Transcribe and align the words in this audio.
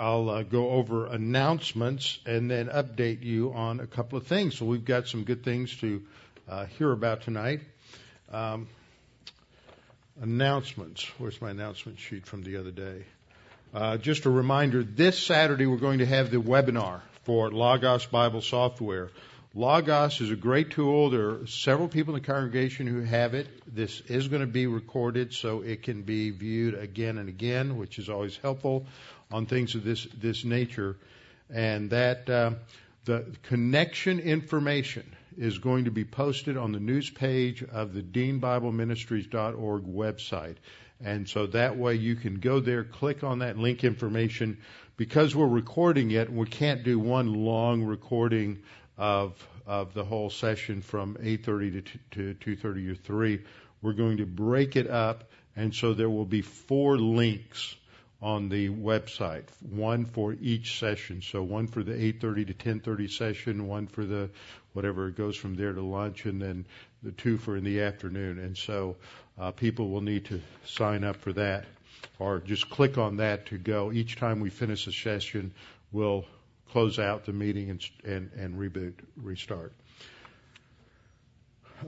I'll 0.00 0.30
uh, 0.30 0.42
go 0.44 0.70
over 0.70 1.06
announcements 1.06 2.20
and 2.24 2.50
then 2.50 2.68
update 2.68 3.22
you 3.22 3.52
on 3.52 3.80
a 3.80 3.86
couple 3.86 4.16
of 4.16 4.26
things. 4.26 4.56
So 4.56 4.64
we've 4.64 4.84
got 4.84 5.06
some 5.06 5.24
good 5.24 5.44
things 5.44 5.76
to 5.80 6.02
uh, 6.48 6.64
hear 6.64 6.90
about 6.90 7.20
tonight. 7.20 7.60
Um, 8.32 8.66
announcements. 10.18 11.04
Where's 11.18 11.38
my 11.42 11.50
announcement 11.50 11.98
sheet 11.98 12.24
from 12.24 12.42
the 12.42 12.56
other 12.56 12.70
day? 12.70 13.04
Uh, 13.74 13.98
just 13.98 14.24
a 14.24 14.30
reminder, 14.30 14.82
this 14.82 15.18
Saturday 15.18 15.66
we're 15.66 15.76
going 15.76 15.98
to 15.98 16.06
have 16.06 16.30
the 16.30 16.38
webinar 16.38 17.02
for 17.24 17.50
Logos 17.50 18.06
Bible 18.06 18.40
software. 18.40 19.10
Logos 19.52 20.20
is 20.22 20.30
a 20.30 20.36
great 20.36 20.70
tool. 20.70 21.10
There 21.10 21.42
are 21.42 21.46
several 21.46 21.88
people 21.88 22.14
in 22.14 22.22
the 22.22 22.26
congregation 22.26 22.86
who 22.86 23.02
have 23.02 23.34
it. 23.34 23.48
This 23.66 24.00
is 24.02 24.28
going 24.28 24.40
to 24.40 24.46
be 24.46 24.66
recorded 24.66 25.34
so 25.34 25.60
it 25.60 25.82
can 25.82 26.02
be 26.02 26.30
viewed 26.30 26.74
again 26.74 27.18
and 27.18 27.28
again, 27.28 27.76
which 27.76 27.98
is 27.98 28.08
always 28.08 28.36
helpful 28.38 28.86
on 29.30 29.46
things 29.46 29.74
of 29.74 29.84
this, 29.84 30.06
this 30.20 30.44
nature. 30.44 30.96
And 31.48 31.90
that 31.90 32.28
uh, 32.30 32.52
the 33.04 33.26
connection 33.42 34.20
information 34.20 35.16
is 35.36 35.58
going 35.58 35.84
to 35.84 35.90
be 35.90 36.04
posted 36.04 36.56
on 36.56 36.72
the 36.72 36.80
news 36.80 37.10
page 37.10 37.62
of 37.62 37.94
the 37.94 38.02
deanbibleministries.org 38.02 39.84
website. 39.84 40.56
And 41.02 41.28
so 41.28 41.46
that 41.48 41.78
way 41.78 41.94
you 41.94 42.14
can 42.14 42.40
go 42.40 42.60
there, 42.60 42.84
click 42.84 43.24
on 43.24 43.38
that 43.38 43.56
link 43.56 43.84
information. 43.84 44.58
Because 44.96 45.34
we're 45.34 45.46
recording 45.46 46.10
it, 46.10 46.30
we 46.30 46.46
can't 46.46 46.82
do 46.82 46.98
one 46.98 47.32
long 47.32 47.82
recording 47.82 48.58
of 48.98 49.34
of 49.66 49.94
the 49.94 50.04
whole 50.04 50.30
session 50.30 50.82
from 50.82 51.16
8:30 51.16 51.84
to, 52.10 52.34
to 52.34 52.56
2:30 52.56 52.90
or 52.90 52.94
3. 52.96 53.40
We're 53.82 53.92
going 53.92 54.18
to 54.18 54.26
break 54.26 54.76
it 54.76 54.90
up, 54.90 55.30
and 55.56 55.74
so 55.74 55.94
there 55.94 56.10
will 56.10 56.26
be 56.26 56.42
four 56.42 56.98
links 56.98 57.76
on 58.22 58.48
the 58.48 58.68
website, 58.68 59.44
one 59.60 60.04
for 60.04 60.34
each 60.40 60.78
session. 60.78 61.22
So 61.22 61.42
one 61.42 61.66
for 61.66 61.82
the 61.82 61.92
8:30 61.92 62.46
to 62.48 62.54
10:30 62.54 63.10
session, 63.10 63.66
one 63.66 63.86
for 63.86 64.04
the 64.04 64.30
whatever 64.72 65.08
it 65.08 65.16
goes 65.16 65.36
from 65.36 65.54
there 65.54 65.72
to 65.72 65.80
lunch, 65.80 66.26
and 66.26 66.40
then 66.40 66.66
the 67.02 67.12
two 67.12 67.38
for 67.38 67.56
in 67.56 67.64
the 67.64 67.80
afternoon. 67.80 68.38
And 68.38 68.56
so 68.56 68.96
uh, 69.38 69.52
people 69.52 69.88
will 69.88 70.02
need 70.02 70.26
to 70.26 70.40
sign 70.64 71.02
up 71.02 71.16
for 71.16 71.32
that, 71.32 71.64
or 72.18 72.40
just 72.40 72.68
click 72.68 72.98
on 72.98 73.16
that 73.16 73.46
to 73.46 73.58
go. 73.58 73.90
Each 73.90 74.16
time 74.16 74.40
we 74.40 74.50
finish 74.50 74.86
a 74.86 74.92
session, 74.92 75.52
we'll 75.92 76.26
close 76.72 76.98
out 76.98 77.24
the 77.24 77.32
meeting 77.32 77.70
and, 77.70 77.90
and, 78.04 78.30
and 78.34 78.54
reboot, 78.56 78.94
restart. 79.16 79.72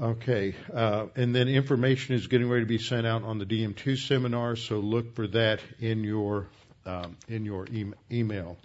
Okay, 0.01 0.55
uh, 0.73 1.07
and 1.17 1.35
then 1.35 1.49
information 1.49 2.15
is 2.15 2.27
getting 2.27 2.49
ready 2.49 2.63
to 2.63 2.69
be 2.69 2.79
sent 2.79 3.07
out 3.07 3.25
on 3.25 3.39
the 3.39 3.45
DM2 3.45 3.99
seminar, 3.99 4.57
so 4.57 4.79
look 4.79 5.15
for 5.15 5.27
that 5.29 5.61
in 5.81 6.03
your 6.03 6.49
um, 6.87 7.17
in 7.29 7.45
your 7.45 7.67
e- 7.67 7.93
email 8.11 8.57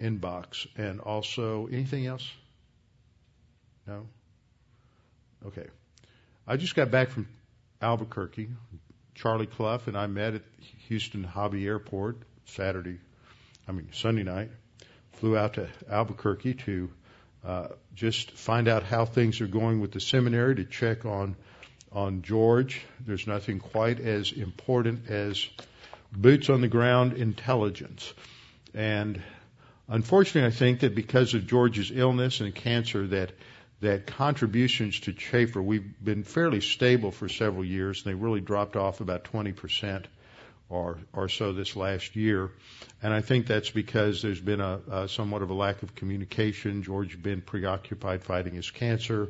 inbox. 0.00 0.66
And 0.76 1.00
also, 1.00 1.66
anything 1.66 2.06
else? 2.06 2.30
No. 3.86 4.06
Okay. 5.46 5.66
I 6.46 6.56
just 6.56 6.74
got 6.74 6.90
back 6.90 7.10
from 7.10 7.28
Albuquerque. 7.80 8.50
Charlie 9.14 9.46
Clough 9.46 9.80
and 9.86 9.96
I 9.96 10.06
met 10.06 10.34
at 10.34 10.42
Houston 10.88 11.24
Hobby 11.24 11.66
Airport 11.66 12.18
Saturday, 12.44 12.98
I 13.66 13.72
mean 13.72 13.88
Sunday 13.92 14.22
night 14.22 14.50
flew 15.22 15.36
out 15.36 15.54
to 15.54 15.68
Albuquerque 15.88 16.54
to 16.54 16.90
uh, 17.44 17.68
just 17.94 18.30
find 18.32 18.68
out 18.68 18.82
how 18.82 19.04
things 19.04 19.40
are 19.40 19.46
going 19.46 19.80
with 19.80 19.92
the 19.92 20.00
seminary 20.00 20.56
to 20.56 20.64
check 20.64 21.04
on 21.04 21.36
on 21.90 22.22
George. 22.22 22.80
There's 23.00 23.26
nothing 23.26 23.58
quite 23.58 24.00
as 24.00 24.32
important 24.32 25.10
as 25.10 25.46
boots 26.10 26.48
on 26.48 26.60
the 26.60 26.68
ground 26.68 27.14
intelligence. 27.14 28.12
And 28.74 29.20
unfortunately, 29.88 30.46
I 30.48 30.56
think 30.56 30.80
that 30.80 30.94
because 30.94 31.34
of 31.34 31.46
George's 31.46 31.90
illness 31.92 32.40
and 32.40 32.54
cancer, 32.54 33.06
that 33.08 33.32
that 33.80 34.06
contributions 34.06 35.00
to 35.00 35.12
Chafer, 35.12 35.60
we've 35.60 35.92
been 36.02 36.22
fairly 36.22 36.60
stable 36.60 37.10
for 37.10 37.28
several 37.28 37.64
years, 37.64 38.04
and 38.04 38.12
they 38.12 38.14
really 38.14 38.40
dropped 38.40 38.76
off 38.76 39.00
about 39.00 39.24
20 39.24 39.52
percent 39.52 40.06
or, 40.72 40.96
or 41.12 41.28
so 41.28 41.52
this 41.52 41.76
last 41.76 42.16
year. 42.16 42.50
And 43.02 43.12
I 43.12 43.20
think 43.20 43.46
that's 43.46 43.68
because 43.68 44.22
there's 44.22 44.40
been 44.40 44.60
a, 44.60 44.80
a 44.90 45.08
somewhat 45.08 45.42
of 45.42 45.50
a 45.50 45.54
lack 45.54 45.82
of 45.82 45.94
communication. 45.94 46.82
George 46.82 47.12
had 47.12 47.22
been 47.22 47.42
preoccupied 47.42 48.24
fighting 48.24 48.54
his 48.54 48.70
cancer, 48.70 49.28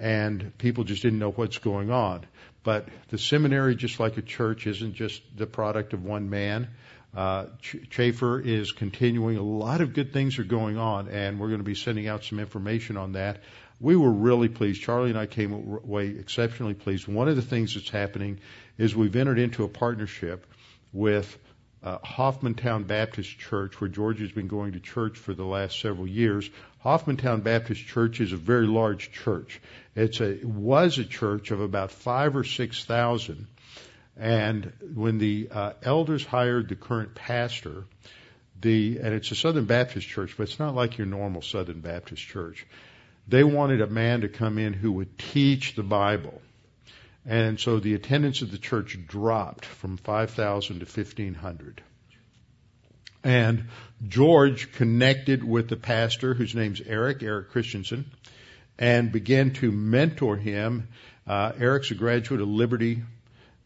and 0.00 0.56
people 0.58 0.82
just 0.82 1.02
didn't 1.02 1.20
know 1.20 1.30
what's 1.30 1.58
going 1.58 1.92
on. 1.92 2.26
But 2.64 2.88
the 3.08 3.18
seminary, 3.18 3.76
just 3.76 4.00
like 4.00 4.16
a 4.18 4.22
church, 4.22 4.66
isn't 4.66 4.94
just 4.94 5.22
the 5.36 5.46
product 5.46 5.92
of 5.92 6.04
one 6.04 6.28
man. 6.30 6.68
Uh, 7.14 7.46
Ch- 7.60 7.88
Chafer 7.90 8.40
is 8.40 8.72
continuing. 8.72 9.36
A 9.36 9.42
lot 9.42 9.82
of 9.82 9.94
good 9.94 10.12
things 10.12 10.40
are 10.40 10.44
going 10.44 10.78
on, 10.78 11.08
and 11.08 11.38
we're 11.38 11.48
going 11.48 11.60
to 11.60 11.64
be 11.64 11.76
sending 11.76 12.08
out 12.08 12.24
some 12.24 12.40
information 12.40 12.96
on 12.96 13.12
that. 13.12 13.42
We 13.80 13.94
were 13.94 14.10
really 14.10 14.48
pleased. 14.48 14.82
Charlie 14.82 15.10
and 15.10 15.18
I 15.18 15.26
came 15.26 15.52
away 15.52 16.08
exceptionally 16.08 16.74
pleased. 16.74 17.06
One 17.06 17.28
of 17.28 17.36
the 17.36 17.42
things 17.42 17.74
that's 17.74 17.90
happening 17.90 18.40
is 18.78 18.96
we've 18.96 19.14
entered 19.14 19.38
into 19.38 19.64
a 19.64 19.68
partnership 19.68 20.46
with 20.92 21.38
uh, 21.82 21.98
Hoffmantown 21.98 22.86
Baptist 22.86 23.38
Church, 23.38 23.80
where 23.80 23.88
George 23.88 24.20
has 24.20 24.30
been 24.30 24.46
going 24.46 24.72
to 24.72 24.80
church 24.80 25.18
for 25.18 25.34
the 25.34 25.44
last 25.44 25.80
several 25.80 26.06
years. 26.06 26.48
Hoffmantown 26.84 27.42
Baptist 27.42 27.84
Church 27.84 28.20
is 28.20 28.32
a 28.32 28.36
very 28.36 28.66
large 28.66 29.10
church. 29.12 29.60
It's 29.94 30.20
a 30.20 30.30
it 30.30 30.44
was 30.44 30.98
a 30.98 31.04
church 31.04 31.50
of 31.50 31.60
about 31.60 31.90
five 31.90 32.36
or 32.36 32.44
six 32.44 32.84
thousand, 32.84 33.46
and 34.16 34.72
when 34.94 35.18
the 35.18 35.48
uh, 35.50 35.72
elders 35.82 36.24
hired 36.24 36.68
the 36.68 36.76
current 36.76 37.14
pastor, 37.14 37.84
the 38.60 38.98
and 39.02 39.14
it's 39.14 39.30
a 39.32 39.36
Southern 39.36 39.64
Baptist 39.64 40.06
church, 40.06 40.34
but 40.36 40.44
it's 40.44 40.58
not 40.58 40.74
like 40.74 40.98
your 40.98 41.06
normal 41.06 41.42
Southern 41.42 41.80
Baptist 41.80 42.22
church. 42.22 42.66
They 43.28 43.44
wanted 43.44 43.80
a 43.80 43.86
man 43.86 44.22
to 44.22 44.28
come 44.28 44.58
in 44.58 44.72
who 44.72 44.92
would 44.92 45.18
teach 45.18 45.74
the 45.74 45.84
Bible 45.84 46.40
and 47.24 47.58
so 47.60 47.78
the 47.78 47.94
attendance 47.94 48.42
of 48.42 48.50
the 48.50 48.58
church 48.58 48.98
dropped 49.06 49.64
from 49.64 49.96
5,000 49.96 50.80
to 50.80 50.84
1,500. 50.84 51.82
And 53.24 53.68
George 54.06 54.72
connected 54.72 55.44
with 55.44 55.68
the 55.68 55.76
pastor, 55.76 56.34
whose 56.34 56.54
name's 56.54 56.80
Eric, 56.80 57.22
Eric 57.22 57.50
Christensen, 57.50 58.10
and 58.78 59.12
began 59.12 59.52
to 59.54 59.70
mentor 59.70 60.36
him. 60.36 60.88
Uh, 61.26 61.52
Eric's 61.56 61.92
a 61.92 61.94
graduate 61.94 62.40
of 62.40 62.48
Liberty 62.48 63.02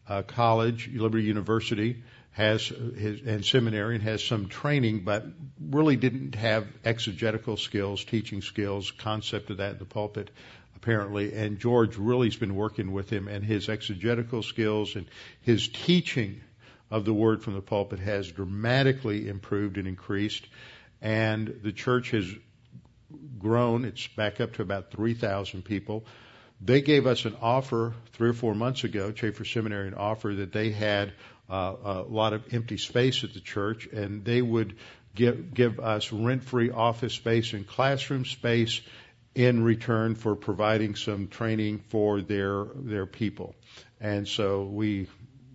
uh, 0.07 0.21
College, 0.21 0.89
Liberty 0.93 1.23
University, 1.23 2.03
has 2.31 2.67
his 2.67 3.21
and 3.25 3.43
seminary 3.43 3.95
and 3.95 4.03
has 4.03 4.23
some 4.23 4.47
training, 4.47 4.99
but 4.99 5.25
really 5.59 5.95
didn't 5.95 6.35
have 6.35 6.67
exegetical 6.85 7.57
skills, 7.57 8.05
teaching 8.05 8.43
skills, 8.43 8.91
concept 8.91 9.49
of 9.49 9.57
that 9.57 9.73
in 9.73 9.79
the 9.79 9.85
pulpit 9.85 10.29
apparently, 10.77 11.33
and 11.33 11.59
George 11.59 11.97
really's 11.97 12.35
been 12.35 12.55
working 12.55 12.93
with 12.93 13.09
him, 13.09 13.27
and 13.27 13.43
his 13.43 13.67
exegetical 13.67 14.43
skills 14.43 14.95
and 14.95 15.07
his 15.41 15.67
teaching 15.67 16.41
of 16.89 17.03
the 17.03 17.13
word 17.13 17.43
from 17.43 17.55
the 17.55 17.61
pulpit 17.61 17.99
has 17.99 18.31
dramatically 18.31 19.27
improved 19.27 19.77
and 19.77 19.87
increased, 19.87 20.45
and 21.01 21.59
the 21.63 21.71
church 21.71 22.11
has 22.11 22.31
grown. 23.39 23.85
It's 23.85 24.07
back 24.07 24.39
up 24.39 24.53
to 24.53 24.61
about 24.61 24.91
3,000 24.91 25.63
people. 25.65 26.05
They 26.61 26.81
gave 26.81 27.07
us 27.07 27.25
an 27.25 27.35
offer 27.41 27.93
three 28.13 28.29
or 28.29 28.33
four 28.33 28.55
months 28.55 28.83
ago, 28.83 29.11
Chafer 29.11 29.45
Seminary, 29.45 29.87
an 29.87 29.95
offer 29.95 30.33
that 30.35 30.53
they 30.53 30.71
had 30.71 31.13
uh, 31.49 31.73
a 31.83 32.01
lot 32.03 32.33
of 32.33 32.53
empty 32.53 32.77
space 32.77 33.23
at 33.23 33.33
the 33.33 33.39
church, 33.39 33.87
and 33.87 34.23
they 34.23 34.41
would 34.41 34.75
give, 35.15 35.53
give 35.53 35.79
us 35.79 36.11
rent-free 36.13 36.69
office 36.69 37.13
space 37.13 37.53
and 37.53 37.65
classroom 37.65 38.25
space 38.25 38.81
in 39.37 39.63
return 39.63 40.15
for 40.15 40.35
providing 40.35 40.95
some 40.95 41.27
training 41.27 41.77
for 41.89 42.21
their 42.21 42.65
their 42.73 43.05
people. 43.05 43.55
And 44.01 44.27
so 44.27 44.63
we 44.63 45.07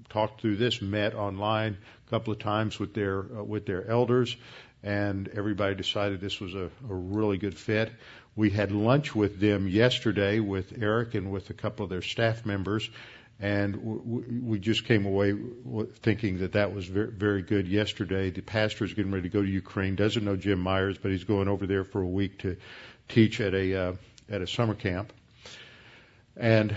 talked 0.09 0.41
through 0.41 0.57
this, 0.57 0.81
met 0.81 1.17
online 1.17 1.77
a 2.07 2.11
couple 2.11 2.33
of 2.33 2.39
times 2.39 2.79
with 2.79 2.95
their 2.95 3.19
uh, 3.19 3.43
with 3.43 3.67
their 3.67 3.91
elders, 3.91 4.37
and 4.85 5.29
everybody 5.29 5.75
decided 5.75 6.21
this 6.21 6.39
was 6.39 6.55
a, 6.55 6.71
a 6.89 6.95
really 6.95 7.39
good 7.39 7.59
fit. 7.59 7.91
We 8.37 8.51
had 8.51 8.71
lunch 8.71 9.17
with 9.17 9.41
them 9.41 9.67
yesterday 9.67 10.39
with 10.39 10.73
Eric 10.81 11.17
and 11.17 11.33
with 11.33 11.51
a 11.51 11.55
couple 11.55 11.83
of 11.83 11.91
their 11.91 12.03
staff 12.03 12.47
members, 12.47 12.89
and 13.41 13.77
we 14.47 14.61
just 14.61 14.85
came 14.85 15.05
away 15.07 15.35
thinking 16.03 16.39
that 16.39 16.53
that 16.53 16.73
was 16.73 16.87
very, 16.87 17.11
very 17.11 17.43
good 17.43 17.67
yesterday. 17.67 18.31
The 18.31 18.43
pastor 18.43 18.85
is 18.85 18.95
getting 18.95 19.11
ready 19.11 19.29
to 19.29 19.33
go 19.33 19.43
to 19.43 19.49
Ukraine, 19.49 19.97
doesn't 19.97 20.25
know 20.25 20.37
Jim 20.37 20.61
Myers, 20.61 20.97
but 20.97 21.11
he's 21.11 21.25
going 21.25 21.49
over 21.49 21.67
there 21.67 21.83
for 21.83 22.01
a 22.01 22.09
week 22.09 22.39
to 22.41 22.57
teach 23.13 23.41
at 23.41 23.55
a 23.55 23.75
uh, 23.75 23.93
at 24.31 24.43
a 24.43 24.47
summer 24.47 24.75
camp. 24.75 25.13
And 26.37 26.75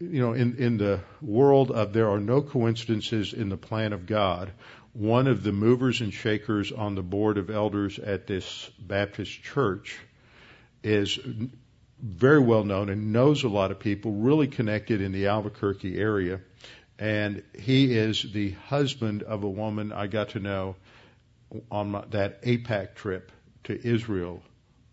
you 0.00 0.20
know, 0.20 0.32
in 0.32 0.56
in 0.56 0.76
the 0.76 1.00
world 1.22 1.70
of 1.70 1.92
there 1.92 2.10
are 2.10 2.20
no 2.20 2.42
coincidences 2.42 3.32
in 3.32 3.48
the 3.48 3.56
plan 3.56 3.92
of 3.92 4.06
God. 4.06 4.52
One 4.92 5.26
of 5.26 5.42
the 5.42 5.52
movers 5.52 6.00
and 6.00 6.12
shakers 6.12 6.72
on 6.72 6.94
the 6.94 7.02
board 7.02 7.38
of 7.38 7.50
elders 7.50 7.98
at 7.98 8.26
this 8.26 8.70
Baptist 8.78 9.42
church 9.42 9.98
is 10.82 11.18
very 12.00 12.40
well 12.40 12.64
known 12.64 12.88
and 12.88 13.12
knows 13.12 13.44
a 13.44 13.48
lot 13.48 13.70
of 13.70 13.78
people, 13.78 14.12
really 14.12 14.48
connected 14.48 15.00
in 15.00 15.12
the 15.12 15.26
Albuquerque 15.26 15.98
area. 15.98 16.40
And 16.98 17.42
he 17.58 17.94
is 17.94 18.22
the 18.32 18.52
husband 18.52 19.22
of 19.22 19.44
a 19.44 19.48
woman 19.48 19.92
I 19.92 20.06
got 20.06 20.30
to 20.30 20.40
know 20.40 20.76
on 21.70 21.90
my, 21.90 22.04
that 22.10 22.42
AIPAC 22.42 22.94
trip 22.94 23.32
to 23.64 23.86
Israel 23.86 24.42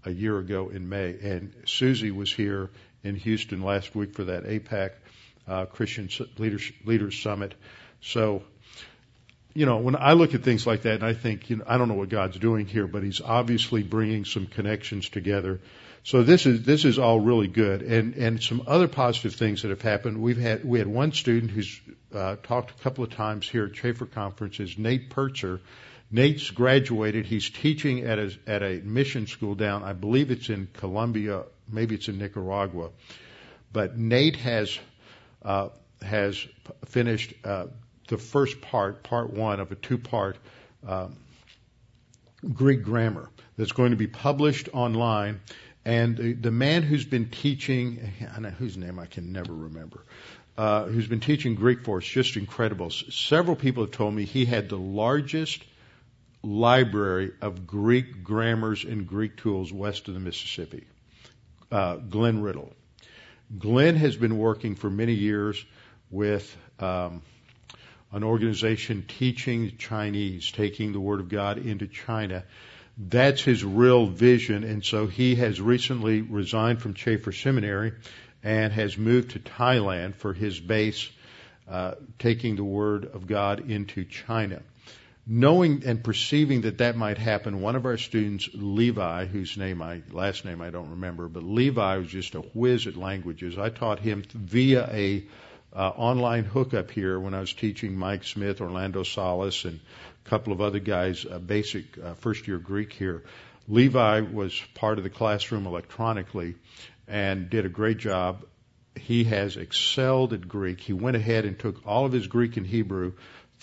a 0.05 0.11
year 0.11 0.37
ago 0.37 0.69
in 0.69 0.89
May, 0.89 1.17
and 1.21 1.53
Susie 1.65 2.11
was 2.11 2.31
here 2.31 2.69
in 3.03 3.15
Houston 3.15 3.61
last 3.61 3.95
week 3.95 4.13
for 4.13 4.25
that 4.25 4.43
AIPAC 4.43 4.91
uh, 5.47 5.65
Christian 5.65 6.09
Leaders, 6.37 6.71
Leaders 6.85 7.19
Summit. 7.19 7.53
So, 8.01 8.43
you 9.53 9.65
know, 9.65 9.77
when 9.77 9.95
I 9.95 10.13
look 10.13 10.33
at 10.33 10.43
things 10.43 10.65
like 10.65 10.83
that, 10.83 10.95
and 10.95 11.03
I 11.03 11.13
think, 11.13 11.49
you 11.49 11.57
know, 11.57 11.63
I 11.67 11.77
don't 11.77 11.87
know 11.87 11.95
what 11.95 12.09
God's 12.09 12.37
doing 12.37 12.65
here, 12.65 12.87
but 12.87 13.03
He's 13.03 13.21
obviously 13.21 13.83
bringing 13.83 14.25
some 14.25 14.47
connections 14.47 15.09
together. 15.09 15.59
So 16.05 16.21
this 16.21 16.45
is 16.45 16.63
this 16.63 16.83
is 16.83 16.99
all 16.99 17.19
really 17.21 17.47
good, 17.47 17.81
and 17.81 18.15
and 18.15 18.43
some 18.43 18.63
other 18.67 18.89
positive 18.89 19.35
things 19.35 19.61
that 19.61 19.69
have 19.69 19.81
happened. 19.81 20.21
We've 20.21 20.37
had 20.37 20.65
we 20.65 20.79
had 20.79 20.87
one 20.87 21.13
student 21.13 21.49
who's 21.49 21.79
uh, 22.13 22.35
talked 22.43 22.71
a 22.71 22.83
couple 22.83 23.05
of 23.05 23.11
times 23.11 23.47
here 23.47 23.65
at 23.65 23.73
Chafer 23.73 24.05
conferences, 24.05 24.77
Nate 24.77 25.09
Pertzer. 25.09 25.61
Nate's 26.13 26.51
graduated. 26.51 27.25
He's 27.25 27.49
teaching 27.49 28.01
at 28.01 28.19
a 28.19 28.31
at 28.45 28.61
a 28.61 28.81
mission 28.83 29.25
school 29.25 29.55
down. 29.55 29.83
I 29.83 29.93
believe 29.93 30.29
it's 30.29 30.47
in 30.47 30.67
Colombia, 30.71 31.43
maybe 31.67 31.95
it's 31.95 32.07
in 32.07 32.19
Nicaragua. 32.19 32.91
But 33.73 33.97
Nate 33.97 34.35
has 34.35 34.77
uh, 35.41 35.69
has 36.03 36.45
finished 36.85 37.33
uh, 37.43 37.65
the 38.09 38.19
first 38.19 38.61
part, 38.61 39.01
part 39.01 39.33
one 39.33 39.59
of 39.59 39.71
a 39.71 39.75
two 39.75 39.97
part 39.97 40.37
um, 40.87 41.15
Greek 42.53 42.83
grammar 42.83 43.29
that's 43.57 43.71
going 43.71 43.89
to 43.89 43.97
be 43.97 44.07
published 44.07 44.69
online. 44.71 45.41
And 45.83 46.15
the, 46.15 46.33
the 46.33 46.51
man 46.51 46.83
who's 46.83 47.05
been 47.05 47.29
teaching, 47.29 47.97
whose 48.59 48.77
name 48.77 48.99
I 48.99 49.07
can 49.07 49.31
never 49.31 49.51
remember, 49.53 50.03
uh, 50.59 50.85
who's 50.85 51.07
been 51.07 51.21
teaching 51.21 51.55
Greek 51.55 51.83
for 51.83 51.97
us, 51.97 52.05
just 52.05 52.37
incredible. 52.37 52.91
Several 52.91 53.55
people 53.55 53.83
have 53.83 53.91
told 53.91 54.13
me 54.13 54.25
he 54.25 54.45
had 54.45 54.69
the 54.69 54.77
largest 54.77 55.63
library 56.43 57.31
of 57.41 57.65
Greek 57.65 58.23
grammars 58.23 58.83
and 58.83 59.07
Greek 59.07 59.37
tools 59.37 59.71
west 59.71 60.09
of 60.09 60.13
the 60.13 60.19
Mississippi. 60.19 60.85
Uh, 61.71 61.95
Glenn 61.95 62.41
Riddle. 62.41 62.73
Glenn 63.57 63.95
has 63.95 64.15
been 64.15 64.37
working 64.37 64.75
for 64.75 64.89
many 64.89 65.13
years 65.13 65.63
with 66.11 66.55
um, 66.79 67.21
an 68.11 68.23
organization 68.23 69.05
teaching 69.07 69.77
Chinese, 69.77 70.51
taking 70.51 70.91
the 70.91 70.99
Word 70.99 71.21
of 71.21 71.29
God 71.29 71.57
into 71.57 71.87
China. 71.87 72.43
That's 72.97 73.41
his 73.41 73.63
real 73.63 74.05
vision, 74.05 74.63
and 74.63 74.83
so 74.83 75.07
he 75.07 75.35
has 75.35 75.59
recently 75.59 76.21
resigned 76.21 76.81
from 76.81 76.93
Chafer 76.93 77.31
Seminary 77.31 77.93
and 78.43 78.71
has 78.73 78.97
moved 78.97 79.31
to 79.31 79.39
Thailand 79.39 80.15
for 80.15 80.33
his 80.33 80.59
base, 80.59 81.09
uh, 81.67 81.95
taking 82.19 82.55
the 82.55 82.63
Word 82.63 83.05
of 83.05 83.25
God 83.25 83.71
into 83.71 84.03
China 84.03 84.61
knowing 85.25 85.83
and 85.85 86.03
perceiving 86.03 86.61
that 86.61 86.79
that 86.79 86.97
might 86.97 87.17
happen, 87.17 87.61
one 87.61 87.75
of 87.75 87.85
our 87.85 87.97
students, 87.97 88.49
Levi, 88.53 89.25
whose 89.25 89.57
name 89.57 89.81
I 89.81 90.01
last 90.11 90.43
name 90.45 90.61
I 90.61 90.69
don't 90.69 90.91
remember, 90.91 91.29
but 91.29 91.43
Levi 91.43 91.97
was 91.97 92.07
just 92.07 92.35
a 92.35 92.41
whiz 92.41 92.87
at 92.87 92.97
languages. 92.97 93.57
I 93.57 93.69
taught 93.69 93.99
him 93.99 94.23
via 94.33 94.89
a 94.91 95.23
uh, 95.73 95.89
online 95.89 96.43
hookup 96.43 96.91
here 96.91 97.19
when 97.19 97.33
I 97.33 97.39
was 97.39 97.53
teaching 97.53 97.97
Mike 97.97 98.23
Smith, 98.25 98.61
Orlando 98.61 99.03
Salas, 99.03 99.65
and 99.65 99.79
a 100.25 100.29
couple 100.29 100.53
of 100.53 100.61
other 100.61 100.79
guys 100.79 101.25
uh, 101.25 101.39
basic 101.39 101.97
uh, 101.97 102.13
first 102.15 102.47
year 102.47 102.57
Greek 102.57 102.93
here. 102.93 103.23
Levi 103.67 104.21
was 104.21 104.61
part 104.75 104.97
of 104.97 105.05
the 105.05 105.09
classroom 105.09 105.65
electronically 105.65 106.55
and 107.07 107.49
did 107.49 107.65
a 107.65 107.69
great 107.69 107.97
job. 107.97 108.45
He 108.95 109.23
has 109.23 109.57
excelled 109.57 110.33
at 110.33 110.47
Greek. 110.47 110.79
He 110.79 110.93
went 110.93 111.15
ahead 111.15 111.45
and 111.45 111.57
took 111.57 111.87
all 111.87 112.05
of 112.05 112.11
his 112.11 112.27
Greek 112.27 112.57
and 112.57 112.67
Hebrew 112.67 113.13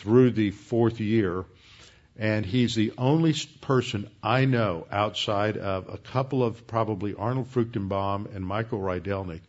through 0.00 0.32
the 0.32 0.50
fourth 0.50 1.00
year. 1.00 1.44
And 2.18 2.44
he's 2.44 2.74
the 2.74 2.92
only 2.98 3.34
person 3.60 4.10
I 4.22 4.44
know 4.44 4.86
outside 4.90 5.56
of 5.56 5.88
a 5.88 5.98
couple 5.98 6.42
of 6.42 6.66
probably 6.66 7.14
Arnold 7.14 7.48
Fruchtenbaum 7.52 8.34
and 8.34 8.44
Michael 8.44 8.80
Rydelnik. 8.80 9.40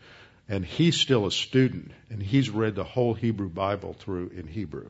And 0.47 0.65
he's 0.65 0.99
still 0.99 1.25
a 1.25 1.31
student 1.31 1.91
and 2.09 2.21
he's 2.21 2.49
read 2.49 2.75
the 2.75 2.83
whole 2.83 3.13
Hebrew 3.13 3.49
Bible 3.49 3.93
through 3.93 4.31
in 4.35 4.47
Hebrew. 4.47 4.89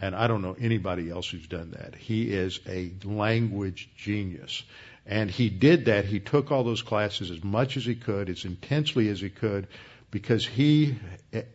And 0.00 0.16
I 0.16 0.26
don't 0.26 0.42
know 0.42 0.56
anybody 0.58 1.10
else 1.10 1.28
who's 1.28 1.46
done 1.46 1.72
that. 1.78 1.94
He 1.94 2.32
is 2.32 2.60
a 2.68 2.92
language 3.04 3.88
genius. 3.96 4.62
And 5.06 5.30
he 5.30 5.48
did 5.48 5.86
that. 5.86 6.04
He 6.04 6.20
took 6.20 6.50
all 6.50 6.64
those 6.64 6.82
classes 6.82 7.30
as 7.30 7.42
much 7.42 7.76
as 7.76 7.84
he 7.84 7.94
could, 7.94 8.28
as 8.28 8.44
intensely 8.44 9.08
as 9.08 9.20
he 9.20 9.30
could, 9.30 9.66
because 10.12 10.46
he 10.46 10.94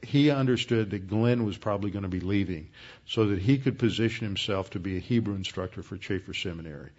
he 0.03 0.31
understood 0.31 0.89
that 0.89 1.07
Glenn 1.07 1.45
was 1.45 1.57
probably 1.57 1.91
going 1.91 2.03
to 2.03 2.09
be 2.09 2.19
leaving, 2.19 2.67
so 3.05 3.27
that 3.27 3.39
he 3.39 3.59
could 3.59 3.79
position 3.79 4.25
himself 4.25 4.71
to 4.71 4.79
be 4.79 4.97
a 4.97 4.99
Hebrew 4.99 5.35
instructor 5.35 5.81
for 5.81 5.95
Chafer 5.95 6.33
Seminary. 6.33 6.89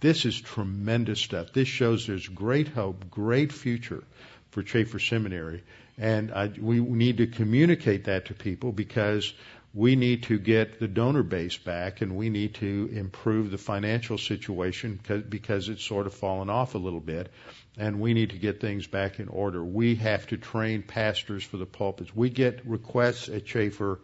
This 0.00 0.24
is 0.24 0.40
tremendous 0.40 1.20
stuff. 1.20 1.52
This 1.52 1.68
shows 1.68 2.06
there's 2.08 2.26
great 2.26 2.66
hope, 2.66 3.08
great 3.10 3.52
future 3.52 4.02
for 4.50 4.62
Chafer 4.62 4.98
Seminary, 4.98 5.62
and 5.98 6.32
I, 6.32 6.50
we 6.58 6.80
need 6.80 7.18
to 7.18 7.26
communicate 7.28 8.04
that 8.04 8.26
to 8.26 8.34
people 8.34 8.72
because 8.72 9.32
we 9.74 9.96
need 9.96 10.24
to 10.24 10.38
get 10.38 10.80
the 10.80 10.88
donor 10.88 11.22
base 11.22 11.56
back 11.56 12.02
and 12.02 12.14
we 12.14 12.28
need 12.28 12.54
to 12.54 12.90
improve 12.92 13.50
the 13.50 13.58
financial 13.58 14.18
situation 14.18 15.00
because 15.28 15.68
it's 15.68 15.82
sort 15.82 16.06
of 16.06 16.12
fallen 16.12 16.50
off 16.50 16.74
a 16.74 16.78
little 16.78 17.00
bit 17.00 17.30
and 17.78 18.00
we 18.00 18.12
need 18.12 18.30
to 18.30 18.38
get 18.38 18.60
things 18.60 18.86
back 18.86 19.18
in 19.18 19.28
order. 19.28 19.64
We 19.64 19.94
have 19.96 20.26
to 20.26 20.36
train 20.36 20.82
pastors 20.82 21.42
for 21.42 21.56
the 21.56 21.66
pulpits. 21.66 22.14
We 22.14 22.28
get 22.28 22.66
requests 22.66 23.30
at 23.30 23.46
Chafer 23.46 23.98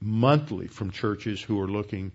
monthly 0.00 0.66
from 0.66 0.90
churches 0.90 1.40
who 1.40 1.60
are 1.60 1.68
looking 1.68 2.10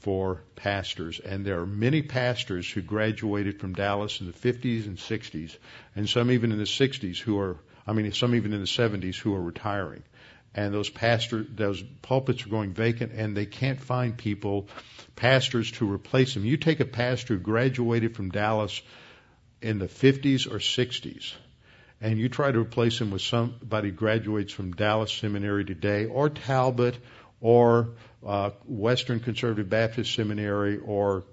for 0.00 0.42
pastors, 0.56 1.20
and 1.20 1.44
there 1.44 1.60
are 1.60 1.66
many 1.66 2.00
pastors 2.00 2.70
who 2.70 2.80
graduated 2.80 3.60
from 3.60 3.74
Dallas 3.74 4.20
in 4.20 4.26
the 4.26 4.32
50s 4.32 4.86
and 4.86 4.96
60s, 4.96 5.56
and 5.94 6.08
some 6.08 6.30
even 6.30 6.52
in 6.52 6.58
the 6.58 6.64
60s 6.64 7.18
who 7.18 7.38
are, 7.38 7.56
I 7.86 7.92
mean, 7.92 8.10
some 8.12 8.34
even 8.34 8.52
in 8.52 8.60
the 8.60 8.66
70s 8.66 9.16
who 9.16 9.34
are 9.34 9.42
retiring. 9.42 10.02
And 10.54 10.74
those 10.74 10.90
pastors, 10.90 11.46
those 11.54 11.80
pulpits 12.02 12.44
are 12.44 12.48
going 12.48 12.72
vacant, 12.72 13.12
and 13.12 13.36
they 13.36 13.46
can't 13.46 13.80
find 13.80 14.16
people, 14.16 14.68
pastors 15.14 15.70
to 15.72 15.90
replace 15.90 16.34
them. 16.34 16.44
You 16.44 16.56
take 16.56 16.80
a 16.80 16.84
pastor 16.84 17.34
who 17.34 17.40
graduated 17.40 18.16
from 18.16 18.30
Dallas 18.30 18.82
in 19.62 19.78
the 19.78 19.86
50s 19.86 20.50
or 20.50 20.58
60s, 20.58 21.34
and 22.00 22.18
you 22.18 22.28
try 22.28 22.50
to 22.50 22.58
replace 22.58 23.00
him 23.00 23.10
with 23.10 23.22
somebody 23.22 23.90
who 23.90 23.94
graduates 23.94 24.52
from 24.52 24.72
Dallas 24.72 25.12
Seminary 25.12 25.64
today, 25.64 26.06
or 26.06 26.30
Talbot, 26.30 26.98
or 27.40 27.90
uh, 28.26 28.50
Western 28.66 29.20
Conservative 29.20 29.68
Baptist 29.68 30.14
Seminary, 30.14 30.78
or 30.78 31.24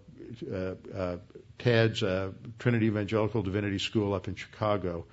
uh, 0.51 0.75
uh, 0.95 1.17
Ted's 1.57 2.03
uh, 2.03 2.31
Trinity 2.59 2.85
Evangelical 2.87 3.41
Divinity 3.41 3.79
School 3.79 4.13
up 4.13 4.27
in 4.27 4.35
Chicago, 4.35 5.05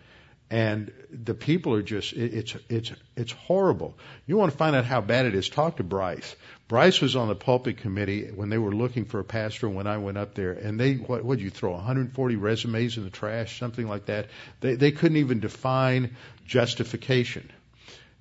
and 0.51 0.93
the 1.11 1.35
people 1.35 1.75
are 1.75 1.83
just 1.83 2.13
it's 2.13 2.55
it's 2.69 2.93
it's 3.17 3.33
horrible. 3.33 3.97
You 4.27 4.37
want 4.37 4.53
to 4.53 4.59
find 4.59 4.77
out 4.77 4.85
how 4.85 5.01
bad 5.01 5.27
it 5.27 5.35
is? 5.35 5.49
Talk 5.49 5.79
to 5.79 5.83
Bryce. 5.83 6.37
Bryce 6.69 7.01
was 7.01 7.17
on 7.17 7.29
the 7.29 7.35
pulpit 7.35 7.79
committee 7.79 8.31
when 8.31 8.51
they 8.51 8.59
were 8.59 8.75
looking 8.75 9.05
for 9.05 9.21
a 9.21 9.25
pastor 9.25 9.69
when 9.69 9.87
I 9.87 9.99
went 9.99 10.19
up 10.19 10.35
there, 10.35 10.53
and 10.53 10.79
they 10.79 10.95
what 10.95 11.25
would 11.25 11.41
you 11.41 11.51
throw 11.51 11.73
140 11.73 12.37
resumes 12.37 12.97
in 12.97 13.05
the 13.05 13.11
trash, 13.11 13.59
something 13.59 13.89
like 13.89 14.07
that. 14.07 14.29
They 14.61 14.75
they 14.75 14.93
couldn't 14.93 15.19
even 15.19 15.41
define 15.41 16.17
justification. 16.47 17.51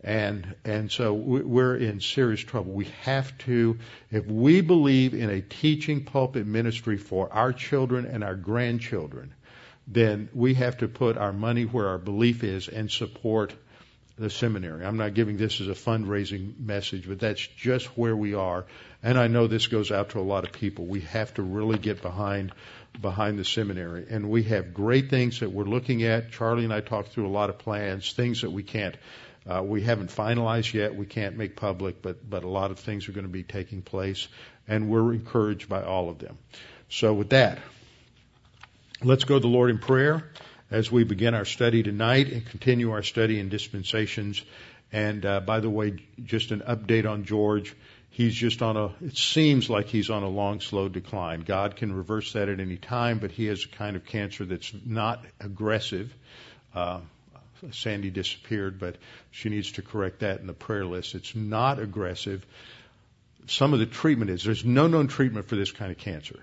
And 0.02 0.56
and 0.66 0.92
so 0.92 1.14
we're 1.14 1.78
in 1.78 2.02
serious 2.02 2.42
trouble. 2.42 2.74
We 2.74 2.88
have 3.04 3.38
to, 3.40 3.80
if 4.12 4.26
we 4.26 4.60
believe 4.62 5.14
in 5.14 5.30
a 5.30 5.42
teaching 5.42 6.04
pulpit 6.04 6.46
ministry 6.46 6.98
for 6.98 7.32
our 7.32 7.54
children 7.54 8.06
and 8.06 8.24
our 8.24 8.36
grandchildren, 8.36 9.34
then 9.88 10.30
we 10.34 10.54
have 10.56 10.78
to 10.78 10.88
put 10.88 11.18
our 11.18 11.34
money 11.34 11.64
where 11.64 11.90
our 11.90 11.98
belief 11.98 12.44
is 12.44 12.68
and 12.68 12.90
support 12.90 13.54
the 14.18 14.30
seminary. 14.30 14.86
I'm 14.86 14.98
not 14.98 15.16
giving 15.16 15.38
this 15.38 15.60
as 15.60 15.68
a 15.68 15.72
fundraising 15.72 16.60
message, 16.60 17.08
but 17.08 17.20
that's 17.20 17.46
just 17.46 17.88
where 17.98 18.16
we 18.16 18.36
are. 18.36 18.66
And 19.02 19.18
I 19.18 19.28
know 19.28 19.48
this 19.48 19.68
goes 19.68 19.92
out 19.92 20.10
to 20.10 20.20
a 20.20 20.22
lot 20.22 20.44
of 20.44 20.52
people. 20.52 20.86
We 20.86 21.02
have 21.02 21.34
to 21.36 21.42
really 21.42 21.78
get 21.78 22.02
behind 22.02 22.54
behind 23.02 23.40
the 23.40 23.46
seminary. 23.46 24.06
And 24.08 24.30
we 24.30 24.44
have 24.44 24.72
great 24.72 25.10
things 25.10 25.40
that 25.40 25.52
we're 25.52 25.64
looking 25.64 26.04
at. 26.04 26.32
Charlie 26.32 26.64
and 26.64 26.74
I 26.74 26.82
talked 26.82 27.10
through 27.10 27.28
a 27.28 27.30
lot 27.30 27.50
of 27.50 27.58
plans, 27.58 28.14
things 28.14 28.42
that 28.42 28.52
we 28.52 28.62
can't 28.62 28.96
uh, 29.46 29.62
we 29.62 29.82
haven't 29.82 30.10
finalized 30.10 30.74
yet. 30.74 30.96
We 30.96 31.06
can't 31.06 31.36
make 31.36 31.56
public, 31.56 32.02
but 32.02 32.30
but 32.30 32.44
a 32.44 32.48
lot 32.48 32.72
of 32.72 32.80
things 32.80 33.10
are 33.10 33.12
going 33.12 33.26
to 33.26 33.32
be 33.32 33.44
taking 33.44 33.82
place, 33.82 34.28
and 34.68 34.90
we're 34.90 35.14
encouraged 35.14 35.68
by 35.68 35.84
all 35.84 36.10
of 36.10 36.20
them. 36.20 36.38
So 36.90 37.14
with 37.14 37.32
that, 37.32 37.60
let's 39.04 39.26
go 39.26 39.36
to 39.36 39.40
the 39.42 39.48
Lord 39.48 39.70
in 39.70 39.80
prayer 39.80 40.30
as 40.72 40.92
we 40.92 41.04
begin 41.04 41.34
our 41.34 41.46
study 41.46 41.84
tonight 41.84 42.32
and 42.32 42.46
continue 42.46 42.92
our 42.92 43.04
study 43.04 43.40
in 43.40 43.50
dispensations. 43.50 44.42
And 44.92 45.26
uh, 45.26 45.42
by 45.42 45.60
the 45.60 45.70
way, 45.70 46.04
just 46.24 46.52
an 46.52 46.62
update 46.62 47.10
on 47.10 47.26
George. 47.26 47.76
He's 48.10 48.34
just 48.34 48.62
on 48.62 48.78
a, 48.78 48.92
it 49.04 49.18
seems 49.18 49.70
like 49.70 49.88
he's 49.88 50.10
on 50.10 50.24
a 50.24 50.30
long, 50.30 50.62
slow 50.62 50.88
decline. 50.88 51.42
God 51.42 51.76
can 51.76 51.94
reverse 51.94 52.34
that 52.34 52.48
at 52.48 52.60
any 52.60 52.78
time, 52.78 53.20
but 53.20 53.32
he 53.32 53.48
has 53.48 53.66
a 53.66 53.68
kind 53.76 53.96
of 53.96 54.06
cancer 54.06 54.46
that's 54.46 54.72
not 54.86 55.26
aggressive. 55.40 56.14
Uh, 56.74 57.00
Sandy 57.72 58.10
disappeared, 58.10 58.80
but 58.80 58.98
she 59.32 59.50
needs 59.50 59.72
to 59.74 59.82
correct 59.82 60.20
that 60.20 60.40
in 60.40 60.48
the 60.48 60.54
prayer 60.54 60.86
list. 60.86 61.16
It's 61.16 61.36
not 61.36 61.80
aggressive. 61.80 62.46
Some 63.48 63.74
of 63.74 63.80
the 63.80 63.86
treatment 63.86 64.32
is, 64.32 64.44
there's 64.44 64.64
no 64.64 64.88
known 64.88 65.08
treatment 65.08 65.48
for 65.48 65.56
this 65.56 65.72
kind 65.72 65.92
of 65.92 65.98
cancer. 65.98 66.40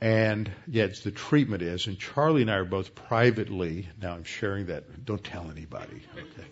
And 0.00 0.50
yes, 0.66 1.00
the 1.00 1.10
treatment 1.10 1.62
is, 1.62 1.86
and 1.86 1.98
Charlie 1.98 2.42
and 2.42 2.50
I 2.50 2.54
are 2.54 2.64
both 2.64 2.94
privately, 2.94 3.86
now 4.00 4.14
I'm 4.14 4.24
sharing 4.24 4.66
that, 4.66 5.04
don't 5.04 5.22
tell 5.22 5.50
anybody, 5.50 6.00
okay, 6.14 6.48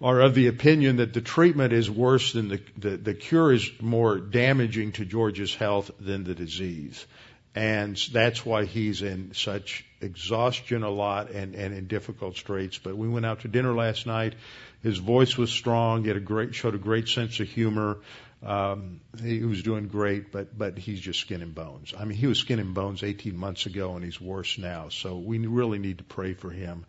are 0.00 0.20
of 0.20 0.34
the 0.34 0.46
opinion 0.46 0.96
that 0.96 1.12
the 1.12 1.20
treatment 1.20 1.74
is 1.74 1.90
worse 1.90 2.32
than 2.32 2.48
the, 2.48 2.60
the, 2.78 2.96
the 2.96 3.14
cure 3.14 3.52
is 3.52 3.70
more 3.80 4.18
damaging 4.18 4.92
to 4.92 5.04
George's 5.04 5.54
health 5.54 5.90
than 6.00 6.24
the 6.24 6.34
disease. 6.34 7.06
And 7.54 7.96
that's 8.12 8.44
why 8.44 8.66
he's 8.66 9.00
in 9.00 9.32
such 9.32 9.86
exhaustion 10.02 10.82
a 10.82 10.90
lot 10.90 11.30
and, 11.30 11.54
and 11.54 11.74
in 11.74 11.86
difficult 11.86 12.36
straits. 12.36 12.76
But 12.76 12.98
we 12.98 13.08
went 13.08 13.24
out 13.24 13.40
to 13.40 13.48
dinner 13.48 13.72
last 13.74 14.06
night. 14.06 14.34
His 14.82 14.98
voice 14.98 15.38
was 15.38 15.50
strong. 15.50 16.02
He 16.02 16.08
had 16.08 16.18
a 16.18 16.20
great, 16.20 16.54
showed 16.54 16.74
a 16.74 16.78
great 16.78 17.08
sense 17.08 17.40
of 17.40 17.48
humor. 17.48 17.96
Um, 18.42 19.00
he 19.22 19.42
was 19.42 19.62
doing 19.62 19.88
great, 19.88 20.30
but 20.30 20.56
but 20.56 20.78
he's 20.78 21.00
just 21.00 21.20
skin 21.20 21.42
and 21.42 21.54
bones. 21.54 21.94
I 21.98 22.04
mean, 22.04 22.18
he 22.18 22.26
was 22.26 22.38
skin 22.38 22.58
and 22.58 22.74
bones 22.74 23.02
18 23.02 23.36
months 23.36 23.66
ago, 23.66 23.94
and 23.94 24.04
he's 24.04 24.20
worse 24.20 24.58
now. 24.58 24.90
So 24.90 25.16
we 25.16 25.38
really 25.38 25.78
need 25.78 25.98
to 25.98 26.04
pray 26.04 26.34
for 26.34 26.50
him 26.50 26.84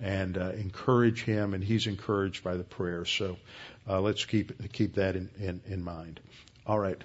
and 0.00 0.38
uh, 0.38 0.50
encourage 0.50 1.22
him, 1.22 1.54
and 1.54 1.62
he's 1.62 1.86
encouraged 1.86 2.44
by 2.44 2.56
the 2.56 2.64
prayer. 2.64 3.04
So 3.04 3.36
uh, 3.88 4.00
let's 4.00 4.24
keep 4.24 4.72
keep 4.72 4.94
that 4.94 5.16
in, 5.16 5.28
in, 5.38 5.60
in 5.66 5.82
mind. 5.82 6.20
All 6.66 6.78
right, 6.78 7.02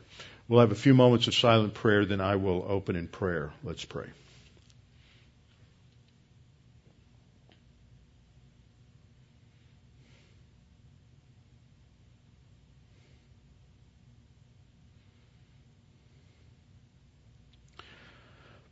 we'll 0.47 0.59
have 0.59 0.71
a 0.71 0.75
few 0.75 0.93
moments 0.93 1.27
of 1.27 1.35
silent 1.35 1.73
prayer, 1.73 2.05
then 2.05 2.21
I 2.21 2.35
will 2.35 2.65
open 2.67 2.95
in 2.95 3.07
prayer. 3.07 3.51
Let's 3.63 3.83
pray. 3.83 4.07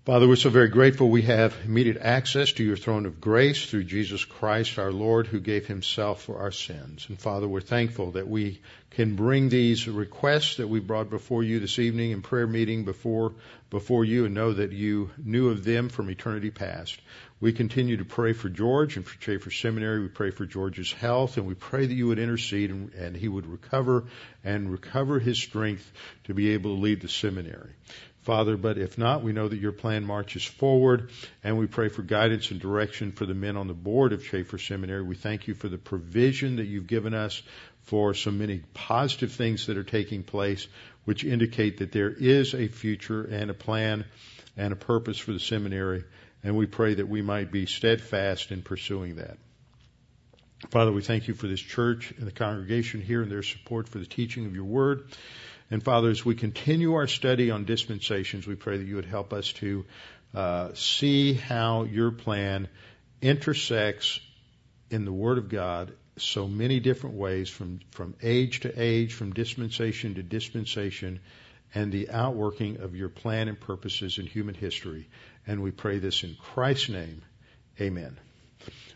Father, 0.05 0.27
we're 0.27 0.35
so 0.35 0.51
very 0.51 0.67
grateful 0.67 1.09
we 1.09 1.23
have 1.23 1.57
immediate 1.65 1.97
access 1.97 2.51
to 2.51 2.63
your 2.63 2.77
throne 2.77 3.07
of 3.07 3.19
grace 3.19 3.65
through 3.65 3.85
Jesus 3.85 4.23
Christ 4.23 4.77
our 4.77 4.91
Lord 4.91 5.25
who 5.25 5.39
gave 5.39 5.65
himself 5.65 6.21
for 6.21 6.37
our 6.37 6.51
sins. 6.51 7.07
And 7.09 7.19
Father, 7.19 7.47
we're 7.47 7.59
thankful 7.59 8.11
that 8.11 8.27
we 8.27 8.61
can 8.91 9.15
bring 9.15 9.49
these 9.49 9.87
requests 9.87 10.57
that 10.57 10.67
we 10.67 10.79
brought 10.79 11.09
before 11.09 11.41
you 11.41 11.59
this 11.59 11.79
evening 11.79 12.11
in 12.11 12.21
prayer 12.21 12.45
meeting 12.45 12.85
before, 12.85 13.33
before 13.71 14.05
you 14.05 14.25
and 14.25 14.35
know 14.35 14.53
that 14.53 14.73
you 14.73 15.09
knew 15.17 15.49
of 15.49 15.63
them 15.63 15.89
from 15.89 16.11
eternity 16.11 16.51
past. 16.51 17.01
We 17.41 17.51
continue 17.51 17.97
to 17.97 18.05
pray 18.05 18.33
for 18.33 18.47
George 18.47 18.97
and 18.97 19.05
for 19.07 19.19
Chafer 19.19 19.49
Seminary. 19.49 20.01
We 20.01 20.09
pray 20.09 20.29
for 20.29 20.45
George's 20.45 20.93
health 20.93 21.37
and 21.37 21.47
we 21.47 21.55
pray 21.55 21.83
that 21.83 21.93
you 21.93 22.05
would 22.09 22.19
intercede 22.19 22.69
and, 22.69 22.93
and 22.93 23.17
he 23.17 23.27
would 23.27 23.47
recover 23.47 24.03
and 24.43 24.71
recover 24.71 25.17
his 25.17 25.39
strength 25.39 25.91
to 26.25 26.35
be 26.35 26.53
able 26.53 26.75
to 26.75 26.81
lead 26.81 27.01
the 27.01 27.09
seminary. 27.09 27.71
Father, 28.25 28.57
but 28.57 28.79
if 28.79 28.97
not, 28.97 29.21
we 29.21 29.33
know 29.33 29.47
that 29.47 29.59
your 29.59 29.71
plan 29.71 30.03
marches 30.03 30.43
forward, 30.43 31.11
and 31.43 31.59
we 31.59 31.67
pray 31.67 31.89
for 31.89 32.01
guidance 32.01 32.49
and 32.49 32.59
direction 32.59 33.11
for 33.11 33.27
the 33.27 33.35
men 33.35 33.55
on 33.55 33.67
the 33.67 33.75
board 33.75 34.13
of 34.13 34.25
Chafer 34.25 34.57
Seminary. 34.57 35.03
We 35.03 35.13
thank 35.13 35.47
you 35.47 35.53
for 35.53 35.69
the 35.69 35.77
provision 35.77 36.55
that 36.55 36.65
you've 36.65 36.87
given 36.87 37.13
us 37.13 37.43
for 37.83 38.15
so 38.15 38.31
many 38.31 38.63
positive 38.73 39.31
things 39.31 39.67
that 39.67 39.77
are 39.77 39.83
taking 39.83 40.23
place, 40.23 40.67
which 41.03 41.23
indicate 41.23 41.77
that 41.77 41.91
there 41.91 42.09
is 42.09 42.55
a 42.55 42.67
future 42.67 43.21
and 43.21 43.51
a 43.51 43.53
plan 43.53 44.05
and 44.57 44.73
a 44.73 44.75
purpose 44.75 45.19
for 45.19 45.31
the 45.31 45.39
seminary, 45.39 46.03
and 46.43 46.57
we 46.57 46.65
pray 46.65 46.95
that 46.95 47.07
we 47.07 47.21
might 47.21 47.51
be 47.51 47.67
steadfast 47.67 48.51
in 48.51 48.63
pursuing 48.63 49.17
that. 49.17 49.37
Father, 50.71 50.91
we 50.91 51.03
thank 51.03 51.27
you 51.27 51.35
for 51.35 51.45
this 51.45 51.61
church 51.61 52.11
and 52.17 52.25
the 52.25 52.31
congregation 52.31 53.01
here 53.01 53.21
and 53.21 53.31
their 53.31 53.43
support 53.43 53.87
for 53.87 53.99
the 53.99 54.05
teaching 54.07 54.47
of 54.47 54.55
your 54.55 54.65
word. 54.65 55.03
And 55.71 55.83
Father, 55.83 56.09
as 56.09 56.23
we 56.23 56.35
continue 56.35 56.93
our 56.93 57.07
study 57.07 57.49
on 57.51 57.65
dispensations, 57.65 58.45
we 58.45 58.55
pray 58.55 58.77
that 58.77 58.85
you 58.85 58.95
would 58.95 59.05
help 59.05 59.33
us 59.33 59.51
to 59.53 59.85
uh, 60.33 60.69
see 60.73 61.33
how 61.33 61.83
your 61.83 62.11
plan 62.11 62.67
intersects 63.21 64.19
in 64.91 65.05
the 65.05 65.11
Word 65.11 65.37
of 65.37 65.49
God 65.49 65.93
so 66.17 66.47
many 66.47 66.79
different 66.79 67.15
ways 67.15 67.49
from, 67.49 67.79
from 67.91 68.15
age 68.21 68.61
to 68.61 68.81
age, 68.81 69.13
from 69.13 69.33
dispensation 69.33 70.15
to 70.15 70.23
dispensation, 70.23 71.19
and 71.73 71.91
the 71.91 72.09
outworking 72.09 72.77
of 72.81 72.95
your 72.95 73.09
plan 73.09 73.47
and 73.47 73.59
purposes 73.59 74.17
in 74.17 74.25
human 74.25 74.55
history. 74.55 75.07
And 75.45 75.61
we 75.61 75.71
pray 75.71 75.99
this 75.99 76.23
in 76.23 76.35
Christ's 76.35 76.89
name. 76.89 77.21
Amen. 77.81 78.17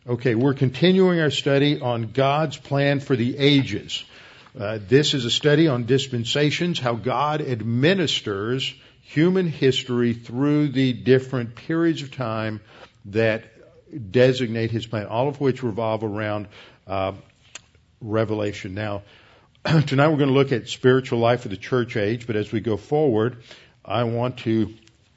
Okay, 0.08 0.36
we're 0.36 0.54
continuing 0.54 1.20
our 1.20 1.30
study 1.30 1.82
on 1.82 2.12
God's 2.14 2.58
plan 2.58 3.00
for 3.02 3.16
the 3.16 3.38
ages. 3.38 4.04
Uh, 4.60 4.78
this 4.89 5.13
is 5.13 5.24
a 5.24 5.32
study 5.32 5.70
on 5.70 5.86
dispensations, 5.86 6.80
how 6.80 6.94
God 6.94 7.39
administers 7.42 8.75
human 9.04 9.48
history 9.48 10.13
through 10.13 10.68
the 10.68 10.92
different 10.92 11.56
periods 11.56 12.01
of 12.01 12.12
time 12.12 12.60
that 13.06 13.46
designate 14.12 14.70
His 14.70 14.86
plan, 14.86 15.06
all 15.06 15.30
of 15.30 15.39
which 15.39 15.63
revolve 15.63 16.04
around 16.04 16.50
uh, 16.88 17.13
Revelation. 18.01 18.74
Now, 18.74 19.04
tonight 19.63 20.10
we're 20.10 20.18
going 20.18 20.28
to 20.28 20.36
look 20.36 20.51
at 20.51 20.68
spiritual 20.68 21.20
life 21.20 21.46
of 21.46 21.51
the 21.51 21.58
church 21.58 21.96
age, 21.96 22.28
but 22.28 22.36
as 22.36 22.51
we 22.51 22.60
go 22.60 22.75
forward, 22.75 23.38
I 23.86 24.04
want 24.04 24.39
to 24.39 24.74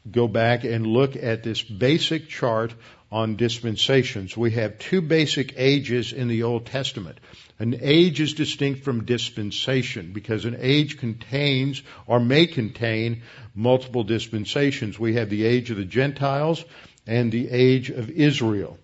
go 0.09 0.29
back 0.29 0.63
and 0.63 0.87
look 0.87 1.17
at 1.17 1.43
this 1.43 1.61
basic 1.61 2.29
chart 2.29 2.75
on 3.11 3.35
dispensations. 3.35 4.37
We 4.37 4.53
have 4.53 4.79
two 4.79 5.01
basic 5.03 5.55
ages 5.57 6.13
in 6.13 6.29
the 6.29 6.45
Old 6.45 6.67
Testament. 6.67 7.19
An 7.59 7.79
age 7.81 8.21
is 8.21 8.35
distinct 8.35 8.85
from 8.85 9.05
dispensation 9.05 10.13
because 10.13 10.45
an 10.45 10.57
age 10.59 10.99
contains 10.99 11.83
or 12.07 12.19
may 12.19 12.47
contain 12.47 13.23
multiple 13.55 14.05
dispensations. 14.05 14.99
We 14.99 15.15
have 15.15 15.31
the 15.31 15.45
age 15.45 15.71
of 15.71 15.77
the 15.77 15.85
Gentiles 15.85 16.65
and 17.07 17.31
the 17.31 17.51
age 17.51 17.91
of 17.91 18.11
Israel. 18.11 18.79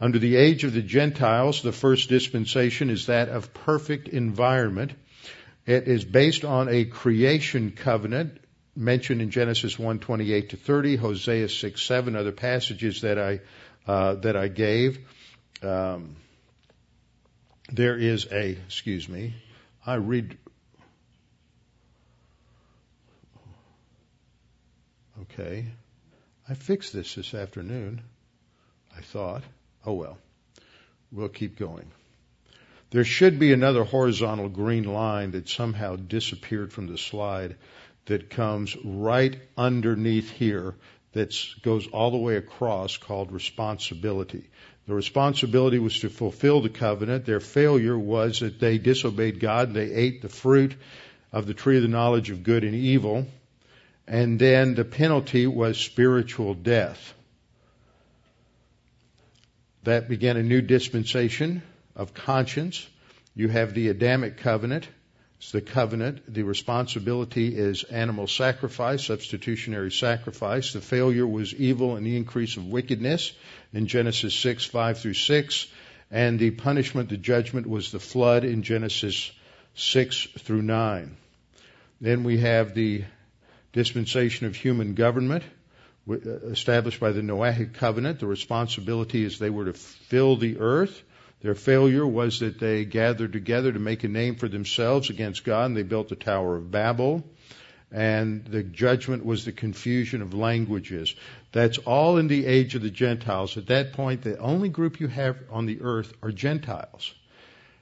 Under 0.00 0.18
the 0.18 0.36
age 0.36 0.64
of 0.64 0.72
the 0.72 0.82
Gentiles, 0.82 1.62
the 1.62 1.72
first 1.72 2.08
dispensation 2.08 2.90
is 2.90 3.06
that 3.06 3.28
of 3.28 3.54
perfect 3.54 4.08
environment. 4.08 4.92
It 5.66 5.88
is 5.88 6.04
based 6.04 6.44
on 6.44 6.68
a 6.68 6.84
creation 6.84 7.70
covenant 7.70 8.38
mentioned 8.76 9.22
in 9.22 9.30
Genesis 9.30 9.76
1:28 9.76 10.50
to 10.50 10.56
30, 10.56 10.96
Hosea 10.96 11.48
6, 11.48 11.82
7, 11.82 12.16
other 12.16 12.32
passages 12.32 13.02
that 13.02 13.18
I 13.18 13.40
uh, 13.86 14.14
that 14.16 14.36
I 14.36 14.48
gave. 14.48 14.98
Um, 15.62 16.16
there 17.72 17.96
is 17.96 18.26
a, 18.30 18.50
excuse 18.66 19.08
me, 19.08 19.34
I 19.86 19.94
read, 19.94 20.36
okay, 25.22 25.66
I 26.48 26.54
fixed 26.54 26.92
this 26.92 27.14
this 27.14 27.34
afternoon, 27.34 28.02
I 28.96 29.00
thought. 29.00 29.42
Oh 29.86 29.94
well, 29.94 30.18
we'll 31.10 31.28
keep 31.28 31.58
going. 31.58 31.90
There 32.90 33.04
should 33.04 33.38
be 33.38 33.52
another 33.52 33.82
horizontal 33.82 34.48
green 34.48 34.84
line 34.84 35.32
that 35.32 35.48
somehow 35.48 35.96
disappeared 35.96 36.72
from 36.72 36.86
the 36.86 36.98
slide 36.98 37.56
that 38.06 38.30
comes 38.30 38.76
right 38.84 39.36
underneath 39.56 40.30
here 40.30 40.74
that 41.12 41.34
goes 41.62 41.86
all 41.88 42.10
the 42.10 42.18
way 42.18 42.36
across 42.36 42.96
called 42.96 43.32
responsibility. 43.32 44.48
The 44.86 44.94
responsibility 44.94 45.78
was 45.78 45.98
to 46.00 46.10
fulfill 46.10 46.60
the 46.60 46.68
covenant. 46.68 47.24
Their 47.24 47.40
failure 47.40 47.98
was 47.98 48.40
that 48.40 48.60
they 48.60 48.78
disobeyed 48.78 49.40
God 49.40 49.72
they 49.72 49.92
ate 49.92 50.20
the 50.20 50.28
fruit 50.28 50.74
of 51.32 51.46
the 51.46 51.54
tree 51.54 51.76
of 51.76 51.82
the 51.82 51.88
knowledge 51.88 52.30
of 52.30 52.42
good 52.42 52.64
and 52.64 52.74
evil. 52.74 53.26
And 54.06 54.38
then 54.38 54.74
the 54.74 54.84
penalty 54.84 55.46
was 55.46 55.78
spiritual 55.78 56.52
death. 56.52 57.14
That 59.84 60.08
began 60.08 60.36
a 60.36 60.42
new 60.42 60.60
dispensation 60.60 61.62
of 61.96 62.12
conscience. 62.12 62.86
You 63.34 63.48
have 63.48 63.72
the 63.72 63.88
Adamic 63.88 64.38
covenant. 64.38 64.86
It's 65.44 65.52
the 65.52 65.60
covenant. 65.60 66.22
The 66.32 66.42
responsibility 66.42 67.54
is 67.54 67.84
animal 67.84 68.26
sacrifice, 68.26 69.04
substitutionary 69.04 69.90
sacrifice. 69.90 70.72
The 70.72 70.80
failure 70.80 71.26
was 71.26 71.52
evil 71.52 71.96
and 71.96 72.06
the 72.06 72.16
increase 72.16 72.56
of 72.56 72.66
wickedness 72.66 73.30
in 73.74 73.86
Genesis 73.86 74.34
6, 74.34 74.64
5 74.64 74.98
through 74.98 75.12
6. 75.12 75.66
And 76.10 76.38
the 76.38 76.50
punishment, 76.50 77.10
the 77.10 77.18
judgment 77.18 77.66
was 77.66 77.92
the 77.92 77.98
flood 77.98 78.44
in 78.44 78.62
Genesis 78.62 79.30
6 79.74 80.28
through 80.38 80.62
9. 80.62 81.14
Then 82.00 82.24
we 82.24 82.38
have 82.38 82.72
the 82.72 83.04
dispensation 83.74 84.46
of 84.46 84.56
human 84.56 84.94
government 84.94 85.44
established 86.08 87.00
by 87.00 87.12
the 87.12 87.20
Noahic 87.20 87.74
covenant. 87.74 88.18
The 88.18 88.26
responsibility 88.26 89.22
is 89.22 89.38
they 89.38 89.50
were 89.50 89.66
to 89.66 89.74
fill 89.74 90.36
the 90.36 90.56
earth 90.58 91.02
their 91.44 91.54
failure 91.54 92.06
was 92.06 92.40
that 92.40 92.58
they 92.58 92.86
gathered 92.86 93.34
together 93.34 93.70
to 93.70 93.78
make 93.78 94.02
a 94.02 94.08
name 94.08 94.36
for 94.36 94.48
themselves 94.48 95.10
against 95.10 95.44
God, 95.44 95.66
and 95.66 95.76
they 95.76 95.82
built 95.82 96.08
the 96.08 96.16
Tower 96.16 96.56
of 96.56 96.70
Babel. 96.70 97.22
And 97.92 98.46
the 98.46 98.62
judgment 98.62 99.26
was 99.26 99.44
the 99.44 99.52
confusion 99.52 100.22
of 100.22 100.32
languages. 100.32 101.14
That's 101.52 101.76
all 101.76 102.16
in 102.16 102.28
the 102.28 102.46
age 102.46 102.74
of 102.76 102.80
the 102.80 102.88
Gentiles. 102.88 103.58
At 103.58 103.66
that 103.66 103.92
point, 103.92 104.22
the 104.22 104.38
only 104.38 104.70
group 104.70 105.00
you 105.00 105.08
have 105.08 105.36
on 105.50 105.66
the 105.66 105.82
earth 105.82 106.14
are 106.22 106.32
Gentiles. 106.32 107.12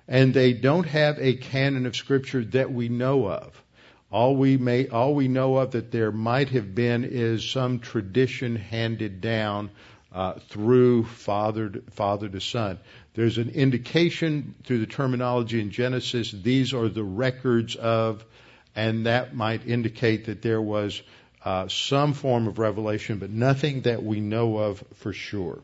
And 0.09 0.35
they 0.35 0.55
don't 0.55 0.89
have 0.89 1.21
a 1.21 1.37
canon 1.37 1.87
of 1.87 1.95
Scripture 1.95 2.45
that 2.47 2.73
we 2.73 2.89
know 2.89 3.29
of. 3.29 3.63
All 4.11 4.35
we 4.35 4.57
may, 4.57 4.89
all 4.89 5.15
we 5.15 5.29
know 5.29 5.59
of 5.59 5.71
that 5.71 5.93
there 5.93 6.11
might 6.11 6.49
have 6.49 6.75
been 6.75 7.05
is 7.05 7.49
some 7.49 7.79
tradition 7.79 8.57
handed 8.57 9.21
down 9.21 9.71
uh, 10.15 10.35
through 10.49 11.05
father 11.05 11.71
to, 11.71 11.83
father 11.93 12.29
to 12.29 12.41
son. 12.41 12.79
There's 13.15 13.39
an 13.39 13.51
indication 13.51 14.55
through 14.65 14.79
the 14.79 14.87
terminology 14.87 15.61
in 15.61 15.71
Genesis. 15.71 16.31
These 16.31 16.73
are 16.73 16.89
the 16.89 17.05
records 17.05 17.77
of, 17.77 18.25
and 18.75 19.07
that 19.07 19.35
might 19.35 19.67
indicate 19.67 20.27
that 20.27 20.41
there 20.41 20.63
was 20.63 21.03
uh, 21.45 21.69
some 21.69 22.15
form 22.15 22.47
of 22.47 22.59
revelation, 22.59 23.19
but 23.19 23.31
nothing 23.31 23.83
that 23.83 24.03
we 24.03 24.21
know 24.21 24.57
of 24.57 24.83
for 24.95 25.13
sure. 25.13 25.61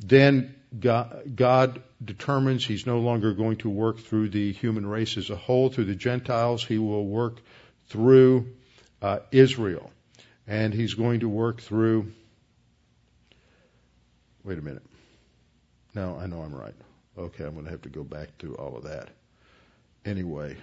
Then 0.00 0.54
God, 0.78 1.36
God, 1.36 1.82
determines 2.04 2.64
He's 2.64 2.86
no 2.86 2.98
longer 2.98 3.34
going 3.34 3.58
to 3.58 3.68
work 3.68 4.00
through 4.00 4.30
the 4.30 4.52
human 4.52 4.86
race 4.86 5.16
as 5.16 5.30
a 5.30 5.36
whole, 5.36 5.68
through 5.68 5.84
the 5.84 5.94
Gentiles. 5.94 6.64
He 6.64 6.78
will 6.78 7.06
work 7.06 7.40
through 7.88 8.48
uh, 9.00 9.20
Israel. 9.30 9.90
And 10.46 10.72
He's 10.74 10.94
going 10.94 11.20
to 11.20 11.28
work 11.28 11.60
through. 11.60 12.12
Wait 14.42 14.58
a 14.58 14.62
minute. 14.62 14.82
No, 15.94 16.18
I 16.18 16.26
know 16.26 16.42
I'm 16.42 16.54
right. 16.54 16.74
Okay, 17.18 17.44
I'm 17.44 17.52
going 17.52 17.66
to 17.66 17.70
have 17.70 17.82
to 17.82 17.90
go 17.90 18.04
back 18.04 18.28
through 18.38 18.54
all 18.54 18.76
of 18.76 18.84
that. 18.84 19.08
Anyway, 20.04 20.56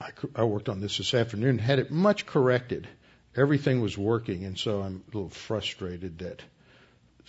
I, 0.00 0.10
I 0.34 0.44
worked 0.44 0.68
on 0.68 0.80
this 0.80 0.98
this 0.98 1.12
afternoon, 1.14 1.58
had 1.58 1.78
it 1.78 1.90
much 1.90 2.26
corrected. 2.26 2.86
Everything 3.36 3.80
was 3.80 3.98
working, 3.98 4.44
and 4.44 4.56
so 4.56 4.80
I'm 4.82 5.02
a 5.12 5.16
little 5.16 5.30
frustrated 5.30 6.20
that 6.20 6.42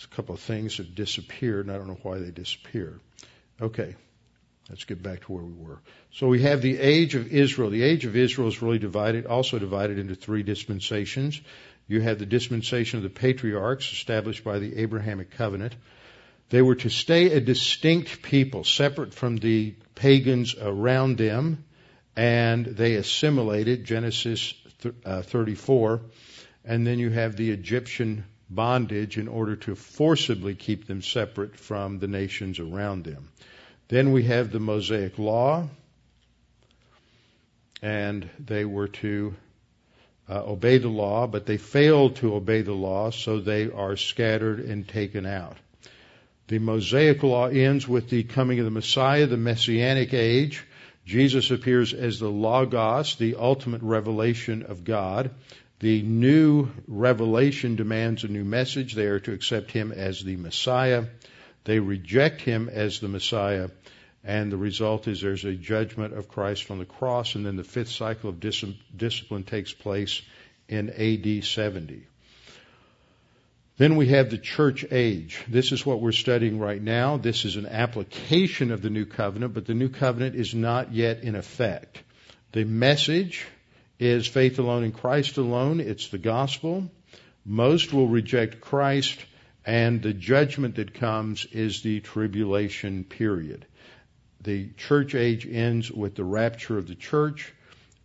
a 0.02 0.14
couple 0.14 0.34
of 0.34 0.40
things 0.40 0.78
have 0.78 0.94
disappeared, 0.94 1.66
and 1.66 1.74
I 1.74 1.78
don't 1.78 1.88
know 1.88 1.98
why 2.02 2.18
they 2.18 2.30
disappeared. 2.30 3.00
Okay, 3.60 3.96
let's 4.68 4.84
get 4.84 5.02
back 5.02 5.22
to 5.22 5.32
where 5.32 5.42
we 5.42 5.52
were. 5.52 5.80
So 6.12 6.28
we 6.28 6.42
have 6.42 6.62
the 6.62 6.78
age 6.78 7.14
of 7.16 7.26
Israel. 7.32 7.70
The 7.70 7.82
age 7.82 8.06
of 8.06 8.16
Israel 8.16 8.48
is 8.48 8.62
really 8.62 8.78
divided, 8.78 9.26
also 9.26 9.58
divided 9.58 9.98
into 9.98 10.14
three 10.14 10.42
dispensations. 10.42 11.40
You 11.90 12.00
have 12.02 12.20
the 12.20 12.26
dispensation 12.26 12.98
of 12.98 13.02
the 13.02 13.10
patriarchs 13.10 13.90
established 13.92 14.44
by 14.44 14.60
the 14.60 14.76
Abrahamic 14.76 15.32
covenant. 15.32 15.74
They 16.48 16.62
were 16.62 16.76
to 16.76 16.88
stay 16.88 17.32
a 17.32 17.40
distinct 17.40 18.22
people, 18.22 18.62
separate 18.62 19.12
from 19.12 19.38
the 19.38 19.74
pagans 19.96 20.54
around 20.54 21.18
them, 21.18 21.64
and 22.14 22.64
they 22.64 22.94
assimilated, 22.94 23.84
Genesis 23.84 24.54
uh, 25.04 25.22
34. 25.22 26.02
And 26.64 26.86
then 26.86 27.00
you 27.00 27.10
have 27.10 27.34
the 27.34 27.50
Egyptian 27.50 28.24
bondage 28.48 29.18
in 29.18 29.26
order 29.26 29.56
to 29.56 29.74
forcibly 29.74 30.54
keep 30.54 30.86
them 30.86 31.02
separate 31.02 31.58
from 31.58 31.98
the 31.98 32.06
nations 32.06 32.60
around 32.60 33.02
them. 33.02 33.32
Then 33.88 34.12
we 34.12 34.22
have 34.24 34.52
the 34.52 34.60
Mosaic 34.60 35.18
Law, 35.18 35.68
and 37.82 38.30
they 38.38 38.64
were 38.64 38.86
to 38.86 39.34
uh, 40.30 40.44
obey 40.46 40.78
the 40.78 40.88
law, 40.88 41.26
but 41.26 41.44
they 41.44 41.56
failed 41.56 42.16
to 42.16 42.34
obey 42.34 42.62
the 42.62 42.72
law, 42.72 43.10
so 43.10 43.40
they 43.40 43.70
are 43.70 43.96
scattered 43.96 44.60
and 44.60 44.86
taken 44.86 45.26
out. 45.26 45.56
The 46.46 46.60
Mosaic 46.60 47.22
Law 47.22 47.46
ends 47.48 47.86
with 47.86 48.10
the 48.10 48.22
coming 48.22 48.58
of 48.58 48.64
the 48.64 48.70
Messiah, 48.70 49.26
the 49.26 49.36
Messianic 49.36 50.14
age. 50.14 50.64
Jesus 51.04 51.50
appears 51.50 51.92
as 51.92 52.20
the 52.20 52.30
Logos, 52.30 53.16
the 53.16 53.36
ultimate 53.36 53.82
revelation 53.82 54.62
of 54.62 54.84
God. 54.84 55.30
The 55.80 56.02
new 56.02 56.68
revelation 56.86 57.74
demands 57.74 58.22
a 58.22 58.28
new 58.28 58.44
message. 58.44 58.94
They 58.94 59.06
are 59.06 59.20
to 59.20 59.32
accept 59.32 59.72
him 59.72 59.92
as 59.92 60.22
the 60.22 60.36
Messiah. 60.36 61.06
They 61.64 61.80
reject 61.80 62.40
him 62.40 62.68
as 62.68 63.00
the 63.00 63.08
Messiah 63.08 63.68
and 64.22 64.52
the 64.52 64.56
result 64.56 65.08
is 65.08 65.20
there's 65.20 65.44
a 65.44 65.54
judgment 65.54 66.12
of 66.12 66.28
Christ 66.28 66.70
on 66.70 66.78
the 66.78 66.84
cross, 66.84 67.34
and 67.34 67.46
then 67.46 67.56
the 67.56 67.64
fifth 67.64 67.90
cycle 67.90 68.28
of 68.28 68.38
dis- 68.38 68.64
discipline 68.94 69.44
takes 69.44 69.72
place 69.72 70.20
in 70.68 70.90
AD 70.90 71.44
70. 71.44 72.06
Then 73.78 73.96
we 73.96 74.08
have 74.08 74.28
the 74.28 74.36
church 74.36 74.84
age. 74.90 75.42
This 75.48 75.72
is 75.72 75.86
what 75.86 76.02
we're 76.02 76.12
studying 76.12 76.58
right 76.58 76.82
now. 76.82 77.16
This 77.16 77.46
is 77.46 77.56
an 77.56 77.64
application 77.64 78.72
of 78.72 78.82
the 78.82 78.90
new 78.90 79.06
covenant, 79.06 79.54
but 79.54 79.64
the 79.64 79.72
new 79.72 79.88
covenant 79.88 80.34
is 80.34 80.54
not 80.54 80.92
yet 80.92 81.20
in 81.20 81.34
effect. 81.34 82.02
The 82.52 82.64
message 82.64 83.46
is 83.98 84.26
faith 84.26 84.58
alone 84.58 84.84
in 84.84 84.92
Christ 84.92 85.38
alone. 85.38 85.80
It's 85.80 86.08
the 86.08 86.18
gospel. 86.18 86.90
Most 87.46 87.94
will 87.94 88.06
reject 88.06 88.60
Christ, 88.60 89.18
and 89.64 90.02
the 90.02 90.12
judgment 90.12 90.74
that 90.74 90.92
comes 90.92 91.46
is 91.46 91.80
the 91.80 92.00
tribulation 92.00 93.04
period 93.04 93.64
the 94.42 94.70
church 94.76 95.14
age 95.14 95.46
ends 95.46 95.90
with 95.90 96.14
the 96.14 96.24
rapture 96.24 96.78
of 96.78 96.86
the 96.88 96.94
church, 96.94 97.52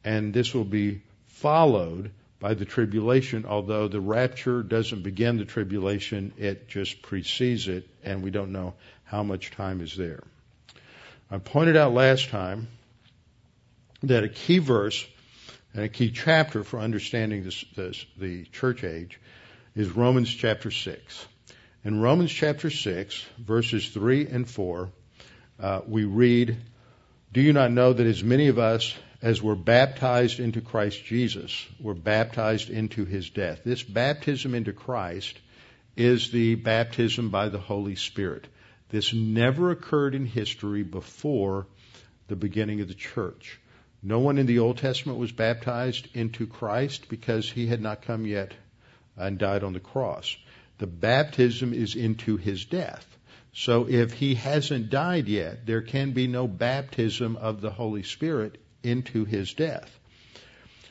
and 0.04 0.34
this 0.34 0.54
will 0.54 0.65
be 0.65 1.02
followed 1.28 2.12
by 2.39 2.54
the 2.54 2.65
tribulation, 2.65 3.45
although 3.45 3.88
the 3.88 4.02
rapture 4.02 4.62
doesn't 4.62 5.04
begin 5.04 5.38
the 5.38 5.45
tribulation, 5.45 6.34
it 6.38 6.67
just 6.67 7.02
precedes 7.02 7.67
it, 7.67 7.88
and 8.04 8.21
we 8.21 8.30
don't 8.30 8.52
know 8.52 8.74
how 9.04 9.24
much 9.24 9.52
time 9.52 9.82
is 9.82 9.95
there. 9.95 10.24
I 11.32 11.38
pointed 11.39 11.76
out 11.76 11.93
last 11.93 12.30
time 12.30 12.67
that 14.04 14.24
a 14.24 14.30
key 14.30 14.60
verse 14.60 15.06
and 15.74 15.84
a 15.84 15.89
key 15.89 16.12
chapter 16.12 16.63
for 16.63 16.80
understanding 16.80 17.43
this, 17.43 17.65
this, 17.76 18.06
the 18.17 18.45
church 18.45 18.84
age 18.84 19.19
is 19.76 19.89
Romans 19.89 20.30
chapter 20.30 20.71
6. 20.71 21.26
In 21.84 22.02
Romans 22.02 22.32
chapter 22.32 22.69
6, 22.69 23.26
verses 23.39 23.89
3 23.89 24.28
and 24.28 24.50
4, 24.50 24.89
uh, 25.60 25.82
we 25.88 26.06
read, 26.06 26.58
Do 27.32 27.41
you 27.41 27.54
not 27.54 27.72
know 27.72 27.94
that 27.94 28.06
as 28.06 28.24
many 28.24 28.48
of 28.48 28.60
us 28.60 28.96
as 29.22 29.41
were 29.41 29.56
baptized 29.56 30.39
into 30.39 30.62
Christ 30.62 31.04
Jesus 31.06 31.65
were 31.80 31.94
baptized 31.94 32.70
into 32.70 33.06
his 33.06 33.30
death? 33.30 33.62
This 33.63 33.84
baptism 33.84 34.54
into 34.54 34.74
Christ 34.74 35.39
is 35.96 36.32
the 36.32 36.56
baptism 36.56 37.30
by 37.30 37.50
the 37.50 37.60
Holy 37.60 37.96
Spirit. 37.96 38.48
This 38.89 39.13
never 39.13 39.72
occurred 39.72 40.13
in 40.13 40.26
history 40.26 40.84
before 40.84 41.68
the 42.28 42.36
beginning 42.36 42.82
of 42.82 42.88
the 42.88 42.94
church. 42.94 43.60
No 44.04 44.20
one 44.20 44.38
in 44.38 44.46
the 44.46 44.60
Old 44.60 44.78
Testament 44.78 45.18
was 45.18 45.32
baptized 45.32 46.08
into 46.13 46.46
Christ 46.46 47.10
because 47.10 47.50
he 47.50 47.68
had 47.68 47.82
not 47.82 48.04
come 48.04 48.26
yet 48.26 48.54
and 49.18 49.39
died 49.39 49.63
on 49.63 49.74
the 49.74 49.80
cross. 49.80 50.36
The 50.78 50.88
baptism 50.88 51.74
is 51.74 51.96
into 51.96 52.38
his 52.38 52.65
death. 52.65 53.06
So 53.58 53.88
if 53.88 54.12
he 54.12 54.36
hasn't 54.36 54.89
died 54.89 55.30
yet, 55.30 55.65
there 55.65 55.82
can 55.82 56.12
be 56.12 56.28
no 56.28 56.46
baptism 56.46 57.38
of 57.38 57.62
the 57.62 57.70
Holy 57.70 58.04
Spirit 58.04 58.58
into 58.84 59.24
his 59.24 59.54
death. 59.54 59.98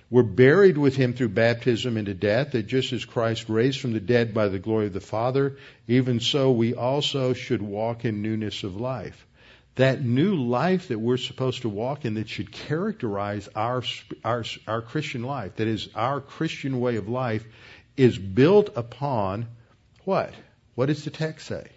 We're 0.08 0.22
buried 0.22 0.78
with 0.78 0.96
him 0.96 1.12
through 1.12 1.30
baptism 1.30 1.98
into 1.98 2.14
death, 2.14 2.52
that 2.52 2.66
just 2.66 2.94
as 2.94 3.04
Christ 3.04 3.50
raised 3.50 3.80
from 3.80 3.92
the 3.92 4.00
dead 4.00 4.32
by 4.32 4.48
the 4.48 4.58
glory 4.58 4.86
of 4.86 4.94
the 4.94 5.00
Father, 5.02 5.58
even 5.88 6.20
so 6.20 6.52
we 6.52 6.74
also 6.74 7.34
should 7.34 7.60
walk 7.60 8.06
in 8.06 8.22
newness 8.22 8.64
of 8.64 8.80
life. 8.80 9.26
That 9.74 10.02
new 10.02 10.34
life 10.34 10.88
that 10.88 10.98
we're 10.98 11.18
supposed 11.18 11.62
to 11.62 11.68
walk 11.68 12.06
in 12.06 12.14
that 12.14 12.30
should 12.30 12.50
characterize 12.50 13.46
our, 13.54 13.82
our, 14.24 14.42
our 14.66 14.80
Christian 14.80 15.22
life, 15.22 15.56
that 15.56 15.68
is 15.68 15.90
our 15.94 16.18
Christian 16.18 16.80
way 16.80 16.96
of 16.96 17.10
life, 17.10 17.44
is 17.94 18.16
built 18.16 18.70
upon 18.74 19.48
what? 20.04 20.32
What 20.76 20.86
does 20.86 21.04
the 21.04 21.10
text 21.10 21.46
say? 21.46 21.68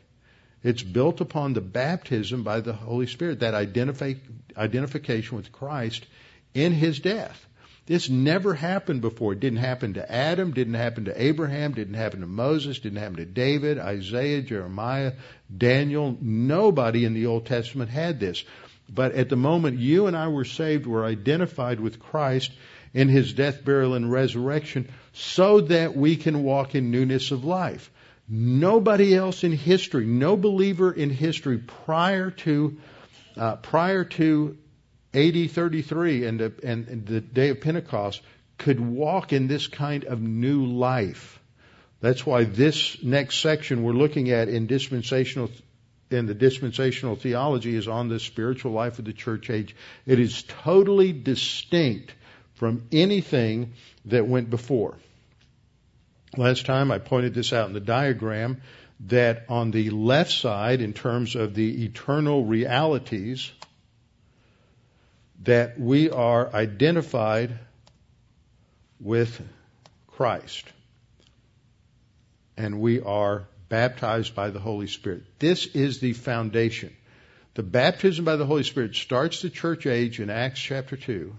It's 0.63 0.83
built 0.83 1.21
upon 1.21 1.53
the 1.53 1.61
baptism 1.61 2.43
by 2.43 2.61
the 2.61 2.73
Holy 2.73 3.07
Spirit, 3.07 3.39
that 3.41 3.53
identifi- 3.53 4.19
identification 4.55 5.37
with 5.37 5.51
Christ 5.51 6.05
in 6.53 6.73
his 6.73 6.99
death. 6.99 7.45
This 7.85 8.09
never 8.09 8.53
happened 8.53 8.99
before. 8.99 9.31
It 9.31 9.39
didn't 9.39 9.59
happen 9.59 9.93
to 9.93 10.11
Adam, 10.11 10.51
didn't 10.51 10.73
happen 10.73 11.05
to 11.05 11.23
Abraham, 11.23 11.73
didn't 11.73 11.93
happen 11.93 12.19
to 12.19 12.27
Moses, 12.27 12.79
didn't 12.79 12.97
happen 12.97 13.15
to 13.17 13.25
David, 13.25 13.79
Isaiah, 13.79 14.41
Jeremiah, 14.41 15.13
Daniel. 15.55 16.17
Nobody 16.19 17.05
in 17.05 17.13
the 17.13 17.27
Old 17.27 17.45
Testament 17.45 17.89
had 17.89 18.19
this. 18.19 18.43
But 18.89 19.13
at 19.13 19.29
the 19.29 19.37
moment 19.37 19.79
you 19.79 20.07
and 20.07 20.17
I 20.17 20.27
were 20.27 20.43
saved, 20.43 20.85
we're 20.85 21.05
identified 21.05 21.79
with 21.79 21.99
Christ 21.99 22.51
in 22.93 23.07
his 23.07 23.31
death, 23.31 23.63
burial, 23.63 23.93
and 23.93 24.11
resurrection 24.11 24.89
so 25.13 25.61
that 25.61 25.95
we 25.95 26.17
can 26.17 26.43
walk 26.43 26.75
in 26.75 26.91
newness 26.91 27.31
of 27.31 27.45
life. 27.45 27.89
Nobody 28.29 29.15
else 29.15 29.43
in 29.43 29.53
history, 29.53 30.05
no 30.05 30.35
believer 30.35 30.91
in 30.91 31.09
history 31.09 31.59
prior 31.59 32.31
to 32.31 32.77
uh, 33.37 33.55
prior 33.57 34.03
to 34.03 34.57
AD 35.13 35.51
33 35.51 36.25
and, 36.25 36.41
and, 36.41 36.87
and 36.87 37.05
the 37.05 37.21
day 37.21 37.49
of 37.49 37.61
Pentecost 37.61 38.21
could 38.57 38.79
walk 38.79 39.31
in 39.31 39.47
this 39.47 39.67
kind 39.67 40.03
of 40.05 40.21
new 40.21 40.65
life. 40.65 41.39
That's 42.01 42.25
why 42.25 42.43
this 42.43 43.01
next 43.03 43.39
section 43.39 43.83
we're 43.83 43.93
looking 43.93 44.31
at 44.31 44.49
in 44.49 44.67
dispensational 44.67 45.49
in 46.09 46.25
the 46.25 46.33
dispensational 46.33 47.15
theology 47.15 47.75
is 47.75 47.87
on 47.87 48.07
the 48.07 48.19
spiritual 48.19 48.71
life 48.71 48.97
of 48.97 49.05
the 49.05 49.13
church 49.13 49.49
age. 49.49 49.75
It 50.05 50.19
is 50.19 50.43
totally 50.43 51.11
distinct 51.11 52.13
from 52.55 52.83
anything 52.91 53.73
that 54.05 54.25
went 54.25 54.49
before. 54.49 54.97
Last 56.37 56.67
time 56.67 56.91
I 56.91 56.99
pointed 56.99 57.33
this 57.33 57.51
out 57.51 57.67
in 57.67 57.73
the 57.73 57.79
diagram 57.79 58.61
that 59.07 59.45
on 59.49 59.71
the 59.71 59.89
left 59.89 60.31
side, 60.31 60.81
in 60.81 60.93
terms 60.93 61.35
of 61.35 61.55
the 61.55 61.85
eternal 61.85 62.45
realities, 62.45 63.51
that 65.43 65.79
we 65.79 66.09
are 66.11 66.53
identified 66.53 67.57
with 68.99 69.41
Christ 70.07 70.65
and 72.55 72.79
we 72.79 73.01
are 73.01 73.47
baptized 73.69 74.35
by 74.35 74.49
the 74.49 74.59
Holy 74.59 74.87
Spirit. 74.87 75.23
This 75.39 75.65
is 75.67 75.99
the 75.99 76.13
foundation. 76.13 76.95
The 77.53 77.63
baptism 77.63 78.25
by 78.25 78.35
the 78.35 78.45
Holy 78.45 78.63
Spirit 78.63 78.95
starts 78.95 79.41
the 79.41 79.49
church 79.49 79.85
age 79.85 80.19
in 80.19 80.29
Acts 80.29 80.59
chapter 80.59 80.95
2. 80.97 81.35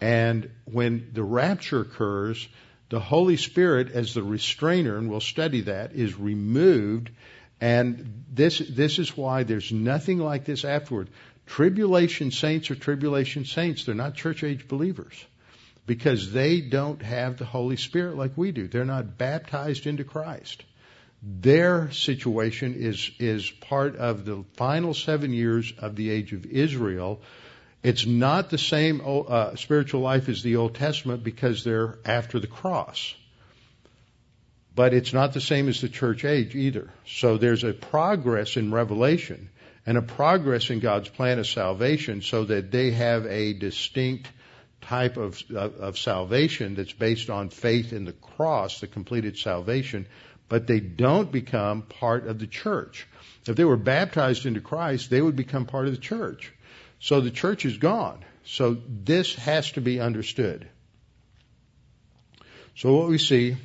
And 0.00 0.50
when 0.64 1.10
the 1.12 1.22
rapture 1.22 1.80
occurs, 1.80 2.48
the 2.92 3.00
Holy 3.00 3.38
Spirit, 3.38 3.90
as 3.92 4.12
the 4.12 4.22
restrainer, 4.22 4.98
and 4.98 5.08
we'll 5.08 5.20
study 5.20 5.62
that, 5.62 5.94
is 5.94 6.14
removed. 6.14 7.08
And 7.58 8.24
this, 8.30 8.58
this 8.58 8.98
is 8.98 9.16
why 9.16 9.44
there's 9.44 9.72
nothing 9.72 10.18
like 10.18 10.44
this 10.44 10.62
afterward. 10.62 11.08
Tribulation 11.46 12.30
saints 12.30 12.70
are 12.70 12.74
tribulation 12.74 13.46
saints. 13.46 13.86
They're 13.86 13.94
not 13.94 14.14
church 14.14 14.44
age 14.44 14.68
believers 14.68 15.14
because 15.86 16.32
they 16.32 16.60
don't 16.60 17.00
have 17.00 17.38
the 17.38 17.46
Holy 17.46 17.78
Spirit 17.78 18.18
like 18.18 18.36
we 18.36 18.52
do. 18.52 18.68
They're 18.68 18.84
not 18.84 19.16
baptized 19.16 19.86
into 19.86 20.04
Christ. 20.04 20.62
Their 21.22 21.90
situation 21.92 22.74
is, 22.74 23.10
is 23.18 23.50
part 23.50 23.96
of 23.96 24.26
the 24.26 24.44
final 24.58 24.92
seven 24.92 25.32
years 25.32 25.72
of 25.78 25.96
the 25.96 26.10
age 26.10 26.34
of 26.34 26.44
Israel. 26.44 27.22
It's 27.82 28.06
not 28.06 28.50
the 28.50 28.58
same 28.58 29.02
uh, 29.04 29.56
spiritual 29.56 30.02
life 30.02 30.28
as 30.28 30.42
the 30.42 30.56
Old 30.56 30.74
Testament 30.76 31.24
because 31.24 31.64
they're 31.64 31.98
after 32.04 32.38
the 32.38 32.46
cross. 32.46 33.14
But 34.74 34.94
it's 34.94 35.12
not 35.12 35.32
the 35.32 35.40
same 35.40 35.68
as 35.68 35.80
the 35.80 35.88
church 35.88 36.24
age 36.24 36.54
either. 36.54 36.90
So 37.06 37.36
there's 37.38 37.64
a 37.64 37.72
progress 37.72 38.56
in 38.56 38.72
Revelation 38.72 39.50
and 39.84 39.98
a 39.98 40.02
progress 40.02 40.70
in 40.70 40.78
God's 40.78 41.08
plan 41.08 41.38
of 41.38 41.46
salvation 41.46 42.22
so 42.22 42.44
that 42.44 42.70
they 42.70 42.92
have 42.92 43.26
a 43.26 43.52
distinct 43.52 44.28
type 44.80 45.16
of, 45.16 45.42
of, 45.54 45.76
of 45.76 45.98
salvation 45.98 46.76
that's 46.76 46.92
based 46.92 47.30
on 47.30 47.48
faith 47.48 47.92
in 47.92 48.04
the 48.04 48.12
cross, 48.12 48.80
the 48.80 48.86
completed 48.86 49.38
salvation, 49.38 50.06
but 50.48 50.66
they 50.66 50.80
don't 50.80 51.32
become 51.32 51.82
part 51.82 52.26
of 52.26 52.38
the 52.38 52.46
church. 52.46 53.06
If 53.46 53.56
they 53.56 53.64
were 53.64 53.76
baptized 53.76 54.46
into 54.46 54.60
Christ, 54.60 55.10
they 55.10 55.20
would 55.20 55.36
become 55.36 55.66
part 55.66 55.86
of 55.86 55.92
the 55.92 56.00
church. 56.00 56.52
So 57.02 57.20
the 57.20 57.32
church 57.32 57.64
is 57.64 57.78
gone. 57.78 58.24
So 58.44 58.76
this 58.88 59.34
has 59.34 59.72
to 59.72 59.80
be 59.80 59.98
understood. 59.98 60.68
So 62.76 62.94
what 62.94 63.08
we 63.08 63.18
see 63.18 63.56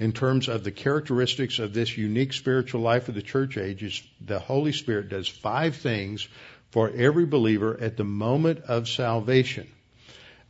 in 0.00 0.10
terms 0.10 0.48
of 0.48 0.64
the 0.64 0.72
characteristics 0.72 1.60
of 1.60 1.72
this 1.72 1.96
unique 1.96 2.32
spiritual 2.32 2.80
life 2.80 3.08
of 3.08 3.14
the 3.14 3.22
church 3.22 3.56
age 3.56 3.84
is 3.84 4.02
the 4.20 4.40
Holy 4.40 4.72
Spirit 4.72 5.10
does 5.10 5.28
five 5.28 5.76
things 5.76 6.26
for 6.72 6.90
every 6.90 7.24
believer 7.24 7.78
at 7.80 7.96
the 7.96 8.04
moment 8.04 8.64
of 8.64 8.88
salvation. 8.88 9.70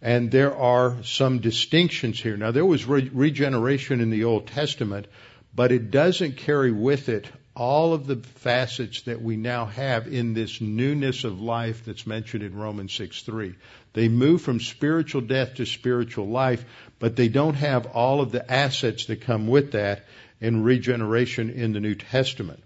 And 0.01 0.31
there 0.31 0.57
are 0.57 1.03
some 1.05 1.41
distinctions 1.41 2.19
here. 2.19 2.39
Now, 2.39 2.51
there 2.51 2.65
was 2.65 2.87
re- 2.87 3.11
regeneration 3.13 4.01
in 4.01 4.09
the 4.09 4.25
Old 4.25 4.47
Testament, 4.47 5.07
but 5.55 5.71
it 5.71 5.91
doesn't 5.91 6.39
carry 6.39 6.73
with 6.73 7.11
it 7.11 7.29
all 7.55 7.93
of 7.93 8.07
the 8.07 8.17
facets 8.17 9.03
that 9.03 9.21
we 9.21 9.37
now 9.37 9.67
have 9.67 10.07
in 10.07 10.33
this 10.33 10.61
newness 10.61 11.25
of 11.25 11.41
life 11.41 11.85
that's 11.85 12.07
mentioned 12.07 12.43
in 12.43 12.55
Romans 12.55 12.93
6:3. 12.93 13.55
They 13.93 14.09
move 14.09 14.41
from 14.41 14.61
spiritual 14.61 15.21
death 15.21 15.57
to 15.57 15.67
spiritual 15.67 16.29
life, 16.29 16.65
but 16.99 17.17
they 17.17 17.29
don't 17.29 17.55
have 17.55 17.87
all 17.87 18.21
of 18.23 18.33
the 18.33 18.51
assets 18.51 19.07
that 19.07 19.21
come 19.21 19.47
with 19.47 19.73
that 19.73 20.07
in 20.41 20.63
regeneration 20.63 21.51
in 21.51 21.73
the 21.73 21.81
New 21.81 21.95
Testament. 21.95 22.63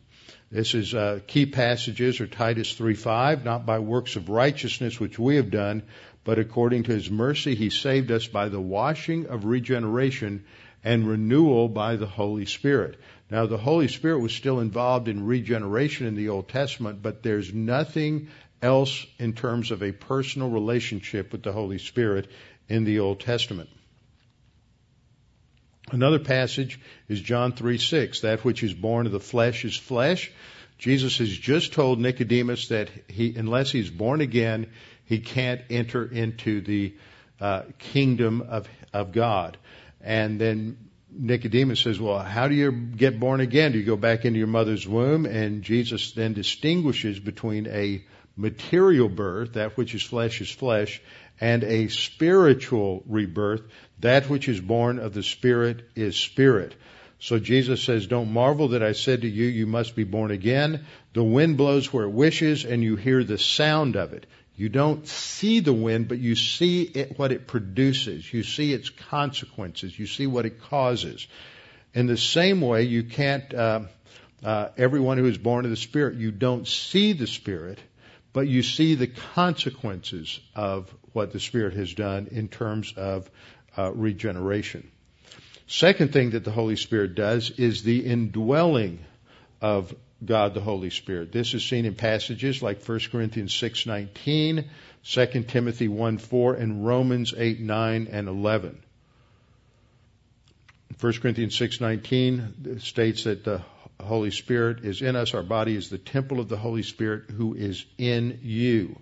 This 0.52 0.74
is 0.74 0.94
uh, 0.94 1.18
key 1.26 1.46
passages 1.46 2.20
are 2.20 2.28
Titus 2.28 2.72
3:5, 2.74 3.44
not 3.44 3.66
by 3.66 3.80
works 3.80 4.14
of 4.14 4.28
righteousness 4.28 5.00
which 5.00 5.18
we 5.18 5.36
have 5.36 5.50
done, 5.50 5.82
but 6.22 6.38
according 6.38 6.84
to 6.84 6.92
his 6.92 7.10
mercy, 7.10 7.56
he 7.56 7.70
saved 7.70 8.12
us 8.12 8.28
by 8.28 8.48
the 8.48 8.60
washing 8.60 9.26
of 9.26 9.44
regeneration 9.44 10.44
and 10.84 11.08
renewal 11.08 11.68
by 11.68 11.96
the 11.96 12.06
Holy 12.06 12.46
Spirit. 12.46 12.96
Now, 13.30 13.46
the 13.46 13.58
Holy 13.58 13.88
Spirit 13.88 14.20
was 14.20 14.32
still 14.32 14.60
involved 14.60 15.08
in 15.08 15.26
regeneration 15.26 16.06
in 16.06 16.14
the 16.14 16.28
Old 16.28 16.48
Testament, 16.48 17.02
but 17.02 17.22
there's 17.22 17.52
nothing 17.52 18.28
else 18.62 19.04
in 19.18 19.32
terms 19.32 19.70
of 19.70 19.82
a 19.82 19.92
personal 19.92 20.50
relationship 20.50 21.32
with 21.32 21.42
the 21.42 21.52
Holy 21.52 21.78
Spirit 21.78 22.28
in 22.68 22.84
the 22.84 23.00
Old 23.00 23.20
Testament. 23.20 23.68
Another 25.90 26.18
passage 26.18 26.80
is 27.08 27.20
John 27.20 27.52
3 27.52 27.78
6. 27.78 28.20
That 28.20 28.44
which 28.44 28.62
is 28.62 28.74
born 28.74 29.06
of 29.06 29.12
the 29.12 29.20
flesh 29.20 29.64
is 29.64 29.76
flesh. 29.76 30.32
Jesus 30.78 31.18
has 31.18 31.30
just 31.30 31.72
told 31.72 32.00
Nicodemus 32.00 32.68
that 32.68 32.90
he, 33.08 33.34
unless 33.36 33.70
he's 33.70 33.88
born 33.88 34.20
again, 34.20 34.66
he 35.04 35.20
can't 35.20 35.62
enter 35.70 36.04
into 36.04 36.60
the 36.60 36.94
uh, 37.40 37.62
kingdom 37.78 38.42
of, 38.42 38.68
of 38.92 39.12
God. 39.12 39.56
And 40.00 40.40
then 40.40 40.76
Nicodemus 41.18 41.80
says, 41.80 42.00
well, 42.00 42.18
how 42.18 42.48
do 42.48 42.54
you 42.54 42.70
get 42.70 43.18
born 43.18 43.40
again? 43.40 43.72
Do 43.72 43.78
you 43.78 43.84
go 43.84 43.96
back 43.96 44.24
into 44.24 44.38
your 44.38 44.48
mother's 44.48 44.86
womb? 44.86 45.26
And 45.26 45.62
Jesus 45.62 46.12
then 46.12 46.34
distinguishes 46.34 47.18
between 47.18 47.66
a 47.66 48.04
material 48.36 49.08
birth, 49.08 49.54
that 49.54 49.76
which 49.76 49.94
is 49.94 50.02
flesh 50.02 50.40
is 50.40 50.50
flesh, 50.50 51.00
and 51.40 51.64
a 51.64 51.88
spiritual 51.88 53.02
rebirth, 53.06 53.62
that 54.00 54.28
which 54.28 54.48
is 54.48 54.60
born 54.60 54.98
of 54.98 55.14
the 55.14 55.22
Spirit 55.22 55.88
is 55.94 56.16
spirit. 56.16 56.74
So 57.18 57.38
Jesus 57.38 57.82
says, 57.82 58.06
Don't 58.06 58.32
marvel 58.32 58.68
that 58.68 58.82
I 58.82 58.92
said 58.92 59.22
to 59.22 59.28
you, 59.28 59.46
you 59.46 59.66
must 59.66 59.96
be 59.96 60.04
born 60.04 60.30
again. 60.30 60.84
The 61.14 61.24
wind 61.24 61.56
blows 61.56 61.92
where 61.92 62.04
it 62.04 62.10
wishes, 62.10 62.64
and 62.64 62.82
you 62.82 62.96
hear 62.96 63.24
the 63.24 63.38
sound 63.38 63.96
of 63.96 64.12
it. 64.12 64.26
You 64.56 64.70
don't 64.70 65.06
see 65.06 65.60
the 65.60 65.72
wind, 65.72 66.08
but 66.08 66.18
you 66.18 66.34
see 66.34 66.82
it, 66.82 67.18
what 67.18 67.30
it 67.30 67.46
produces. 67.46 68.32
You 68.32 68.42
see 68.42 68.72
its 68.72 68.88
consequences. 68.88 69.98
You 69.98 70.06
see 70.06 70.26
what 70.26 70.46
it 70.46 70.62
causes. 70.62 71.26
In 71.92 72.06
the 72.06 72.16
same 72.16 72.62
way, 72.62 72.84
you 72.84 73.04
can't, 73.04 73.52
uh, 73.52 73.80
uh, 74.42 74.68
everyone 74.78 75.18
who 75.18 75.26
is 75.26 75.36
born 75.36 75.66
of 75.66 75.70
the 75.70 75.76
Spirit, 75.76 76.16
you 76.16 76.30
don't 76.30 76.66
see 76.66 77.12
the 77.12 77.26
Spirit, 77.26 77.78
but 78.32 78.48
you 78.48 78.62
see 78.62 78.94
the 78.94 79.06
consequences 79.06 80.40
of 80.54 80.92
what 81.12 81.32
the 81.32 81.40
Spirit 81.40 81.74
has 81.74 81.92
done 81.92 82.28
in 82.30 82.48
terms 82.48 82.94
of 82.96 83.30
uh, 83.76 83.92
regeneration. 83.92 84.90
Second 85.66 86.12
thing 86.12 86.30
that 86.30 86.44
the 86.44 86.50
Holy 86.50 86.76
Spirit 86.76 87.14
does 87.14 87.50
is 87.50 87.82
the 87.82 88.06
indwelling 88.06 89.00
of 89.60 89.94
God 90.24 90.54
the 90.54 90.60
Holy 90.60 90.90
Spirit. 90.90 91.30
This 91.30 91.52
is 91.54 91.64
seen 91.64 91.84
in 91.84 91.94
passages 91.94 92.62
like 92.62 92.82
1 92.82 93.10
Corinthians 93.10 93.52
6:19, 93.54 94.64
2 95.04 95.42
Timothy 95.44 95.88
1:4 95.88 96.58
and 96.58 96.86
Romans 96.86 97.32
8:9 97.32 98.08
and 98.10 98.28
11. 98.28 98.78
1 100.98 101.12
Corinthians 101.20 101.54
6:19 101.54 102.80
states 102.80 103.24
that 103.24 103.44
the 103.44 103.60
Holy 104.00 104.30
Spirit 104.30 104.84
is 104.84 105.02
in 105.02 105.16
us, 105.16 105.34
our 105.34 105.42
body 105.42 105.74
is 105.74 105.90
the 105.90 105.98
temple 105.98 106.40
of 106.40 106.48
the 106.48 106.56
Holy 106.56 106.82
Spirit 106.82 107.30
who 107.30 107.54
is 107.54 107.84
in 107.98 108.38
you. 108.42 108.98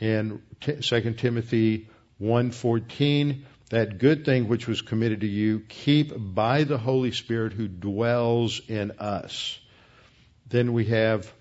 In 0.00 0.40
2 0.60 1.18
Timothy 1.18 1.88
1:14 2.20 3.44
that 3.70 3.98
good 3.98 4.24
thing 4.24 4.48
which 4.48 4.66
was 4.66 4.80
committed 4.80 5.20
to 5.20 5.26
you 5.26 5.60
keep 5.68 6.12
by 6.16 6.64
the 6.64 6.78
Holy 6.78 7.12
Spirit 7.12 7.52
who 7.52 7.68
dwells 7.68 8.62
in 8.68 8.92
us. 8.92 9.58
Then 10.50 10.72
we 10.72 10.86
have 10.86 11.32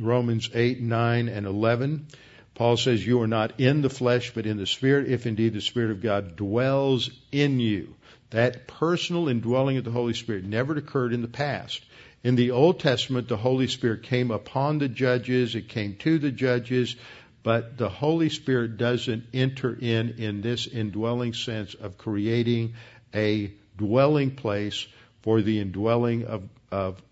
Romans 0.00 0.48
8, 0.54 0.80
9, 0.80 1.28
and 1.28 1.46
11. 1.46 2.06
Paul 2.54 2.76
says, 2.76 3.04
You 3.04 3.20
are 3.22 3.26
not 3.26 3.58
in 3.58 3.82
the 3.82 3.90
flesh, 3.90 4.32
but 4.34 4.46
in 4.46 4.56
the 4.56 4.66
Spirit, 4.66 5.08
if 5.08 5.26
indeed 5.26 5.54
the 5.54 5.60
Spirit 5.60 5.90
of 5.90 6.00
God 6.00 6.36
dwells 6.36 7.10
in 7.32 7.58
you. 7.58 7.94
That 8.30 8.66
personal 8.66 9.28
indwelling 9.28 9.78
of 9.78 9.84
the 9.84 9.90
Holy 9.90 10.14
Spirit 10.14 10.44
never 10.44 10.76
occurred 10.76 11.12
in 11.12 11.22
the 11.22 11.28
past. 11.28 11.84
In 12.22 12.36
the 12.36 12.52
Old 12.52 12.78
Testament, 12.78 13.28
the 13.28 13.36
Holy 13.36 13.66
Spirit 13.66 14.04
came 14.04 14.30
upon 14.30 14.78
the 14.78 14.88
judges, 14.88 15.54
it 15.54 15.68
came 15.68 15.96
to 15.96 16.18
the 16.18 16.30
judges, 16.30 16.94
but 17.42 17.76
the 17.76 17.88
Holy 17.88 18.28
Spirit 18.28 18.76
doesn't 18.76 19.24
enter 19.34 19.76
in 19.78 20.14
in 20.18 20.40
this 20.40 20.68
indwelling 20.68 21.34
sense 21.34 21.74
of 21.74 21.98
creating 21.98 22.74
a 23.12 23.52
dwelling 23.76 24.30
place 24.36 24.86
for 25.22 25.42
the 25.42 25.58
indwelling 25.58 26.26
of, 26.26 26.48
of 26.70 27.02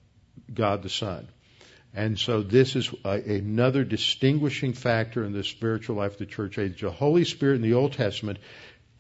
God 0.55 0.85
the 0.85 0.89
Son. 0.89 1.27
And 1.95 2.19
so 2.19 2.43
this 2.43 2.77
is 2.77 2.91
a, 3.05 3.37
another 3.39 3.83
distinguishing 3.85 4.75
factor 4.75 5.25
in 5.25 5.33
the 5.33 5.43
spiritual 5.43 5.97
life 5.97 6.13
of 6.13 6.19
the 6.19 6.27
church 6.27 6.59
age. 6.59 6.81
The 6.81 6.91
Holy 6.91 7.25
Spirit 7.25 7.57
in 7.57 7.63
the 7.63 7.75
Old 7.75 7.95
Testament 7.95 8.39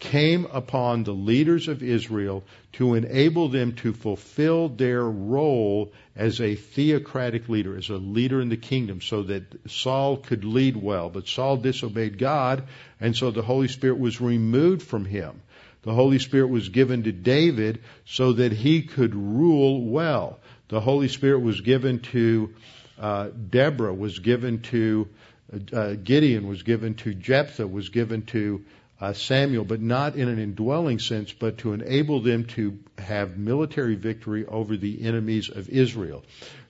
came 0.00 0.46
upon 0.46 1.05
the 1.05 1.12
leaders 1.12 1.68
of 1.68 1.83
Israel 1.83 2.42
to 2.72 2.94
enable 2.94 3.48
them 3.48 3.74
to 3.74 3.92
fulfill 3.92 4.68
their 4.68 5.05
role 5.05 5.92
as 6.16 6.40
a 6.40 6.57
theocratic 6.57 7.48
leader, 7.48 7.76
as 7.76 7.90
a 7.90 7.96
leader 7.96 8.40
in 8.40 8.48
the 8.48 8.57
kingdom, 8.57 9.00
so 9.00 9.22
that 9.24 9.70
Saul 9.70 10.16
could 10.16 10.44
lead 10.44 10.76
well. 10.76 11.11
But 11.11 11.29
Saul 11.29 11.59
disobeyed 11.59 12.18
God, 12.18 12.64
and 12.98 13.14
so 13.14 13.31
the 13.31 13.42
Holy 13.42 13.68
Spirit 13.68 13.98
was 13.98 14.20
removed 14.20 14.83
from 14.83 15.05
him. 15.05 15.42
The 15.83 15.94
Holy 15.94 16.18
Spirit 16.18 16.48
was 16.48 16.70
given 16.70 17.05
to 17.05 17.12
David 17.12 17.81
so 18.05 18.33
that 18.33 18.53
he 18.53 18.83
could 18.83 19.14
rule 19.14 19.85
well. 19.87 20.40
The 20.68 20.81
Holy 20.81 21.09
Spirit 21.09 21.40
was 21.40 21.61
given 21.61 22.00
to 22.00 22.55
uh, 23.01 23.31
Deborah, 23.51 23.95
was 23.95 24.19
given 24.19 24.63
to 24.63 25.09
uh, 25.73 25.95
Gideon 25.95 26.47
was 26.47 26.63
given 26.63 26.95
to 26.97 27.13
Jephthah, 27.15 27.67
was 27.67 27.89
given 27.89 28.23
to 28.27 28.65
uh, 29.01 29.13
Samuel, 29.15 29.65
but 29.65 29.81
not 29.81 30.15
in 30.15 30.29
an 30.29 30.39
indwelling 30.39 30.99
sense, 30.99 31.33
but 31.33 31.59
to 31.59 31.73
enable 31.73 32.21
them 32.21 32.45
to 32.45 32.79
have 32.99 33.39
military 33.39 33.95
victory 33.95 34.47
over 34.47 34.77
the 34.77 35.03
enemies 35.03 35.49
of 35.49 35.69
Israel. 35.69 36.23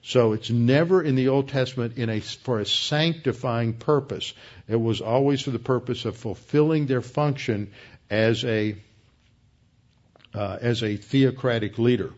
So 0.03 0.33
it's 0.33 0.49
never 0.49 1.03
in 1.03 1.16
the 1.16 1.29
Old 1.29 1.49
Testament 1.49 1.99
in 1.99 2.09
a, 2.09 2.21
for 2.21 2.61
a 2.61 2.66
sanctifying 2.66 3.75
purpose. 3.75 4.33
It 4.69 4.81
was 4.81 5.01
always 5.01 5.43
for 5.43 5.51
the 5.51 5.59
purpose 5.59 6.05
of 6.05 6.16
fulfilling 6.16 6.87
their 6.87 7.03
function 7.03 7.73
as 8.09 8.45
a 8.45 8.77
uh, 10.33 10.59
as 10.61 10.85
a 10.85 10.97
theocratic 10.97 11.77
leader. 11.77 12.12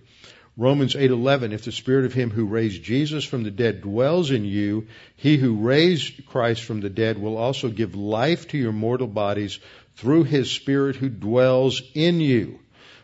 Romans 0.56 0.94
8:11 0.94 1.52
If 1.52 1.64
the 1.64 1.72
spirit 1.72 2.04
of 2.04 2.12
him 2.12 2.30
who 2.30 2.44
raised 2.44 2.82
Jesus 2.82 3.24
from 3.24 3.42
the 3.42 3.50
dead 3.50 3.80
dwells 3.80 4.30
in 4.30 4.44
you 4.44 4.86
he 5.16 5.38
who 5.38 5.56
raised 5.56 6.26
Christ 6.26 6.62
from 6.62 6.80
the 6.80 6.90
dead 6.90 7.18
will 7.18 7.38
also 7.38 7.70
give 7.70 7.94
life 7.94 8.48
to 8.48 8.58
your 8.58 8.72
mortal 8.72 9.06
bodies 9.06 9.58
through 9.96 10.24
his 10.24 10.50
spirit 10.50 10.96
who 10.96 11.08
dwells 11.08 11.80
in 11.94 12.20
you. 12.20 12.58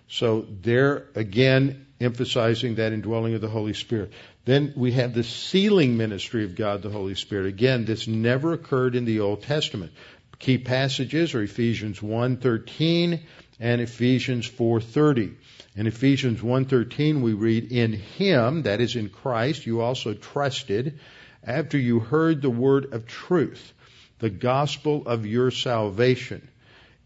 So 0.08 0.46
there 0.62 1.06
again 1.14 1.86
emphasizing 2.00 2.76
that 2.76 2.92
indwelling 2.92 3.34
of 3.34 3.40
the 3.40 3.48
Holy 3.48 3.72
Spirit. 3.72 4.12
Then 4.44 4.74
we 4.76 4.92
have 4.92 5.14
the 5.14 5.24
sealing 5.24 5.96
ministry 5.96 6.44
of 6.44 6.54
God 6.54 6.82
the 6.82 6.90
Holy 6.90 7.14
Spirit. 7.14 7.46
Again, 7.46 7.84
this 7.84 8.06
never 8.06 8.52
occurred 8.52 8.94
in 8.94 9.04
the 9.04 9.20
Old 9.20 9.42
Testament. 9.42 9.92
Key 10.38 10.58
passages 10.58 11.34
are 11.34 11.42
Ephesians 11.42 12.00
1:13 12.00 13.20
and 13.58 13.80
Ephesians 13.80 14.46
4:30. 14.46 15.32
In 15.78 15.86
Ephesians 15.86 16.40
1:13 16.40 17.20
we 17.20 17.34
read 17.34 17.70
in 17.70 17.92
him 17.92 18.62
that 18.62 18.80
is 18.80 18.96
in 18.96 19.10
Christ 19.10 19.64
you 19.64 19.80
also 19.80 20.12
trusted 20.12 20.98
after 21.44 21.78
you 21.78 22.00
heard 22.00 22.42
the 22.42 22.50
word 22.50 22.92
of 22.92 23.06
truth 23.06 23.72
the 24.18 24.28
gospel 24.28 25.06
of 25.06 25.24
your 25.24 25.52
salvation 25.52 26.48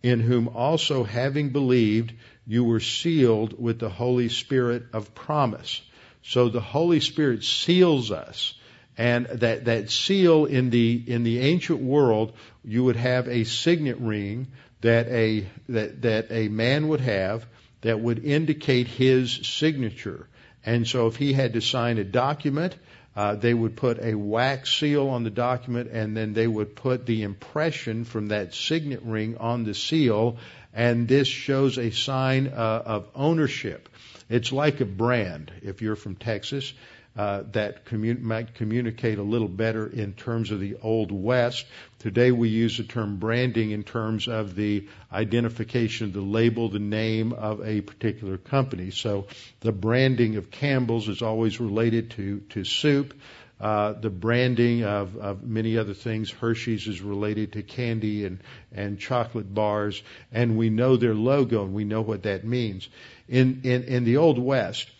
in 0.02 0.20
whom 0.20 0.48
also 0.48 1.04
having 1.04 1.50
believed 1.50 2.14
you 2.46 2.64
were 2.64 2.80
sealed 2.80 3.60
with 3.60 3.78
the 3.78 3.90
Holy 3.90 4.30
Spirit 4.30 4.84
of 4.94 5.14
promise. 5.14 5.82
So 6.22 6.48
the 6.48 6.62
Holy 6.62 7.00
Spirit 7.00 7.44
seals 7.44 8.10
us. 8.10 8.54
And 8.96 9.26
that, 9.26 9.66
that 9.66 9.90
seal 9.90 10.46
in 10.46 10.70
the, 10.70 11.02
in 11.06 11.24
the 11.24 11.40
ancient 11.40 11.80
world, 11.80 12.32
you 12.64 12.84
would 12.84 12.96
have 12.96 13.28
a 13.28 13.44
signet 13.44 13.98
ring 13.98 14.48
that 14.80 15.08
a, 15.08 15.46
that, 15.68 16.02
that 16.02 16.26
a 16.30 16.48
man 16.48 16.88
would 16.88 17.00
have 17.00 17.46
that 17.82 18.00
would 18.00 18.24
indicate 18.24 18.88
his 18.88 19.32
signature. 19.32 20.26
And 20.64 20.86
so 20.86 21.06
if 21.06 21.16
he 21.16 21.32
had 21.32 21.52
to 21.54 21.60
sign 21.60 21.98
a 21.98 22.04
document, 22.04 22.76
uh, 23.14 23.34
they 23.34 23.52
would 23.52 23.76
put 23.76 24.02
a 24.02 24.14
wax 24.14 24.74
seal 24.78 25.08
on 25.08 25.22
the 25.22 25.30
document 25.30 25.90
and 25.92 26.16
then 26.16 26.32
they 26.32 26.46
would 26.46 26.74
put 26.74 27.04
the 27.04 27.22
impression 27.22 28.04
from 28.04 28.28
that 28.28 28.54
signet 28.54 29.02
ring 29.02 29.36
on 29.36 29.64
the 29.64 29.74
seal 29.74 30.38
and 30.72 31.06
this 31.06 31.28
shows 31.28 31.76
a 31.76 31.90
sign 31.90 32.46
uh, 32.46 32.82
of 32.86 33.08
ownership. 33.14 33.88
It's 34.30 34.52
like 34.52 34.80
a 34.80 34.86
brand. 34.86 35.52
If 35.62 35.82
you're 35.82 35.96
from 35.96 36.14
Texas, 36.14 36.72
uh, 37.16 37.42
that 37.52 37.84
commun- 37.84 38.24
might 38.24 38.54
communicate 38.54 39.18
a 39.18 39.22
little 39.22 39.48
better 39.48 39.86
in 39.86 40.14
terms 40.14 40.50
of 40.50 40.60
the 40.60 40.76
Old 40.82 41.12
West. 41.12 41.66
Today 41.98 42.32
we 42.32 42.48
use 42.48 42.78
the 42.78 42.84
term 42.84 43.18
branding 43.18 43.70
in 43.70 43.82
terms 43.82 44.28
of 44.28 44.54
the 44.54 44.88
identification 45.12 46.12
the 46.12 46.20
label, 46.20 46.68
the 46.68 46.78
name 46.78 47.32
of 47.32 47.60
a 47.66 47.80
particular 47.82 48.38
company. 48.38 48.90
So 48.90 49.26
the 49.60 49.72
branding 49.72 50.36
of 50.36 50.50
Campbell's 50.50 51.08
is 51.08 51.22
always 51.22 51.60
related 51.60 52.12
to, 52.12 52.40
to 52.50 52.64
soup. 52.64 53.14
Uh, 53.60 53.92
the 53.92 54.10
branding 54.10 54.82
of, 54.82 55.16
of, 55.16 55.44
many 55.44 55.78
other 55.78 55.94
things. 55.94 56.32
Hershey's 56.32 56.88
is 56.88 57.00
related 57.00 57.52
to 57.52 57.62
candy 57.62 58.24
and, 58.24 58.40
and 58.72 58.98
chocolate 58.98 59.54
bars, 59.54 60.02
and 60.32 60.56
we 60.56 60.68
know 60.68 60.96
their 60.96 61.14
logo 61.14 61.62
and 61.62 61.72
we 61.72 61.84
know 61.84 62.00
what 62.00 62.24
that 62.24 62.44
means. 62.44 62.88
In, 63.28 63.60
in, 63.62 63.84
in 63.84 64.04
the 64.04 64.16
Old 64.16 64.40
West, 64.40 64.90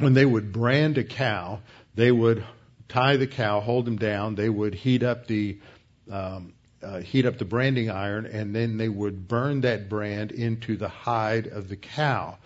when 0.00 0.14
they 0.14 0.24
would 0.24 0.52
brand 0.52 0.98
a 0.98 1.04
cow, 1.04 1.60
they 1.94 2.10
would 2.10 2.44
tie 2.88 3.16
the 3.16 3.26
cow, 3.26 3.60
hold 3.60 3.86
him 3.86 3.96
down, 3.96 4.34
they 4.34 4.48
would 4.48 4.74
heat 4.74 5.02
up 5.02 5.26
the 5.26 5.58
um, 6.10 6.52
uh, 6.82 7.00
heat 7.00 7.26
up 7.26 7.38
the 7.38 7.44
branding 7.44 7.90
iron, 7.90 8.26
and 8.26 8.54
then 8.54 8.78
they 8.78 8.88
would 8.88 9.28
burn 9.28 9.60
that 9.62 9.88
brand 9.88 10.32
into 10.32 10.76
the 10.76 10.88
hide 10.88 11.46
of 11.46 11.68
the 11.68 11.76
cow. 11.76 12.38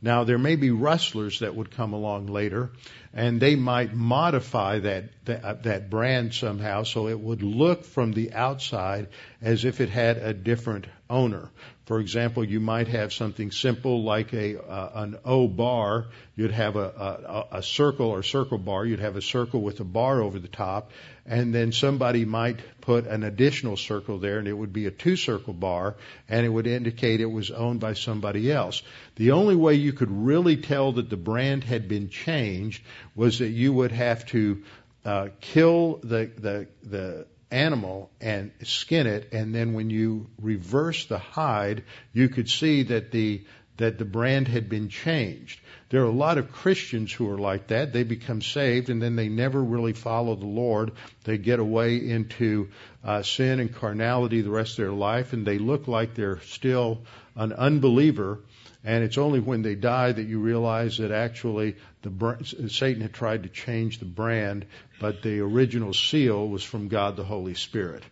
Now 0.00 0.24
there 0.24 0.38
may 0.38 0.56
be 0.56 0.70
rustlers 0.70 1.40
that 1.40 1.54
would 1.54 1.70
come 1.70 1.92
along 1.92 2.26
later, 2.26 2.72
and 3.12 3.40
they 3.40 3.54
might 3.54 3.94
modify 3.94 4.80
that 4.80 5.04
that, 5.26 5.44
uh, 5.44 5.54
that 5.62 5.90
brand 5.90 6.34
somehow 6.34 6.82
so 6.82 7.06
it 7.06 7.20
would 7.20 7.42
look 7.42 7.84
from 7.84 8.12
the 8.12 8.32
outside 8.32 9.08
as 9.40 9.64
if 9.64 9.80
it 9.80 9.90
had 9.90 10.16
a 10.16 10.34
different 10.34 10.86
owner. 11.08 11.50
For 11.92 12.00
example, 12.00 12.42
you 12.42 12.58
might 12.58 12.88
have 12.88 13.12
something 13.12 13.50
simple 13.50 14.02
like 14.02 14.32
a 14.32 14.58
uh, 14.58 15.02
an 15.02 15.18
O 15.26 15.46
bar. 15.46 16.06
You'd 16.34 16.50
have 16.50 16.76
a, 16.76 17.44
a, 17.50 17.58
a 17.58 17.62
circle 17.62 18.06
or 18.06 18.22
circle 18.22 18.56
bar. 18.56 18.86
You'd 18.86 19.00
have 19.00 19.16
a 19.16 19.20
circle 19.20 19.60
with 19.60 19.78
a 19.80 19.84
bar 19.84 20.22
over 20.22 20.38
the 20.38 20.48
top, 20.48 20.92
and 21.26 21.54
then 21.54 21.70
somebody 21.70 22.24
might 22.24 22.60
put 22.80 23.06
an 23.06 23.24
additional 23.24 23.76
circle 23.76 24.18
there, 24.18 24.38
and 24.38 24.48
it 24.48 24.54
would 24.54 24.72
be 24.72 24.86
a 24.86 24.90
two 24.90 25.16
circle 25.16 25.52
bar, 25.52 25.96
and 26.30 26.46
it 26.46 26.48
would 26.48 26.66
indicate 26.66 27.20
it 27.20 27.26
was 27.26 27.50
owned 27.50 27.80
by 27.80 27.92
somebody 27.92 28.50
else. 28.50 28.82
The 29.16 29.32
only 29.32 29.54
way 29.54 29.74
you 29.74 29.92
could 29.92 30.10
really 30.10 30.56
tell 30.56 30.92
that 30.92 31.10
the 31.10 31.18
brand 31.18 31.62
had 31.62 31.88
been 31.88 32.08
changed 32.08 32.82
was 33.14 33.40
that 33.40 33.50
you 33.50 33.70
would 33.70 33.92
have 33.92 34.24
to 34.28 34.62
uh, 35.04 35.28
kill 35.42 36.00
the 36.02 36.30
the 36.38 36.68
the 36.84 37.26
animal 37.52 38.10
and 38.20 38.50
skin 38.64 39.06
it, 39.06 39.32
and 39.32 39.54
then 39.54 39.74
when 39.74 39.90
you 39.90 40.26
reverse 40.40 41.06
the 41.06 41.18
hide, 41.18 41.84
you 42.12 42.28
could 42.28 42.48
see 42.48 42.84
that 42.84 43.12
the 43.12 43.44
that 43.78 43.98
the 43.98 44.04
brand 44.04 44.48
had 44.48 44.68
been 44.68 44.88
changed. 44.88 45.58
There 45.88 46.02
are 46.02 46.06
a 46.06 46.10
lot 46.10 46.38
of 46.38 46.52
Christians 46.52 47.10
who 47.10 47.28
are 47.30 47.38
like 47.38 47.68
that. 47.68 47.92
They 47.92 48.02
become 48.02 48.42
saved 48.42 48.90
and 48.90 49.00
then 49.00 49.16
they 49.16 49.28
never 49.28 49.62
really 49.62 49.94
follow 49.94 50.36
the 50.36 50.46
Lord. 50.46 50.92
They 51.24 51.38
get 51.38 51.58
away 51.58 51.96
into 51.96 52.68
uh, 53.02 53.22
sin 53.22 53.60
and 53.60 53.74
carnality 53.74 54.42
the 54.42 54.50
rest 54.50 54.72
of 54.72 54.84
their 54.84 54.92
life, 54.92 55.32
and 55.32 55.46
they 55.46 55.58
look 55.58 55.88
like 55.88 56.14
they're 56.14 56.40
still 56.42 57.00
an 57.34 57.52
unbeliever 57.52 58.40
and 58.84 59.04
it's 59.04 59.18
only 59.18 59.38
when 59.38 59.62
they 59.62 59.74
die 59.74 60.10
that 60.10 60.26
you 60.26 60.40
realize 60.40 60.98
that 60.98 61.12
actually 61.12 61.76
the 62.02 62.68
Satan 62.68 63.02
had 63.02 63.12
tried 63.12 63.44
to 63.44 63.48
change 63.48 63.98
the 63.98 64.04
brand, 64.04 64.66
but 65.02 65.20
the 65.20 65.40
original 65.40 65.92
seal 65.92 66.48
was 66.48 66.62
from 66.62 66.88
God 66.88 67.16
the 67.16 67.24
Holy 67.24 67.54
Spirit. 67.54 68.04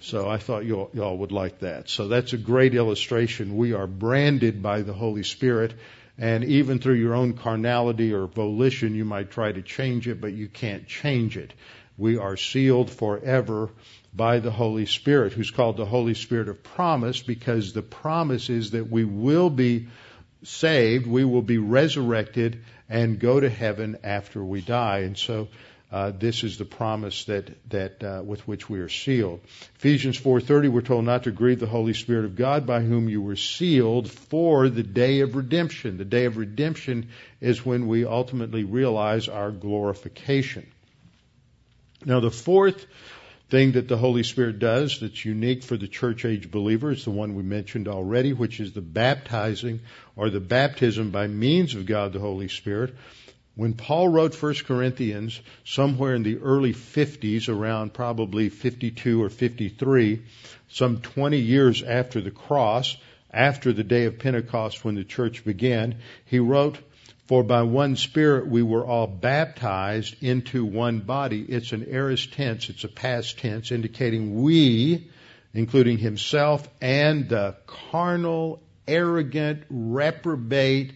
So 0.00 0.28
I 0.28 0.36
thought 0.36 0.66
y'all, 0.66 0.90
y'all 0.92 1.16
would 1.16 1.32
like 1.32 1.60
that. 1.60 1.88
So 1.88 2.06
that's 2.08 2.34
a 2.34 2.36
great 2.36 2.74
illustration. 2.74 3.56
We 3.56 3.72
are 3.72 3.86
branded 3.86 4.62
by 4.62 4.82
the 4.82 4.92
Holy 4.92 5.22
Spirit, 5.22 5.72
and 6.18 6.44
even 6.44 6.78
through 6.78 6.96
your 6.96 7.14
own 7.14 7.32
carnality 7.32 8.12
or 8.12 8.26
volition, 8.26 8.94
you 8.94 9.06
might 9.06 9.30
try 9.30 9.50
to 9.50 9.62
change 9.62 10.06
it, 10.06 10.20
but 10.20 10.34
you 10.34 10.46
can't 10.46 10.86
change 10.86 11.38
it. 11.38 11.54
We 11.96 12.18
are 12.18 12.36
sealed 12.36 12.90
forever 12.90 13.70
by 14.12 14.40
the 14.40 14.50
Holy 14.50 14.84
Spirit, 14.84 15.32
who's 15.32 15.50
called 15.50 15.78
the 15.78 15.86
Holy 15.86 16.14
Spirit 16.14 16.48
of 16.48 16.62
promise, 16.62 17.22
because 17.22 17.72
the 17.72 17.82
promise 17.82 18.50
is 18.50 18.72
that 18.72 18.90
we 18.90 19.04
will 19.04 19.48
be 19.48 19.88
saved, 20.42 21.06
we 21.06 21.24
will 21.24 21.42
be 21.42 21.58
resurrected 21.58 22.62
and 22.88 23.18
go 23.18 23.40
to 23.40 23.48
heaven 23.48 23.96
after 24.04 24.44
we 24.44 24.60
die. 24.60 24.98
And 24.98 25.16
so 25.16 25.48
uh, 25.94 26.10
this 26.10 26.42
is 26.42 26.58
the 26.58 26.64
promise 26.64 27.26
that 27.26 27.52
that 27.70 28.02
uh, 28.02 28.20
with 28.24 28.48
which 28.48 28.68
we 28.68 28.80
are 28.80 28.88
sealed. 28.88 29.38
Ephesians 29.76 30.20
4:30 30.20 30.68
we're 30.68 30.80
told 30.80 31.04
not 31.04 31.22
to 31.22 31.30
grieve 31.30 31.60
the 31.60 31.68
Holy 31.68 31.94
Spirit 31.94 32.24
of 32.24 32.34
God 32.34 32.66
by 32.66 32.80
whom 32.80 33.08
you 33.08 33.22
were 33.22 33.36
sealed 33.36 34.10
for 34.10 34.68
the 34.68 34.82
day 34.82 35.20
of 35.20 35.36
redemption. 35.36 35.96
The 35.96 36.04
day 36.04 36.24
of 36.24 36.36
redemption 36.36 37.10
is 37.40 37.64
when 37.64 37.86
we 37.86 38.04
ultimately 38.04 38.64
realize 38.64 39.28
our 39.28 39.52
glorification. 39.52 40.66
Now 42.04 42.18
the 42.18 42.32
fourth 42.32 42.86
thing 43.48 43.72
that 43.72 43.86
the 43.86 43.96
Holy 43.96 44.24
Spirit 44.24 44.58
does 44.58 44.98
that's 44.98 45.24
unique 45.24 45.62
for 45.62 45.76
the 45.76 45.86
church 45.86 46.24
age 46.24 46.50
believer 46.50 46.90
is 46.90 47.04
the 47.04 47.12
one 47.12 47.36
we 47.36 47.44
mentioned 47.44 47.86
already, 47.86 48.32
which 48.32 48.58
is 48.58 48.72
the 48.72 48.80
baptizing 48.80 49.78
or 50.16 50.28
the 50.28 50.40
baptism 50.40 51.12
by 51.12 51.28
means 51.28 51.76
of 51.76 51.86
God 51.86 52.12
the 52.12 52.18
Holy 52.18 52.48
Spirit. 52.48 52.96
When 53.56 53.74
Paul 53.74 54.08
wrote 54.08 54.40
1 54.40 54.54
Corinthians 54.66 55.40
somewhere 55.64 56.14
in 56.14 56.24
the 56.24 56.38
early 56.38 56.74
50s, 56.74 57.48
around 57.48 57.94
probably 57.94 58.48
52 58.48 59.22
or 59.22 59.30
53, 59.30 60.22
some 60.68 61.00
20 61.00 61.38
years 61.38 61.82
after 61.82 62.20
the 62.20 62.32
cross, 62.32 62.96
after 63.30 63.72
the 63.72 63.84
day 63.84 64.06
of 64.06 64.18
Pentecost 64.18 64.84
when 64.84 64.96
the 64.96 65.04
church 65.04 65.44
began, 65.44 65.96
he 66.24 66.40
wrote, 66.40 66.78
for 67.26 67.42
by 67.42 67.62
one 67.62 67.96
Spirit 67.96 68.48
we 68.48 68.62
were 68.62 68.84
all 68.84 69.06
baptized 69.06 70.22
into 70.22 70.64
one 70.64 71.00
body. 71.00 71.40
It's 71.40 71.72
an 71.72 71.86
aorist 71.88 72.32
tense, 72.32 72.68
it's 72.68 72.84
a 72.84 72.88
past 72.88 73.38
tense, 73.38 73.70
indicating 73.70 74.42
we, 74.42 75.10
including 75.54 75.98
himself 75.98 76.68
and 76.80 77.28
the 77.28 77.56
carnal, 77.66 78.62
arrogant, 78.86 79.62
reprobate, 79.70 80.92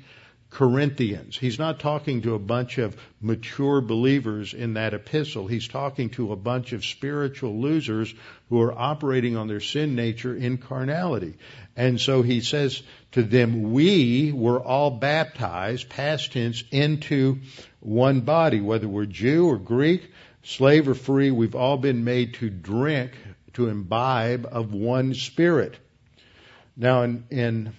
Corinthians. 0.50 1.36
He's 1.36 1.58
not 1.58 1.78
talking 1.78 2.22
to 2.22 2.34
a 2.34 2.38
bunch 2.38 2.78
of 2.78 2.96
mature 3.20 3.80
believers 3.80 4.54
in 4.54 4.74
that 4.74 4.94
epistle. 4.94 5.46
He's 5.46 5.68
talking 5.68 6.10
to 6.10 6.32
a 6.32 6.36
bunch 6.36 6.72
of 6.72 6.84
spiritual 6.84 7.60
losers 7.60 8.14
who 8.48 8.60
are 8.62 8.76
operating 8.76 9.36
on 9.36 9.46
their 9.46 9.60
sin 9.60 9.94
nature 9.94 10.34
in 10.34 10.56
carnality. 10.56 11.36
And 11.76 12.00
so 12.00 12.22
he 12.22 12.40
says 12.40 12.82
to 13.12 13.22
them, 13.22 13.72
we 13.72 14.32
were 14.32 14.60
all 14.60 14.90
baptized, 14.90 15.90
past 15.90 16.32
tense, 16.32 16.64
into 16.70 17.40
one 17.80 18.22
body, 18.22 18.60
whether 18.60 18.88
we're 18.88 19.04
Jew 19.04 19.46
or 19.46 19.58
Greek, 19.58 20.10
slave 20.42 20.88
or 20.88 20.94
free, 20.94 21.30
we've 21.30 21.54
all 21.54 21.76
been 21.76 22.04
made 22.04 22.34
to 22.34 22.48
drink, 22.48 23.12
to 23.52 23.68
imbibe 23.68 24.48
of 24.50 24.72
one 24.72 25.12
spirit. 25.14 25.76
Now 26.76 27.02
in, 27.02 27.24
in 27.30 27.72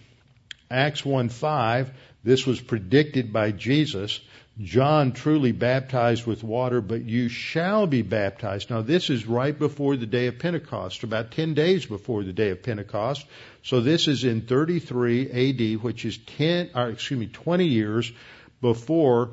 Acts 0.70 1.04
1 1.04 1.30
5, 1.30 1.92
this 2.24 2.46
was 2.46 2.60
predicted 2.60 3.32
by 3.32 3.52
Jesus. 3.52 4.20
John 4.62 5.14
truly 5.14 5.54
baptized 5.54 6.26
with 6.26 6.44
water, 6.44 6.82
but 6.82 7.06
you 7.06 7.30
shall 7.30 7.88
be 7.88 8.02
baptized. 8.02 8.70
Now 8.70 8.82
this 8.82 9.10
is 9.10 9.26
right 9.26 9.58
before 9.58 9.96
the 9.96 10.06
day 10.06 10.28
of 10.28 10.38
Pentecost, 10.38 11.04
about 11.04 11.32
10 11.32 11.54
days 11.54 11.86
before 11.86 12.24
the 12.26 12.34
day 12.34 12.50
of 12.50 12.62
Pentecost. 12.62 13.26
So 13.64 13.80
this 13.80 14.10
is 14.10 14.26
in 14.26 14.42
33 14.42 15.32
AD, 15.32 15.82
which 15.82 16.04
is 16.04 16.18
10, 16.18 16.72
or 16.76 16.90
excuse 16.90 17.20
me, 17.20 17.28
20 17.28 17.66
years 17.66 18.12
before 18.60 19.32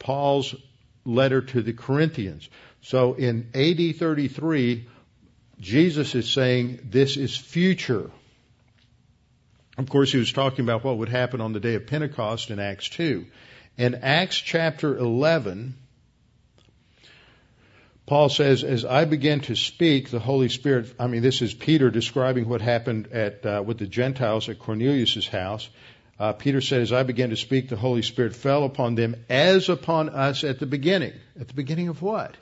Paul's 0.00 0.54
letter 1.04 1.42
to 1.42 1.62
the 1.62 1.72
Corinthians. 1.72 2.48
So 2.82 3.14
in 3.14 3.50
AD 3.54 3.96
33, 3.96 4.88
Jesus 5.60 6.14
is 6.14 6.28
saying 6.28 6.80
this 6.90 7.16
is 7.16 7.36
future. 7.36 8.10
Of 9.78 9.90
course, 9.90 10.10
he 10.10 10.18
was 10.18 10.32
talking 10.32 10.64
about 10.64 10.84
what 10.84 10.98
would 10.98 11.08
happen 11.08 11.40
on 11.40 11.52
the 11.52 11.60
day 11.60 11.74
of 11.74 11.86
Pentecost 11.86 12.50
in 12.50 12.58
Acts 12.58 12.88
2. 12.88 13.26
In 13.76 13.94
Acts 13.96 14.36
chapter 14.36 14.96
11, 14.96 15.74
Paul 18.06 18.28
says, 18.28 18.64
as 18.64 18.84
I 18.84 19.04
began 19.04 19.40
to 19.40 19.56
speak, 19.56 20.10
the 20.10 20.18
Holy 20.18 20.48
Spirit, 20.48 20.94
I 20.98 21.08
mean, 21.08 21.22
this 21.22 21.42
is 21.42 21.52
Peter 21.52 21.90
describing 21.90 22.48
what 22.48 22.62
happened 22.62 23.08
at, 23.08 23.44
uh, 23.44 23.62
with 23.66 23.78
the 23.78 23.86
Gentiles 23.86 24.48
at 24.48 24.60
Cornelius' 24.60 25.26
house. 25.26 25.68
Uh, 26.18 26.32
Peter 26.32 26.62
said, 26.62 26.80
as 26.80 26.92
I 26.92 27.02
began 27.02 27.30
to 27.30 27.36
speak, 27.36 27.68
the 27.68 27.76
Holy 27.76 28.02
Spirit 28.02 28.34
fell 28.34 28.64
upon 28.64 28.94
them 28.94 29.16
as 29.28 29.68
upon 29.68 30.08
us 30.08 30.44
at 30.44 30.58
the 30.58 30.66
beginning. 30.66 31.12
At 31.38 31.48
the 31.48 31.54
beginning 31.54 31.88
of 31.88 32.00
what? 32.00 32.34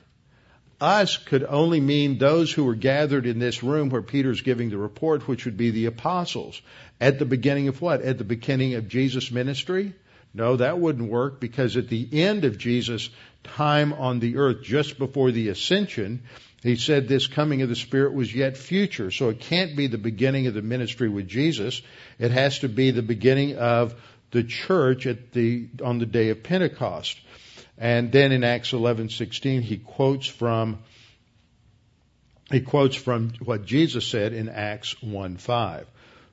Us 0.81 1.17
could 1.17 1.43
only 1.43 1.79
mean 1.79 2.17
those 2.17 2.51
who 2.51 2.65
were 2.65 2.75
gathered 2.75 3.25
in 3.25 3.39
this 3.39 3.63
room 3.63 3.89
where 3.89 4.01
Peter's 4.01 4.41
giving 4.41 4.69
the 4.69 4.77
report, 4.77 5.27
which 5.27 5.45
would 5.45 5.55
be 5.55 5.71
the 5.71 5.85
apostles. 5.85 6.61
At 6.99 7.17
the 7.17 7.25
beginning 7.25 7.69
of 7.69 7.81
what? 7.81 8.01
At 8.01 8.17
the 8.17 8.25
beginning 8.25 8.73
of 8.73 8.89
Jesus' 8.89 9.31
ministry? 9.31 9.93
No, 10.33 10.57
that 10.57 10.79
wouldn't 10.79 11.09
work 11.09 11.39
because 11.39 11.77
at 11.77 11.87
the 11.87 12.07
end 12.11 12.43
of 12.43 12.57
Jesus' 12.57 13.09
time 13.43 13.93
on 13.93 14.19
the 14.19 14.35
earth, 14.35 14.63
just 14.63 14.99
before 14.99 15.31
the 15.31 15.47
ascension, 15.47 16.23
he 16.61 16.75
said 16.75 17.07
this 17.07 17.27
coming 17.27 17.61
of 17.61 17.69
the 17.69 17.75
Spirit 17.75 18.13
was 18.13 18.33
yet 18.33 18.57
future. 18.57 19.11
So 19.11 19.29
it 19.29 19.39
can't 19.39 19.77
be 19.77 19.87
the 19.87 19.97
beginning 19.97 20.47
of 20.47 20.53
the 20.53 20.61
ministry 20.61 21.07
with 21.07 21.27
Jesus. 21.27 21.81
It 22.19 22.31
has 22.31 22.59
to 22.59 22.69
be 22.69 22.91
the 22.91 23.01
beginning 23.01 23.55
of 23.57 23.95
the 24.31 24.43
church 24.43 25.05
at 25.05 25.31
the, 25.31 25.69
on 25.81 25.99
the 25.99 26.05
day 26.05 26.29
of 26.29 26.43
Pentecost. 26.43 27.17
And 27.77 28.11
then 28.11 28.31
in 28.31 28.43
Acts 28.43 28.71
11:16 28.71 29.61
he 29.61 29.77
quotes 29.77 30.27
from 30.27 30.79
he 32.51 32.61
quotes 32.61 32.95
from 32.95 33.31
what 33.43 33.65
Jesus 33.65 34.05
said 34.07 34.33
in 34.33 34.49
Acts 34.49 34.95
1:5. 35.03 35.85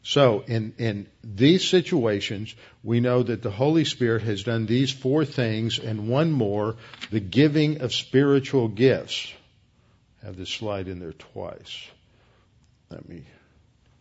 So 0.04 0.42
in, 0.46 0.74
in 0.78 1.06
these 1.22 1.66
situations, 1.66 2.54
we 2.82 3.00
know 3.00 3.22
that 3.22 3.42
the 3.42 3.52
Holy 3.52 3.84
Spirit 3.84 4.22
has 4.22 4.42
done 4.42 4.66
these 4.66 4.90
four 4.90 5.24
things 5.24 5.78
and 5.78 6.08
one 6.08 6.32
more, 6.32 6.76
the 7.10 7.20
giving 7.20 7.82
of 7.82 7.94
spiritual 7.94 8.66
gifts. 8.66 9.32
I 10.22 10.26
have 10.26 10.36
this 10.36 10.50
slide 10.50 10.88
in 10.88 10.98
there 10.98 11.12
twice. 11.12 11.86
Let 12.90 13.08
me, 13.08 13.22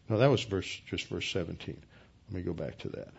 no, 0.09 0.17
that 0.17 0.29
was 0.29 0.43
verse, 0.43 0.81
just 0.87 1.07
verse 1.07 1.29
17. 1.29 1.77
Let 2.29 2.35
me 2.35 2.41
go 2.41 2.53
back 2.53 2.79
to 2.79 2.89
that. 2.89 3.09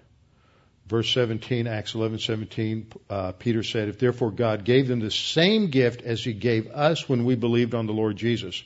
Verse 0.87 1.13
17, 1.13 1.67
Acts 1.67 1.95
11, 1.95 2.19
17, 2.19 2.93
uh, 3.09 3.33
Peter 3.33 3.63
said, 3.63 3.89
If 3.89 3.99
therefore 3.99 4.31
God 4.31 4.65
gave 4.65 4.89
them 4.89 5.01
the 5.01 5.11
same 5.11 5.71
gift 5.71 6.03
as 6.03 6.23
he 6.23 6.33
gave 6.33 6.71
us 6.71 7.09
when 7.09 7.25
we 7.25 7.35
believed 7.35 7.75
on 7.75 7.87
the 7.87 7.93
Lord 7.93 8.17
Jesus, 8.17 8.63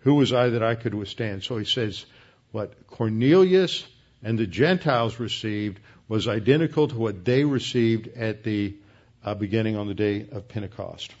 who 0.00 0.14
was 0.14 0.32
I 0.32 0.50
that 0.50 0.62
I 0.62 0.74
could 0.74 0.94
withstand? 0.94 1.44
So 1.44 1.56
he 1.56 1.64
says, 1.64 2.04
what 2.52 2.86
Cornelius 2.86 3.86
and 4.22 4.38
the 4.38 4.46
Gentiles 4.46 5.20
received 5.20 5.80
was 6.08 6.28
identical 6.28 6.88
to 6.88 6.96
what 6.96 7.24
they 7.24 7.44
received 7.44 8.08
at 8.16 8.44
the 8.44 8.76
uh, 9.24 9.34
beginning 9.34 9.76
on 9.76 9.88
the 9.88 9.94
day 9.94 10.26
of 10.32 10.48
Pentecost. 10.48 11.12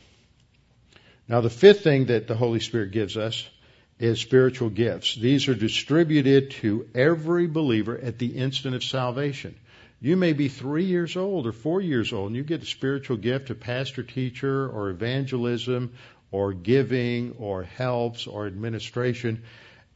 Now, 1.28 1.40
the 1.40 1.50
fifth 1.50 1.82
thing 1.82 2.06
that 2.06 2.28
the 2.28 2.36
Holy 2.36 2.60
Spirit 2.60 2.92
gives 2.92 3.16
us 3.16 3.48
is 3.98 4.20
spiritual 4.20 4.70
gifts. 4.70 5.14
These 5.14 5.48
are 5.48 5.54
distributed 5.54 6.52
to 6.62 6.88
every 6.94 7.48
believer 7.48 7.98
at 7.98 8.18
the 8.18 8.36
instant 8.36 8.74
of 8.74 8.84
salvation. 8.84 9.56
You 10.00 10.16
may 10.16 10.34
be 10.34 10.48
three 10.48 10.84
years 10.84 11.16
old 11.16 11.46
or 11.46 11.52
four 11.52 11.80
years 11.80 12.12
old, 12.12 12.28
and 12.28 12.36
you 12.36 12.42
get 12.42 12.62
a 12.62 12.66
spiritual 12.66 13.16
gift 13.16 13.48
of 13.50 13.60
pastor, 13.60 14.02
teacher, 14.02 14.68
or 14.68 14.90
evangelism, 14.90 15.94
or 16.30 16.52
giving, 16.52 17.34
or 17.38 17.62
helps, 17.62 18.26
or 18.26 18.46
administration. 18.46 19.42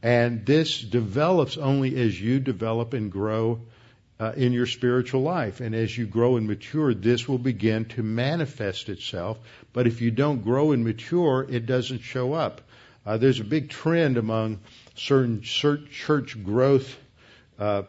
And 0.01 0.45
this 0.45 0.81
develops 0.81 1.57
only 1.57 1.95
as 2.01 2.19
you 2.19 2.39
develop 2.39 2.93
and 2.93 3.11
grow 3.11 3.61
uh, 4.19 4.33
in 4.35 4.53
your 4.53 4.65
spiritual 4.65 5.21
life. 5.21 5.61
And 5.61 5.75
as 5.75 5.95
you 5.95 6.07
grow 6.07 6.37
and 6.37 6.47
mature, 6.47 6.93
this 6.95 7.27
will 7.27 7.37
begin 7.37 7.85
to 7.85 8.01
manifest 8.01 8.89
itself. 8.89 9.39
But 9.71 9.85
if 9.85 10.01
you 10.01 10.09
don't 10.09 10.43
grow 10.43 10.71
and 10.71 10.83
mature, 10.83 11.45
it 11.47 11.67
doesn't 11.67 12.01
show 12.01 12.33
up. 12.33 12.61
Uh, 13.05 13.17
there's 13.17 13.39
a 13.39 13.43
big 13.43 13.69
trend 13.69 14.17
among 14.17 14.59
certain 14.95 15.41
church 15.41 16.43
growth 16.43 16.95
uh, 17.59 17.83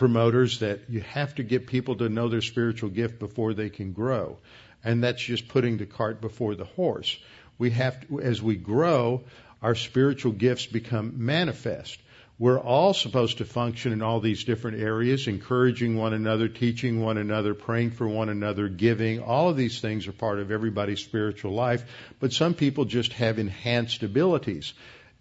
promoters 0.00 0.60
that 0.60 0.80
you 0.88 1.02
have 1.02 1.34
to 1.34 1.42
get 1.42 1.66
people 1.66 1.94
to 1.96 2.08
know 2.08 2.26
their 2.26 2.40
spiritual 2.40 2.88
gift 2.88 3.18
before 3.18 3.52
they 3.52 3.68
can 3.68 3.92
grow. 3.92 4.38
And 4.82 5.04
that's 5.04 5.22
just 5.22 5.46
putting 5.48 5.76
the 5.76 5.84
cart 5.84 6.22
before 6.22 6.54
the 6.54 6.64
horse. 6.64 7.18
We 7.58 7.68
have 7.72 8.00
to, 8.08 8.18
as 8.18 8.40
we 8.40 8.56
grow, 8.56 9.24
our 9.60 9.74
spiritual 9.74 10.32
gifts 10.32 10.64
become 10.64 11.26
manifest. 11.26 11.98
We're 12.38 12.58
all 12.58 12.94
supposed 12.94 13.38
to 13.38 13.44
function 13.44 13.92
in 13.92 14.00
all 14.00 14.20
these 14.20 14.44
different 14.44 14.80
areas, 14.80 15.28
encouraging 15.28 15.98
one 15.98 16.14
another, 16.14 16.48
teaching 16.48 17.02
one 17.02 17.18
another, 17.18 17.52
praying 17.52 17.90
for 17.90 18.08
one 18.08 18.30
another, 18.30 18.70
giving. 18.70 19.20
All 19.20 19.50
of 19.50 19.58
these 19.58 19.82
things 19.82 20.08
are 20.08 20.12
part 20.12 20.38
of 20.38 20.50
everybody's 20.50 21.04
spiritual 21.04 21.52
life, 21.52 21.84
but 22.20 22.32
some 22.32 22.54
people 22.54 22.86
just 22.86 23.12
have 23.12 23.38
enhanced 23.38 24.02
abilities 24.02 24.72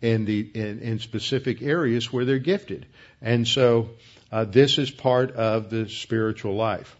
in 0.02 0.24
the 0.24 0.40
in, 0.54 0.80
in 0.80 1.00
specific 1.00 1.62
areas 1.62 2.14
where 2.14 2.24
they're 2.24 2.40
gifted, 2.40 2.86
and 3.22 3.46
so 3.46 3.90
uh, 4.32 4.46
this 4.46 4.78
is 4.78 4.92
part 4.92 5.32
of 5.32 5.70
the 5.70 5.90
spiritual 5.90 6.56
life 6.56 6.96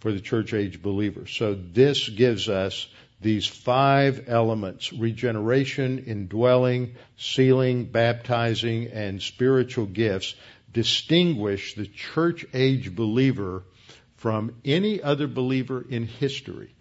for 0.00 0.12
the 0.12 0.20
church 0.20 0.52
age 0.52 0.82
believer. 0.82 1.26
So 1.26 1.54
this 1.54 2.08
gives 2.08 2.48
us 2.48 2.86
these 3.20 3.46
five 3.46 4.28
elements 4.28 4.92
regeneration, 4.92 6.04
indwelling, 6.06 6.96
sealing, 7.16 7.86
baptizing, 7.86 8.88
and 8.88 9.22
spiritual 9.22 9.86
gifts 9.86 10.34
distinguish 10.72 11.74
the 11.74 11.86
church 11.86 12.44
age 12.52 12.94
believer 12.94 13.64
from 14.16 14.54
any 14.64 15.02
other 15.02 15.26
believer 15.26 15.84
in 15.88 16.06
history. 16.06 16.74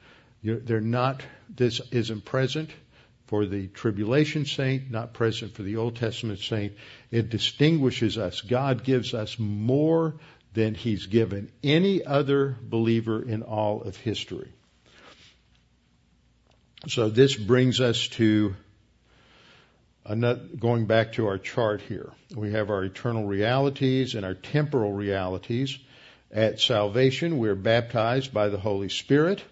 They're 0.43 0.81
not, 0.81 1.23
this 1.49 1.79
isn't 1.91 2.25
present 2.25 2.71
for 3.27 3.45
the 3.45 3.67
tribulation 3.67 4.45
saint, 4.45 4.91
not 4.91 5.13
present 5.13 5.55
for 5.55 5.63
the 5.63 5.77
Old 5.77 5.95
Testament 5.95 6.39
saint. 6.39 6.73
It 7.11 7.29
distinguishes 7.29 8.17
us. 8.17 8.41
God 8.41 8.83
gives 8.83 9.13
us 9.13 9.37
more 9.39 10.15
than 10.53 10.75
He's 10.75 11.07
given 11.07 11.51
any 11.63 12.03
other 12.03 12.57
believer 12.61 13.21
in 13.23 13.41
all 13.41 13.81
of 13.81 13.95
history. 13.97 14.51
So 16.87 17.09
this 17.09 17.35
brings 17.35 17.79
us 17.79 18.09
to 18.09 18.55
another, 20.05 20.41
going 20.59 20.85
back 20.85 21.13
to 21.13 21.27
our 21.27 21.37
chart 21.37 21.81
here. 21.81 22.11
We 22.35 22.51
have 22.51 22.69
our 22.69 22.83
eternal 22.83 23.25
realities 23.25 24.15
and 24.15 24.25
our 24.25 24.33
temporal 24.33 24.91
realities. 24.91 25.77
At 26.29 26.59
salvation, 26.59 27.37
we're 27.37 27.55
baptized 27.55 28.33
by 28.33 28.49
the 28.49 28.57
Holy 28.57 28.89
Spirit 28.89 29.43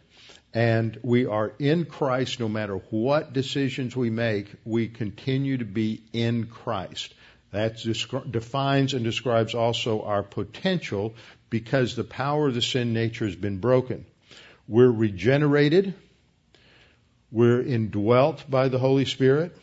and 0.53 0.99
we 1.03 1.25
are 1.25 1.53
in 1.59 1.85
Christ 1.85 2.39
no 2.39 2.49
matter 2.49 2.75
what 2.89 3.33
decisions 3.33 3.95
we 3.95 4.09
make, 4.09 4.53
we 4.65 4.87
continue 4.87 5.57
to 5.57 5.65
be 5.65 6.03
in 6.13 6.47
Christ. 6.47 7.13
That 7.51 7.77
defines 8.31 8.93
and 8.93 9.03
describes 9.03 9.55
also 9.55 10.03
our 10.03 10.23
potential 10.23 11.15
because 11.49 11.95
the 11.95 12.03
power 12.03 12.47
of 12.47 12.53
the 12.53 12.61
sin 12.61 12.93
nature 12.93 13.25
has 13.25 13.35
been 13.35 13.59
broken. 13.59 14.05
We're 14.67 14.91
regenerated 14.91 15.93
we're 17.31 17.61
indwelt 17.61 18.43
by 18.49 18.67
the 18.67 18.77
Holy 18.77 19.05
Spirit. 19.05 19.55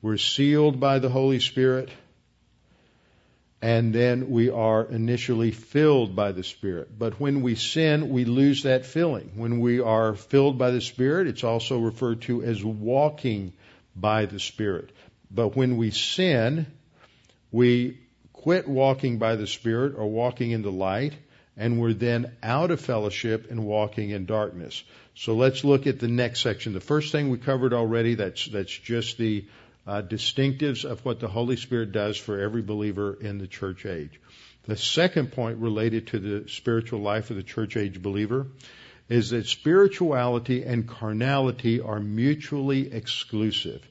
We're 0.00 0.16
sealed 0.16 0.80
by 0.80 0.98
the 0.98 1.10
Holy 1.10 1.38
Spirit. 1.38 1.90
And 3.62 3.94
then 3.94 4.30
we 4.30 4.48
are 4.48 4.84
initially 4.84 5.50
filled 5.50 6.16
by 6.16 6.32
the 6.32 6.42
Spirit. 6.42 6.98
But 6.98 7.20
when 7.20 7.42
we 7.42 7.56
sin, 7.56 8.08
we 8.08 8.24
lose 8.24 8.62
that 8.62 8.86
filling. 8.86 9.32
When 9.34 9.60
we 9.60 9.80
are 9.80 10.14
filled 10.14 10.56
by 10.56 10.70
the 10.70 10.80
Spirit, 10.80 11.26
it's 11.26 11.44
also 11.44 11.78
referred 11.78 12.22
to 12.22 12.42
as 12.42 12.64
walking 12.64 13.52
by 13.94 14.24
the 14.26 14.40
Spirit. 14.40 14.90
But 15.30 15.56
when 15.56 15.76
we 15.76 15.90
sin, 15.90 16.66
we 17.52 17.98
quit 18.32 18.66
walking 18.66 19.18
by 19.18 19.36
the 19.36 19.46
Spirit 19.46 19.94
or 19.96 20.10
walking 20.10 20.52
in 20.52 20.62
the 20.62 20.72
light, 20.72 21.12
and 21.56 21.78
we're 21.78 21.92
then 21.92 22.32
out 22.42 22.70
of 22.70 22.80
fellowship 22.80 23.50
and 23.50 23.66
walking 23.66 24.08
in 24.08 24.24
darkness. 24.24 24.82
So 25.14 25.34
let's 25.34 25.64
look 25.64 25.86
at 25.86 25.98
the 25.98 26.08
next 26.08 26.40
section. 26.40 26.72
The 26.72 26.80
first 26.80 27.12
thing 27.12 27.28
we 27.28 27.36
covered 27.36 27.74
already, 27.74 28.14
that's, 28.14 28.46
that's 28.46 28.72
just 28.72 29.18
the 29.18 29.44
uh, 29.90 30.02
distinctives 30.02 30.84
of 30.84 31.04
what 31.04 31.18
the 31.18 31.26
Holy 31.26 31.56
Spirit 31.56 31.90
does 31.90 32.16
for 32.16 32.38
every 32.38 32.62
believer 32.62 33.18
in 33.20 33.38
the 33.38 33.48
church 33.48 33.84
age. 33.84 34.20
The 34.62 34.76
second 34.76 35.32
point 35.32 35.58
related 35.58 36.06
to 36.08 36.20
the 36.20 36.48
spiritual 36.48 37.00
life 37.00 37.30
of 37.30 37.36
the 37.36 37.42
church 37.42 37.76
age 37.76 38.00
believer 38.00 38.46
is 39.08 39.30
that 39.30 39.46
spirituality 39.46 40.62
and 40.62 40.86
carnality 40.86 41.80
are 41.80 41.98
mutually 41.98 42.92
exclusive. 42.92 43.82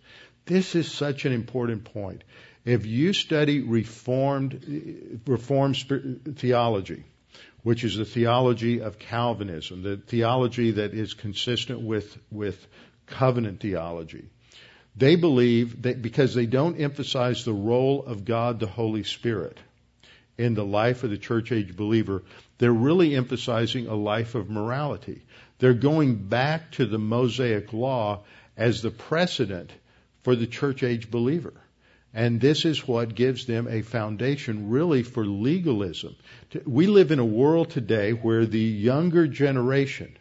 This 0.45 0.73
is 0.73 0.89
such 0.89 1.25
an 1.25 1.33
important 1.33 1.83
point. 1.83 2.23
If 2.63 2.85
you 2.85 3.11
study 3.11 3.59
Reformed, 3.59 5.21
Reformed 5.27 6.37
theology, 6.37 7.03
which 7.63 7.83
is 7.83 7.97
the 7.97 8.05
theology 8.05 8.79
of 8.79 8.99
Calvinism, 8.99 9.83
the 9.83 9.97
theology 9.97 10.71
that 10.71 10.93
is 10.93 11.13
consistent 11.13 11.81
with, 11.81 12.17
with 12.31 12.65
covenant 13.05 13.59
theology. 13.59 14.29
They 14.95 15.15
believe 15.15 15.83
that 15.83 16.01
because 16.01 16.33
they 16.33 16.45
don't 16.45 16.79
emphasize 16.79 17.45
the 17.45 17.53
role 17.53 18.03
of 18.05 18.25
God 18.25 18.59
the 18.59 18.67
Holy 18.67 19.03
Spirit 19.03 19.57
in 20.37 20.53
the 20.53 20.65
life 20.65 21.03
of 21.03 21.09
the 21.09 21.17
church 21.17 21.51
age 21.51 21.75
believer, 21.75 22.23
they're 22.57 22.71
really 22.71 23.15
emphasizing 23.15 23.87
a 23.87 23.95
life 23.95 24.35
of 24.35 24.49
morality. 24.49 25.21
They're 25.59 25.73
going 25.73 26.15
back 26.15 26.71
to 26.73 26.85
the 26.85 26.97
Mosaic 26.97 27.73
law 27.73 28.23
as 28.57 28.81
the 28.81 28.91
precedent 28.91 29.71
for 30.23 30.35
the 30.35 30.47
church 30.47 30.83
age 30.83 31.09
believer. 31.11 31.53
And 32.13 32.41
this 32.41 32.65
is 32.65 32.87
what 32.87 33.13
gives 33.13 33.45
them 33.45 33.67
a 33.67 33.81
foundation 33.81 34.69
really 34.69 35.03
for 35.03 35.25
legalism. 35.25 36.15
We 36.65 36.87
live 36.87 37.11
in 37.11 37.19
a 37.19 37.25
world 37.25 37.69
today 37.69 38.13
where 38.13 38.45
the 38.45 38.59
younger 38.59 39.27
generation, 39.27 40.17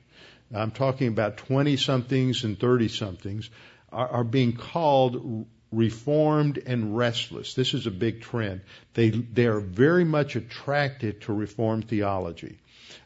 I'm 0.55 0.71
talking 0.71 1.09
about 1.09 1.39
20 1.39 1.77
somethings 1.77 2.45
and 2.45 2.59
30 2.59 2.89
somethings, 2.89 3.49
are, 3.93 4.09
are 4.09 4.25
being 4.25 4.55
called 4.55 5.47
reformed 5.71 6.59
and 6.65 6.97
restless. 6.97 7.55
This 7.55 7.75
is 7.75 7.87
a 7.87 7.91
big 7.91 8.23
trend. 8.23 8.63
They, 8.95 9.11
they 9.11 9.47
are 9.47 9.61
very 9.61 10.05
much 10.05 10.37
attracted 10.37 11.23
to 11.23 11.33
reformed 11.33 11.89
theology. 11.89 12.59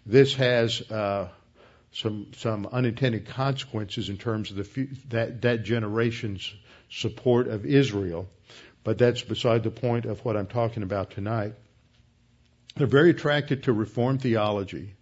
This 0.07 0.35
has, 0.35 0.81
uh, 0.91 1.29
some, 1.93 2.29
some 2.37 2.67
unintended 2.67 3.27
consequences 3.27 4.09
in 4.09 4.17
terms 4.17 4.51
of 4.51 4.57
the, 4.57 4.89
that, 5.09 5.43
that 5.43 5.63
generation's 5.65 6.55
support 6.89 7.49
of 7.49 7.67
Israel 7.67 8.29
but 8.85 8.99
that's 8.99 9.23
beside 9.23 9.63
the 9.63 9.71
point 9.71 10.07
of 10.07 10.25
what 10.25 10.37
I'm 10.37 10.47
talking 10.47 10.83
about 10.83 11.13
tonight. 11.13 11.55
They're 12.77 12.87
very 12.87 13.11
attracted 13.11 13.65
to 13.65 13.73
Reformed 13.73 14.23
theology. 14.23 14.95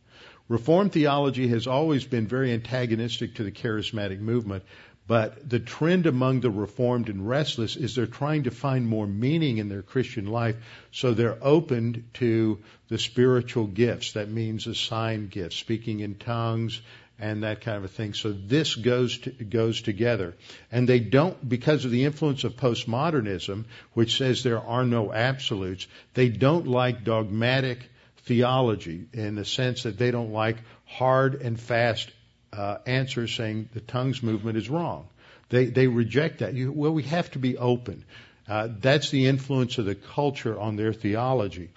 Reformed 0.48 0.92
theology 0.92 1.48
has 1.48 1.66
always 1.66 2.04
been 2.04 2.26
very 2.26 2.52
antagonistic 2.52 3.36
to 3.36 3.44
the 3.44 3.52
charismatic 3.52 4.18
movement, 4.18 4.64
but 5.10 5.50
the 5.50 5.58
trend 5.58 6.06
among 6.06 6.38
the 6.38 6.52
Reformed 6.52 7.08
and 7.08 7.28
restless 7.28 7.74
is 7.74 7.96
they're 7.96 8.06
trying 8.06 8.44
to 8.44 8.52
find 8.52 8.86
more 8.86 9.08
meaning 9.08 9.58
in 9.58 9.68
their 9.68 9.82
Christian 9.82 10.26
life, 10.26 10.54
so 10.92 11.12
they're 11.12 11.36
open 11.42 12.04
to 12.14 12.60
the 12.88 12.96
spiritual 12.96 13.66
gifts. 13.66 14.12
That 14.12 14.28
means 14.28 14.68
assigned 14.68 15.32
gifts, 15.32 15.56
speaking 15.56 15.98
in 15.98 16.14
tongues, 16.14 16.80
and 17.18 17.42
that 17.42 17.60
kind 17.60 17.76
of 17.76 17.82
a 17.82 17.88
thing. 17.88 18.14
So 18.14 18.30
this 18.30 18.76
goes 18.76 19.18
to, 19.18 19.30
goes 19.30 19.82
together, 19.82 20.36
and 20.70 20.88
they 20.88 21.00
don't 21.00 21.36
because 21.48 21.84
of 21.84 21.90
the 21.90 22.04
influence 22.04 22.44
of 22.44 22.54
postmodernism, 22.54 23.64
which 23.94 24.16
says 24.16 24.44
there 24.44 24.62
are 24.62 24.84
no 24.84 25.12
absolutes. 25.12 25.88
They 26.14 26.28
don't 26.28 26.68
like 26.68 27.02
dogmatic 27.02 27.80
theology 28.26 29.06
in 29.12 29.34
the 29.34 29.44
sense 29.44 29.82
that 29.82 29.98
they 29.98 30.12
don't 30.12 30.30
like 30.30 30.58
hard 30.84 31.42
and 31.42 31.58
fast 31.58 32.12
uh, 32.52 32.78
answers 32.86 33.34
saying 33.34 33.68
the 33.74 33.80
tongues 33.80 34.22
movement 34.22 34.56
is 34.56 34.68
wrong. 34.68 35.08
They 35.48 35.66
they 35.66 35.86
reject 35.86 36.38
that. 36.38 36.54
You, 36.54 36.72
well, 36.72 36.92
we 36.92 37.02
have 37.04 37.30
to 37.32 37.38
be 37.38 37.56
open. 37.56 38.04
Uh, 38.48 38.68
that's 38.80 39.10
the 39.10 39.26
influence 39.26 39.78
of 39.78 39.84
the 39.84 39.94
culture 39.94 40.58
on 40.58 40.76
their 40.76 40.92
theology. 40.92 41.70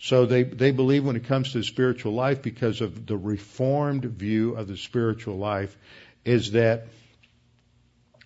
So 0.00 0.26
they, 0.26 0.42
they 0.42 0.70
believe 0.70 1.04
when 1.04 1.16
it 1.16 1.24
comes 1.24 1.52
to 1.52 1.62
spiritual 1.62 2.12
life, 2.12 2.42
because 2.42 2.80
of 2.80 3.06
the 3.06 3.16
reformed 3.16 4.04
view 4.04 4.54
of 4.54 4.68
the 4.68 4.76
spiritual 4.76 5.36
life, 5.36 5.76
is 6.24 6.52
that, 6.52 6.86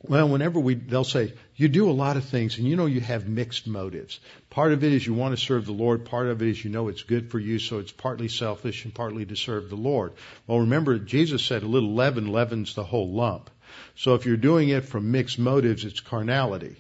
well, 0.03 0.29
whenever 0.29 0.61
we, 0.61 0.75
they'll 0.75 1.03
say, 1.03 1.33
you 1.57 1.69
do 1.69 1.91
a 1.91 1.93
lot 1.93 2.17
of 2.17 2.25
things 2.25 2.57
and 2.59 2.67
you 2.67 2.77
know 2.77 2.87
you 2.87 3.01
have 3.01 3.29
mixed 3.29 3.67
motives. 3.67 4.21
Part 4.49 4.73
of 4.73 4.85
it 4.85 4.93
is 4.93 5.05
you 5.05 5.15
want 5.15 5.37
to 5.37 5.45
serve 5.45 5.67
the 5.67 5.73
Lord. 5.73 6.05
Part 6.05 6.29
of 6.29 6.41
it 6.41 6.49
is 6.49 6.65
you 6.65 6.71
know 6.71 6.89
it's 6.89 7.03
good 7.03 7.31
for 7.31 7.41
you, 7.41 7.59
so 7.59 7.79
it's 7.79 7.91
partly 7.91 8.29
selfish 8.29 8.85
and 8.85 8.95
partly 8.95 9.27
to 9.27 9.35
serve 9.35 9.71
the 9.71 9.77
Lord. 9.77 10.13
Well, 10.47 10.61
remember, 10.61 10.99
Jesus 10.99 11.45
said 11.45 11.65
a 11.65 11.67
little 11.67 11.95
leaven 11.95 12.29
leavens 12.29 12.75
the 12.75 12.85
whole 12.85 13.11
lump. 13.11 13.51
So 13.97 14.15
if 14.15 14.25
you're 14.25 14.37
doing 14.37 14.69
it 14.69 14.85
from 14.85 15.11
mixed 15.11 15.39
motives, 15.39 15.85
it's 15.85 16.01
carnality. 16.01 16.77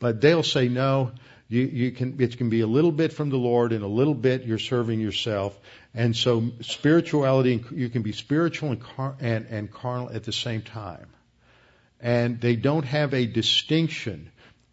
But 0.00 0.20
they'll 0.20 0.42
say, 0.42 0.68
no, 0.68 1.12
you, 1.48 1.62
you 1.62 1.90
can, 1.92 2.20
it 2.20 2.36
can 2.36 2.50
be 2.50 2.60
a 2.60 2.66
little 2.66 2.92
bit 2.92 3.12
from 3.12 3.30
the 3.30 3.36
Lord 3.36 3.72
and 3.72 3.84
a 3.84 3.88
little 3.88 4.14
bit 4.14 4.44
you're 4.44 4.58
serving 4.58 5.00
yourself. 5.00 5.56
And 5.94 6.16
so 6.16 6.50
spirituality, 6.62 7.64
you 7.70 7.88
can 7.88 8.02
be 8.02 8.12
spiritual 8.12 8.70
and, 8.70 8.80
car, 8.80 9.14
and, 9.20 9.46
and 9.46 9.70
carnal 9.70 10.10
at 10.10 10.24
the 10.24 10.32
same 10.32 10.62
time. 10.62 11.06
And 12.00 12.40
they 12.40 12.56
don't 12.56 12.84
have 12.84 13.14
a 13.14 13.26
distinction 13.26 14.30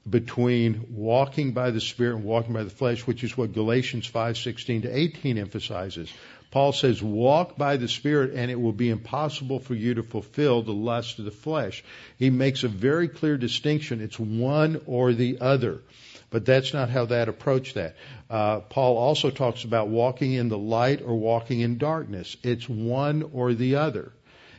between 0.09 0.87
walking 0.89 1.53
by 1.53 1.71
the 1.71 1.79
Spirit 1.79 2.17
and 2.17 2.25
walking 2.25 2.53
by 2.53 2.63
the 2.63 2.69
flesh, 2.69 3.07
which 3.07 3.23
is 3.23 3.37
what 3.37 3.53
Galatians 3.53 4.05
5:16 4.05 4.81
to 4.81 4.97
18 4.97 5.37
emphasizes. 5.37 6.11
Paul 6.51 6.71
says, 6.71 7.01
"Walk 7.01 7.57
by 7.57 7.77
the 7.77 7.87
Spirit, 7.87 8.33
and 8.35 8.51
it 8.51 8.59
will 8.59 8.73
be 8.73 8.89
impossible 8.89 9.59
for 9.59 9.73
you 9.73 9.95
to 9.95 10.03
fulfill 10.03 10.61
the 10.61 10.73
lust 10.73 11.17
of 11.17 11.25
the 11.25 11.31
flesh." 11.31 11.83
He 12.19 12.29
makes 12.29 12.63
a 12.63 12.67
very 12.67 13.07
clear 13.07 13.37
distinction. 13.37 14.01
It's 14.01 14.19
one 14.19 14.81
or 14.85 15.13
the 15.13 15.39
other. 15.39 15.81
But 16.29 16.45
that's 16.45 16.73
not 16.73 16.89
how 16.89 17.05
that 17.05 17.29
approached 17.29 17.75
that. 17.75 17.95
Uh, 18.29 18.59
Paul 18.59 18.97
also 18.97 19.29
talks 19.29 19.63
about 19.63 19.87
walking 19.87 20.33
in 20.33 20.49
the 20.49 20.57
light 20.57 21.01
or 21.03 21.15
walking 21.15 21.61
in 21.61 21.77
darkness. 21.77 22.35
It's 22.43 22.67
one 22.67 23.23
or 23.33 23.53
the 23.53 23.75
other. 23.77 24.11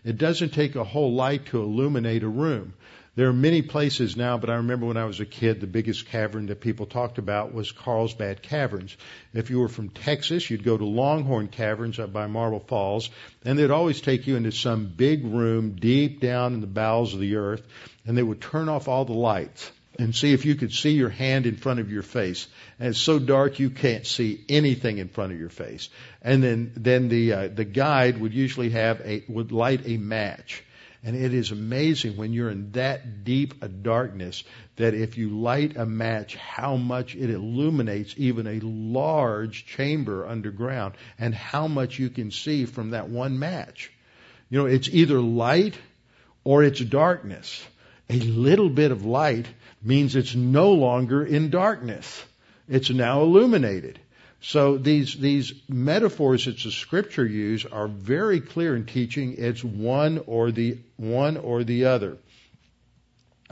It 0.04 0.18
doesn't 0.18 0.50
take 0.52 0.76
a 0.76 0.84
whole 0.84 1.14
light 1.14 1.46
to 1.46 1.62
illuminate 1.62 2.22
a 2.22 2.28
room. 2.28 2.74
There 3.16 3.28
are 3.28 3.32
many 3.32 3.62
places 3.62 4.16
now, 4.16 4.36
but 4.36 4.50
I 4.50 4.56
remember 4.56 4.86
when 4.86 4.96
I 4.96 5.04
was 5.04 5.20
a 5.20 5.24
kid, 5.24 5.60
the 5.60 5.66
biggest 5.66 6.06
cavern 6.06 6.46
that 6.46 6.60
people 6.60 6.84
talked 6.84 7.16
about 7.18 7.54
was 7.54 7.72
Carlsbad 7.72 8.42
Caverns. 8.42 8.96
If 9.32 9.50
you 9.50 9.60
were 9.60 9.68
from 9.68 9.88
Texas, 9.88 10.50
you'd 10.50 10.64
go 10.64 10.76
to 10.76 10.84
Longhorn 10.84 11.48
Caverns 11.48 11.98
up 11.98 12.12
by 12.12 12.26
Marble 12.26 12.60
Falls, 12.60 13.08
and 13.44 13.58
they'd 13.58 13.70
always 13.70 14.00
take 14.00 14.26
you 14.26 14.36
into 14.36 14.52
some 14.52 14.86
big 14.86 15.24
room 15.24 15.76
deep 15.76 16.20
down 16.20 16.54
in 16.54 16.60
the 16.60 16.66
bowels 16.66 17.14
of 17.14 17.20
the 17.20 17.36
earth, 17.36 17.62
and 18.04 18.18
they 18.18 18.22
would 18.22 18.40
turn 18.40 18.68
off 18.68 18.88
all 18.88 19.04
the 19.04 19.12
lights 19.12 19.70
and 19.98 20.14
see 20.14 20.32
if 20.32 20.44
you 20.44 20.54
could 20.54 20.72
see 20.72 20.90
your 20.90 21.08
hand 21.08 21.46
in 21.46 21.56
front 21.56 21.80
of 21.80 21.90
your 21.90 22.02
face. 22.02 22.46
And 22.78 22.88
it's 22.88 22.98
so 22.98 23.18
dark 23.18 23.58
you 23.58 23.70
can't 23.70 24.06
see 24.06 24.44
anything 24.48 24.98
in 24.98 25.08
front 25.08 25.32
of 25.32 25.38
your 25.38 25.48
face. 25.50 25.88
And 26.22 26.42
then 26.42 26.72
then 26.76 27.08
the 27.08 27.32
uh, 27.32 27.48
the 27.48 27.64
guide 27.64 28.20
would 28.20 28.34
usually 28.34 28.70
have 28.70 29.00
a 29.02 29.24
would 29.28 29.52
light 29.52 29.82
a 29.86 29.96
match. 29.96 30.64
And 31.06 31.14
it 31.14 31.34
is 31.34 31.50
amazing 31.50 32.16
when 32.16 32.32
you're 32.32 32.48
in 32.48 32.72
that 32.72 33.24
deep 33.24 33.62
a 33.62 33.68
darkness 33.68 34.42
that 34.76 34.94
if 34.94 35.18
you 35.18 35.38
light 35.38 35.76
a 35.76 35.84
match, 35.84 36.34
how 36.34 36.76
much 36.76 37.14
it 37.14 37.28
illuminates 37.28 38.14
even 38.16 38.46
a 38.46 38.60
large 38.60 39.66
chamber 39.66 40.26
underground 40.26 40.94
and 41.18 41.34
how 41.34 41.68
much 41.68 41.98
you 41.98 42.08
can 42.08 42.30
see 42.30 42.64
from 42.64 42.90
that 42.90 43.10
one 43.10 43.38
match. 43.38 43.92
You 44.48 44.60
know, 44.60 44.66
it's 44.66 44.88
either 44.88 45.20
light 45.20 45.76
or 46.42 46.64
it's 46.64 46.80
darkness. 46.80 47.62
A 48.08 48.18
little 48.18 48.70
bit 48.70 48.90
of 48.90 49.04
light 49.04 49.46
means 49.84 50.16
it's 50.16 50.34
no 50.34 50.72
longer 50.72 51.24
in 51.24 51.50
darkness. 51.50 52.24
It's 52.68 52.90
now 52.90 53.22
illuminated. 53.22 54.00
So 54.40 54.76
these, 54.76 55.14
these 55.14 55.54
metaphors 55.68 56.46
that 56.46 56.58
the 56.58 56.70
scripture 56.70 57.24
use 57.24 57.64
are 57.64 57.88
very 57.88 58.40
clear 58.40 58.76
in 58.76 58.84
teaching 58.86 59.36
it's 59.38 59.64
one 59.64 60.22
or 60.26 60.50
the, 60.50 60.78
one 60.96 61.36
or 61.36 61.64
the 61.64 61.86
other. 61.86 62.18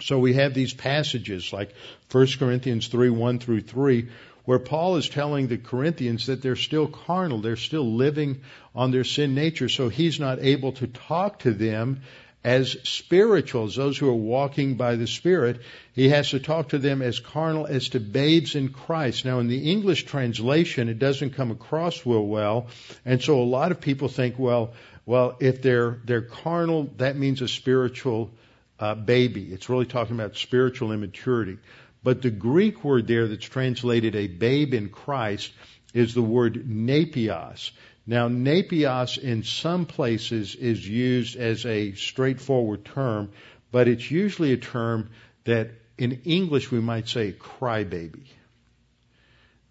So 0.01 0.19
we 0.19 0.35
have 0.35 0.55
these 0.55 0.75
passages 0.75 1.53
like 1.53 1.75
1 2.11 2.27
Corinthians 2.39 2.89
3, 2.89 3.11
1 3.11 3.39
through 3.39 3.63
3, 3.63 4.09
where 4.45 4.59
Paul 4.59 4.97
is 4.97 5.09
telling 5.09 5.47
the 5.47 5.59
Corinthians 5.59 6.27
that 6.27 6.43
they're 6.43 6.57
still 6.57 6.89
carnal, 6.89 7.41
they're 7.41 7.57
still 7.57 7.95
living 7.95 8.41
on 8.75 8.91
their 8.91 9.05
sin 9.05 9.35
nature, 9.35 9.69
so 9.69 9.89
he's 9.89 10.19
not 10.19 10.41
able 10.41 10.73
to 10.73 10.87
talk 10.87 11.41
to 11.41 11.53
them 11.53 12.03
as 12.45 12.77
spirituals, 12.83 13.77
those 13.77 13.97
who 13.97 14.09
are 14.09 14.15
walking 14.15 14.75
by 14.75 14.97
the 14.97 15.07
Spirit. 15.07 15.61
He 15.93 16.09
has 16.09 16.31
to 16.31 16.41
talk 16.41 16.71
to 16.71 16.79
them 16.79 17.01
as 17.01 17.21
carnal 17.21 17.67
as 17.67 17.91
to 17.91 18.01
babes 18.01 18.55
in 18.57 18.71
Christ. 18.71 19.25
Now, 19.25 19.39
in 19.39 19.49
the 19.49 19.71
English 19.71 20.07
translation, 20.07 20.89
it 20.89 20.99
doesn't 20.99 21.35
come 21.35 21.51
across 21.51 22.05
real 22.05 22.27
well, 22.27 22.67
and 23.05 23.23
so 23.23 23.41
a 23.41 23.45
lot 23.45 23.71
of 23.71 23.81
people 23.81 24.09
think, 24.09 24.39
well, 24.39 24.73
well, 25.07 25.37
if 25.41 25.63
they're 25.63 26.01
they're 26.05 26.23
carnal, 26.23 26.91
that 26.99 27.17
means 27.17 27.43
a 27.43 27.49
spiritual 27.49 28.31
uh, 28.79 28.95
baby. 28.95 29.53
It's 29.53 29.69
really 29.69 29.87
talking 29.87 30.17
about 30.17 30.37
spiritual 30.37 30.93
immaturity. 30.93 31.59
But 32.05 32.23
the 32.23 32.31
Greek 32.31 32.83
word 32.83 33.07
there 33.07 33.29
that's 33.29 33.45
translated 33.45 34.17
a 34.17 34.27
babe 34.27 34.75
in 34.75 34.89
Christ 34.89 35.53
is 35.95 36.15
the 36.15 36.23
word 36.23 36.67
nepios. 36.69 37.71
Now, 38.07 38.29
napios 38.29 39.17
in 39.17 39.45
some 39.45 39.87
places 39.87 40.57
is 40.57 40.87
used 40.87 41.37
as 41.37 41.65
a 41.65 41.93
straightforward 41.95 42.85
term, 42.85 43.31
but 43.71 43.87
it's 43.87 44.11
usually 44.11 44.53
a 44.53 44.57
term 44.57 45.11
that 45.45 45.71
in 45.99 46.23
English 46.25 46.71
we 46.71 46.81
might 46.81 47.09
say 47.09 47.33
crybaby. 47.33 48.27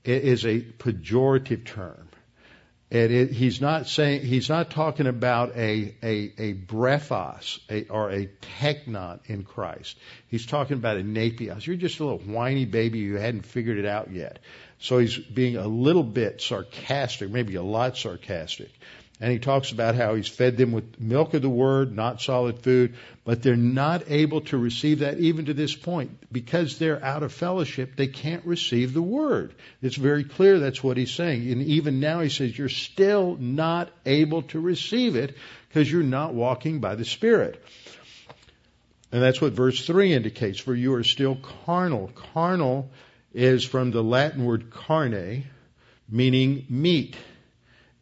It 0.03 0.23
is 0.23 0.45
a 0.45 0.61
pejorative 0.61 1.65
term. 1.65 2.07
And 2.89 3.11
it, 3.11 3.31
he's 3.31 3.61
not 3.61 3.87
saying 3.87 4.25
he's 4.25 4.49
not 4.49 4.71
talking 4.71 5.07
about 5.07 5.55
a 5.55 5.95
a, 6.03 6.33
a 6.37 6.53
brephos 6.53 7.59
a, 7.69 7.87
or 7.87 8.11
a 8.11 8.29
teknon 8.59 9.19
in 9.27 9.43
Christ. 9.43 9.97
He's 10.27 10.45
talking 10.45 10.75
about 10.75 10.97
a 10.97 11.03
napios. 11.03 11.65
You're 11.65 11.77
just 11.77 12.01
a 12.01 12.03
little 12.03 12.19
whiny 12.19 12.65
baby 12.65 13.05
who 13.07 13.15
hadn't 13.15 13.45
figured 13.45 13.77
it 13.77 13.85
out 13.85 14.11
yet. 14.11 14.39
So 14.81 14.97
he's 14.97 15.15
being 15.17 15.57
a 15.57 15.67
little 15.67 16.03
bit 16.03 16.41
sarcastic, 16.41 17.29
maybe 17.29 17.55
a 17.55 17.63
lot 17.63 17.97
sarcastic. 17.97 18.71
And 19.19 19.31
he 19.31 19.37
talks 19.37 19.71
about 19.71 19.93
how 19.93 20.15
he's 20.15 20.27
fed 20.27 20.57
them 20.57 20.71
with 20.71 20.99
milk 20.99 21.35
of 21.35 21.43
the 21.43 21.49
word, 21.49 21.95
not 21.95 22.19
solid 22.19 22.63
food, 22.63 22.95
but 23.23 23.43
they're 23.43 23.55
not 23.55 24.09
able 24.09 24.41
to 24.41 24.57
receive 24.57 24.99
that 24.99 25.19
even 25.19 25.45
to 25.45 25.53
this 25.53 25.75
point. 25.75 26.17
Because 26.31 26.79
they're 26.79 27.03
out 27.05 27.21
of 27.21 27.31
fellowship, 27.31 27.95
they 27.95 28.07
can't 28.07 28.43
receive 28.43 28.95
the 28.95 29.01
word. 29.01 29.53
It's 29.83 29.95
very 29.95 30.23
clear 30.23 30.57
that's 30.57 30.83
what 30.83 30.97
he's 30.97 31.13
saying. 31.13 31.51
And 31.51 31.61
even 31.61 31.99
now 31.99 32.21
he 32.21 32.29
says 32.29 32.57
you're 32.57 32.67
still 32.67 33.37
not 33.37 33.91
able 34.07 34.41
to 34.43 34.59
receive 34.59 35.15
it 35.15 35.37
because 35.67 35.91
you're 35.91 36.01
not 36.01 36.33
walking 36.33 36.79
by 36.79 36.95
the 36.95 37.05
Spirit. 37.05 37.63
And 39.11 39.21
that's 39.21 39.39
what 39.39 39.53
verse 39.53 39.85
3 39.85 40.13
indicates. 40.13 40.59
For 40.59 40.73
you 40.73 40.95
are 40.95 41.03
still 41.03 41.37
carnal. 41.65 42.09
Carnal 42.33 42.89
is 43.33 43.63
from 43.63 43.91
the 43.91 44.03
Latin 44.03 44.45
word 44.45 44.69
carne, 44.71 45.45
meaning 46.09 46.65
meat. 46.69 47.15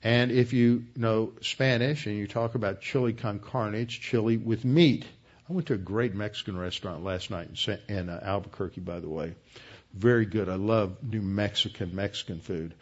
And 0.02 0.32
if 0.32 0.54
you 0.54 0.86
know 0.96 1.34
Spanish 1.42 2.06
and 2.06 2.16
you 2.18 2.28
talk 2.28 2.56
about 2.56 2.82
chili 2.82 3.14
con 3.14 3.40
carne, 3.40 3.76
it's 3.76 3.94
chili 3.94 4.38
with 4.38 4.64
meat. 4.64 5.06
I 5.50 5.54
went 5.54 5.68
to 5.68 5.74
a 5.74 5.78
great 5.78 6.14
Mexican 6.14 6.58
restaurant 6.58 7.04
last 7.04 7.32
night 7.32 7.50
in, 7.68 7.80
in 7.96 8.10
uh, 8.10 8.20
Albuquerque, 8.24 8.82
by 8.82 9.00
the 9.00 9.10
way. 9.10 9.34
Very 9.94 10.26
good. 10.26 10.48
I 10.48 10.56
love 10.56 10.98
New 11.04 11.22
Mexican 11.22 11.96
Mexican 11.96 12.40
food. 12.40 12.76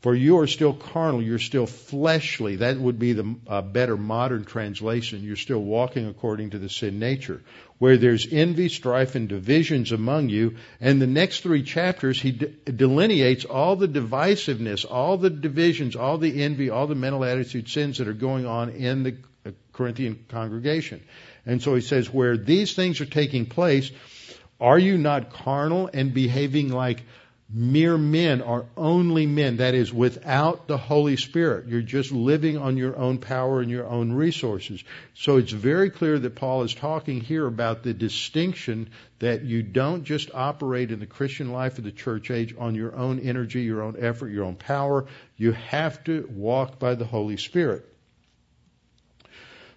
For 0.00 0.14
you 0.14 0.38
are 0.38 0.46
still 0.46 0.72
carnal, 0.72 1.20
you're 1.20 1.38
still 1.38 1.66
fleshly. 1.66 2.56
That 2.56 2.78
would 2.78 2.98
be 2.98 3.12
the 3.12 3.36
uh, 3.46 3.60
better 3.60 3.98
modern 3.98 4.46
translation. 4.46 5.22
You're 5.22 5.36
still 5.36 5.62
walking 5.62 6.08
according 6.08 6.50
to 6.50 6.58
the 6.58 6.70
sin 6.70 6.98
nature. 6.98 7.42
Where 7.76 7.98
there's 7.98 8.26
envy, 8.30 8.70
strife, 8.70 9.14
and 9.14 9.28
divisions 9.28 9.92
among 9.92 10.30
you. 10.30 10.56
And 10.80 11.02
the 11.02 11.06
next 11.06 11.40
three 11.42 11.62
chapters, 11.62 12.20
he 12.20 12.32
de- 12.32 12.46
delineates 12.46 13.44
all 13.44 13.76
the 13.76 13.88
divisiveness, 13.88 14.90
all 14.90 15.18
the 15.18 15.28
divisions, 15.28 15.96
all 15.96 16.16
the 16.16 16.44
envy, 16.44 16.70
all 16.70 16.86
the 16.86 16.94
mental 16.94 17.22
attitude 17.22 17.68
sins 17.68 17.98
that 17.98 18.08
are 18.08 18.14
going 18.14 18.46
on 18.46 18.70
in 18.70 19.02
the 19.02 19.16
uh, 19.44 19.50
Corinthian 19.74 20.24
congregation. 20.28 21.02
And 21.44 21.62
so 21.62 21.74
he 21.74 21.82
says, 21.82 22.12
where 22.12 22.38
these 22.38 22.72
things 22.72 23.02
are 23.02 23.06
taking 23.06 23.44
place, 23.44 23.90
are 24.58 24.78
you 24.78 24.96
not 24.96 25.32
carnal 25.32 25.90
and 25.92 26.12
behaving 26.14 26.70
like 26.70 27.02
mere 27.52 27.98
men 27.98 28.42
are 28.42 28.66
only 28.76 29.26
men. 29.26 29.56
That 29.56 29.74
is, 29.74 29.92
without 29.92 30.68
the 30.68 30.76
Holy 30.76 31.16
Spirit. 31.16 31.66
You're 31.66 31.82
just 31.82 32.12
living 32.12 32.56
on 32.56 32.76
your 32.76 32.96
own 32.96 33.18
power 33.18 33.60
and 33.60 33.70
your 33.70 33.86
own 33.86 34.12
resources. 34.12 34.84
So 35.14 35.38
it's 35.38 35.52
very 35.52 35.90
clear 35.90 36.18
that 36.18 36.36
Paul 36.36 36.62
is 36.62 36.74
talking 36.74 37.20
here 37.20 37.46
about 37.46 37.82
the 37.82 37.92
distinction 37.92 38.90
that 39.18 39.42
you 39.42 39.62
don't 39.62 40.04
just 40.04 40.30
operate 40.32 40.92
in 40.92 41.00
the 41.00 41.06
Christian 41.06 41.52
life 41.52 41.78
of 41.78 41.84
the 41.84 41.92
church 41.92 42.30
age 42.30 42.54
on 42.56 42.74
your 42.74 42.94
own 42.94 43.18
energy, 43.18 43.62
your 43.62 43.82
own 43.82 43.96
effort, 43.98 44.28
your 44.28 44.44
own 44.44 44.56
power. 44.56 45.06
You 45.36 45.52
have 45.52 46.04
to 46.04 46.28
walk 46.32 46.78
by 46.78 46.94
the 46.94 47.04
Holy 47.04 47.36
Spirit. 47.36 47.86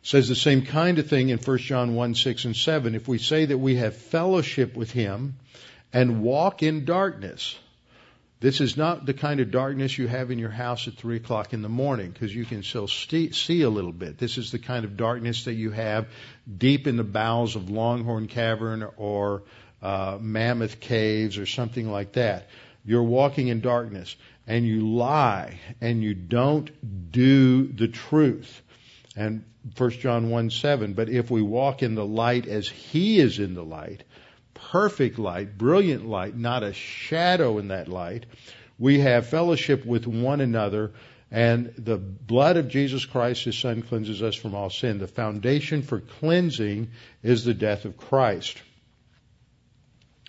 Says 0.03 0.28
the 0.28 0.36
same 0.36 0.65
kind 0.65 0.99
of 0.99 1.07
thing 1.07 1.30
in 1.30 1.39
1 1.39 1.57
John 1.59 1.95
1, 1.95 2.15
6 2.15 2.45
and 2.45 2.55
7. 2.55 2.93
If 2.93 3.07
we 3.07 3.17
say 3.17 3.45
that 3.45 3.57
we 3.57 3.78
have 3.78 3.95
fellowship 3.95 4.76
with 4.76 4.91
Him 4.91 5.36
and 5.93 6.21
walk 6.21 6.61
in 6.61 6.84
darkness, 6.84 7.57
this 8.43 8.59
is 8.59 8.75
not 8.75 9.05
the 9.05 9.13
kind 9.13 9.39
of 9.39 9.51
darkness 9.51 9.97
you 9.97 10.05
have 10.05 10.29
in 10.29 10.37
your 10.37 10.49
house 10.49 10.89
at 10.89 10.95
3 10.95 11.15
o'clock 11.15 11.53
in 11.53 11.61
the 11.61 11.69
morning 11.69 12.11
because 12.11 12.35
you 12.35 12.43
can 12.43 12.61
still 12.61 12.89
see 12.89 13.61
a 13.61 13.69
little 13.69 13.93
bit. 13.93 14.17
This 14.17 14.37
is 14.37 14.51
the 14.51 14.59
kind 14.59 14.83
of 14.83 14.97
darkness 14.97 15.45
that 15.45 15.53
you 15.53 15.71
have 15.71 16.09
deep 16.57 16.85
in 16.85 16.97
the 16.97 17.05
bowels 17.05 17.55
of 17.55 17.69
Longhorn 17.69 18.27
Cavern 18.27 18.85
or 18.97 19.43
uh, 19.81 20.17
Mammoth 20.19 20.81
Caves 20.81 21.37
or 21.37 21.45
something 21.45 21.89
like 21.89 22.11
that. 22.13 22.49
You're 22.83 23.03
walking 23.03 23.47
in 23.47 23.61
darkness 23.61 24.13
and 24.45 24.67
you 24.67 24.89
lie 24.89 25.61
and 25.79 26.03
you 26.03 26.13
don't 26.13 26.69
do 27.13 27.67
the 27.67 27.87
truth. 27.87 28.61
And 29.15 29.45
1 29.77 29.89
John 29.91 30.29
1 30.29 30.49
7, 30.49 30.91
but 30.95 31.07
if 31.07 31.31
we 31.31 31.41
walk 31.41 31.81
in 31.81 31.95
the 31.95 32.05
light 32.05 32.45
as 32.47 32.67
He 32.67 33.21
is 33.21 33.39
in 33.39 33.53
the 33.53 33.63
light, 33.63 34.03
perfect 34.54 35.20
light, 35.20 35.58
brilliant 35.58 36.06
light, 36.08 36.36
not 36.36 36.64
a 36.64 36.74
shadow 36.74 37.58
in 37.58 37.70
that 37.70 37.88
light. 37.88 38.26
We 38.80 38.99
have 38.99 39.28
fellowship 39.28 39.86
with 39.86 40.08
one 40.08 40.41
another, 40.41 40.91
and 41.32 41.74
the 41.78 41.97
blood 41.97 42.58
of 42.58 42.68
Jesus 42.68 43.06
Christ, 43.06 43.45
His 43.45 43.58
Son, 43.58 43.82
cleanses 43.82 44.22
us 44.22 44.36
from 44.36 44.56
all 44.56 44.70
sin. 44.70 44.99
The 44.99 45.08
foundation 45.08 45.82
for 45.82 45.99
cleansing 45.99 46.91
is 47.22 47.43
the 47.43 47.54
death 47.54 47.86
of 47.86 47.97
Christ. 47.97 48.62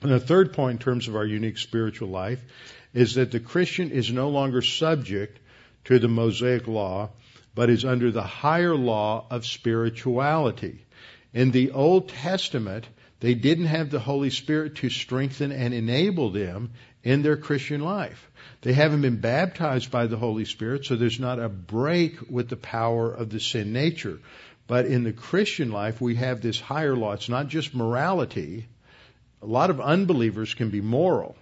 And 0.03 0.13
the 0.13 0.21
third 0.21 0.53
point 0.53 0.73
in 0.73 0.79
terms 0.79 1.09
of 1.09 1.17
our 1.17 1.25
unique 1.25 1.59
spiritual 1.59 2.09
life 2.09 2.43
is 2.93 3.15
that 3.15 3.31
the 3.31 3.41
Christian 3.41 3.91
is 3.91 4.13
no 4.13 4.29
longer 4.29 4.63
subject 4.63 5.39
to 5.85 5.99
the 5.99 6.09
Mosaic 6.09 6.67
law, 6.67 7.11
but 7.55 7.71
is 7.71 7.85
under 7.85 8.11
the 8.11 8.23
higher 8.23 8.75
law 8.75 9.27
of 9.31 9.47
spirituality. 9.47 10.85
In 11.33 11.51
the 11.51 11.73
Old 11.73 12.09
Testament, 12.09 12.87
they 13.25 13.33
didn't 13.33 13.69
have 13.69 13.89
the 13.89 13.99
Holy 13.99 14.29
Spirit 14.29 14.75
to 14.77 14.91
strengthen 14.91 15.51
and 15.51 15.73
enable 15.73 16.29
them 16.29 16.73
in 17.03 17.23
their 17.23 17.39
Christian 17.39 17.81
life. 17.81 18.31
They 18.61 18.75
haven't 18.75 19.01
been 19.01 19.17
baptized 19.17 19.91
by 19.91 20.09
the 20.09 20.19
Holy 20.19 20.45
Spirit, 20.45 20.85
so 20.85 20.95
there's 20.95 21.19
not 21.19 21.39
a 21.39 21.49
break 21.49 22.31
with 22.31 22.51
the 22.51 22.59
power 22.59 23.11
of 23.11 23.31
the 23.31 23.41
sin 23.41 23.73
nature. 23.73 24.19
But 24.67 24.85
in 24.85 25.05
the 25.05 25.13
Christian 25.15 25.73
life, 25.73 26.03
we 26.03 26.17
have 26.17 26.43
this 26.43 26.61
higher 26.61 26.95
law. 26.95 27.13
It's 27.13 27.31
not 27.31 27.49
just 27.49 27.75
morality. 27.75 28.67
A 29.41 29.47
lot 29.47 29.71
of 29.71 29.81
unbelievers 29.81 30.53
can 30.53 30.69
be 30.69 30.83
moral. 30.83 31.35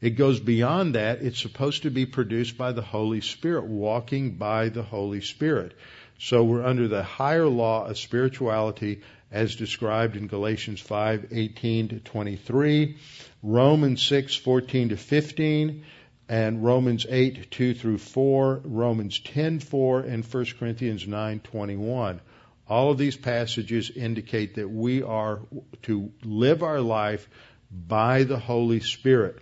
It 0.00 0.16
goes 0.16 0.40
beyond 0.40 0.96
that. 0.96 1.22
It's 1.22 1.40
supposed 1.40 1.84
to 1.84 1.90
be 1.90 2.06
produced 2.06 2.58
by 2.58 2.72
the 2.72 2.82
Holy 2.82 3.20
Spirit, 3.20 3.66
walking 3.66 4.38
by 4.38 4.70
the 4.70 4.82
Holy 4.82 5.20
Spirit. 5.20 5.72
So 6.18 6.42
we're 6.42 6.64
under 6.64 6.88
the 6.88 7.04
higher 7.04 7.46
law 7.46 7.86
of 7.86 7.96
spirituality 7.96 9.02
as 9.36 9.54
described 9.54 10.16
in 10.16 10.28
Galatians 10.28 10.80
5:18 10.80 11.88
to 11.90 12.00
23, 12.00 12.96
Romans 13.42 14.02
6:14 14.02 14.88
to 14.88 14.96
15, 14.96 15.84
and 16.26 16.64
Romans 16.64 17.04
8 17.06 17.50
2 17.50 17.74
through 17.74 17.98
4, 17.98 18.62
Romans 18.64 19.18
10 19.18 19.60
4, 19.60 20.00
and 20.00 20.24
1 20.24 20.44
Corinthians 20.58 21.06
9 21.06 21.40
21. 21.40 22.20
All 22.66 22.90
of 22.90 22.96
these 22.96 23.16
passages 23.16 23.90
indicate 23.90 24.54
that 24.54 24.70
we 24.70 25.02
are 25.02 25.42
to 25.82 26.10
live 26.24 26.62
our 26.62 26.80
life 26.80 27.28
by 27.70 28.22
the 28.22 28.38
Holy 28.38 28.80
Spirit. 28.80 29.38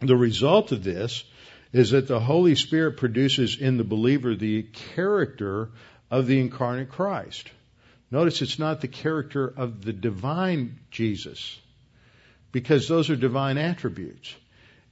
The 0.00 0.16
result 0.16 0.72
of 0.72 0.82
this 0.82 1.24
is 1.74 1.90
that 1.90 2.08
the 2.08 2.20
Holy 2.20 2.54
Spirit 2.54 2.96
produces 2.96 3.58
in 3.60 3.76
the 3.76 3.84
believer 3.84 4.34
the 4.34 4.62
character 4.94 5.68
of 6.10 6.26
the 6.26 6.40
incarnate 6.40 6.88
Christ. 6.88 7.50
Notice 8.12 8.42
it's 8.42 8.58
not 8.58 8.80
the 8.80 8.88
character 8.88 9.46
of 9.46 9.84
the 9.84 9.92
divine 9.92 10.80
Jesus, 10.90 11.60
because 12.50 12.88
those 12.88 13.08
are 13.08 13.16
divine 13.16 13.56
attributes. 13.56 14.34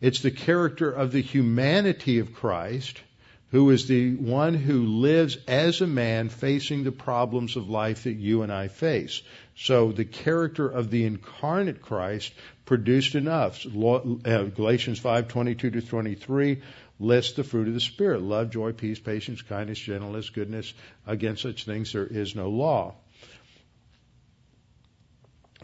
It's 0.00 0.20
the 0.20 0.30
character 0.30 0.88
of 0.88 1.10
the 1.10 1.20
humanity 1.20 2.20
of 2.20 2.32
Christ, 2.32 3.02
who 3.50 3.70
is 3.70 3.88
the 3.88 4.14
one 4.14 4.54
who 4.54 4.86
lives 4.86 5.36
as 5.48 5.80
a 5.80 5.86
man 5.86 6.28
facing 6.28 6.84
the 6.84 6.92
problems 6.92 7.56
of 7.56 7.68
life 7.68 8.04
that 8.04 8.12
you 8.12 8.42
and 8.42 8.52
I 8.52 8.68
face. 8.68 9.22
So 9.56 9.90
the 9.90 10.04
character 10.04 10.68
of 10.68 10.90
the 10.90 11.04
incarnate 11.04 11.82
Christ 11.82 12.32
produced 12.66 13.16
enough. 13.16 13.64
Galatians 13.64 15.00
5:22 15.00 15.72
to 15.72 15.82
23 15.82 16.58
lists 17.00 17.32
the 17.32 17.42
fruit 17.42 17.66
of 17.66 17.74
the 17.74 17.80
Spirit: 17.80 18.22
love, 18.22 18.50
joy, 18.50 18.72
peace, 18.72 19.00
patience, 19.00 19.42
kindness, 19.42 19.80
gentleness, 19.80 20.30
goodness. 20.30 20.72
Against 21.06 21.42
such 21.42 21.64
things 21.64 21.92
there 21.92 22.06
is 22.06 22.36
no 22.36 22.50
law. 22.50 22.94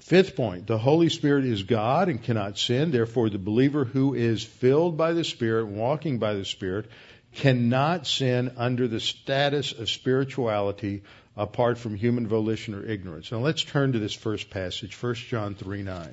Fifth 0.04 0.36
point, 0.36 0.66
the 0.66 0.76
Holy 0.76 1.08
Spirit 1.08 1.46
is 1.46 1.62
God 1.62 2.10
and 2.10 2.22
cannot 2.22 2.58
sin. 2.58 2.90
Therefore, 2.90 3.30
the 3.30 3.38
believer 3.38 3.86
who 3.86 4.12
is 4.12 4.44
filled 4.44 4.98
by 4.98 5.14
the 5.14 5.24
Spirit, 5.24 5.64
walking 5.64 6.18
by 6.18 6.34
the 6.34 6.44
Spirit, 6.44 6.90
cannot 7.36 8.06
sin 8.06 8.52
under 8.58 8.86
the 8.86 9.00
status 9.00 9.72
of 9.72 9.88
spirituality 9.88 11.04
apart 11.38 11.78
from 11.78 11.94
human 11.94 12.26
volition 12.26 12.74
or 12.74 12.84
ignorance. 12.84 13.32
Now 13.32 13.38
let's 13.38 13.64
turn 13.64 13.92
to 13.92 13.98
this 13.98 14.12
first 14.12 14.50
passage, 14.50 14.94
1 15.02 15.14
John 15.14 15.54
3 15.54 15.82
9. 15.82 16.08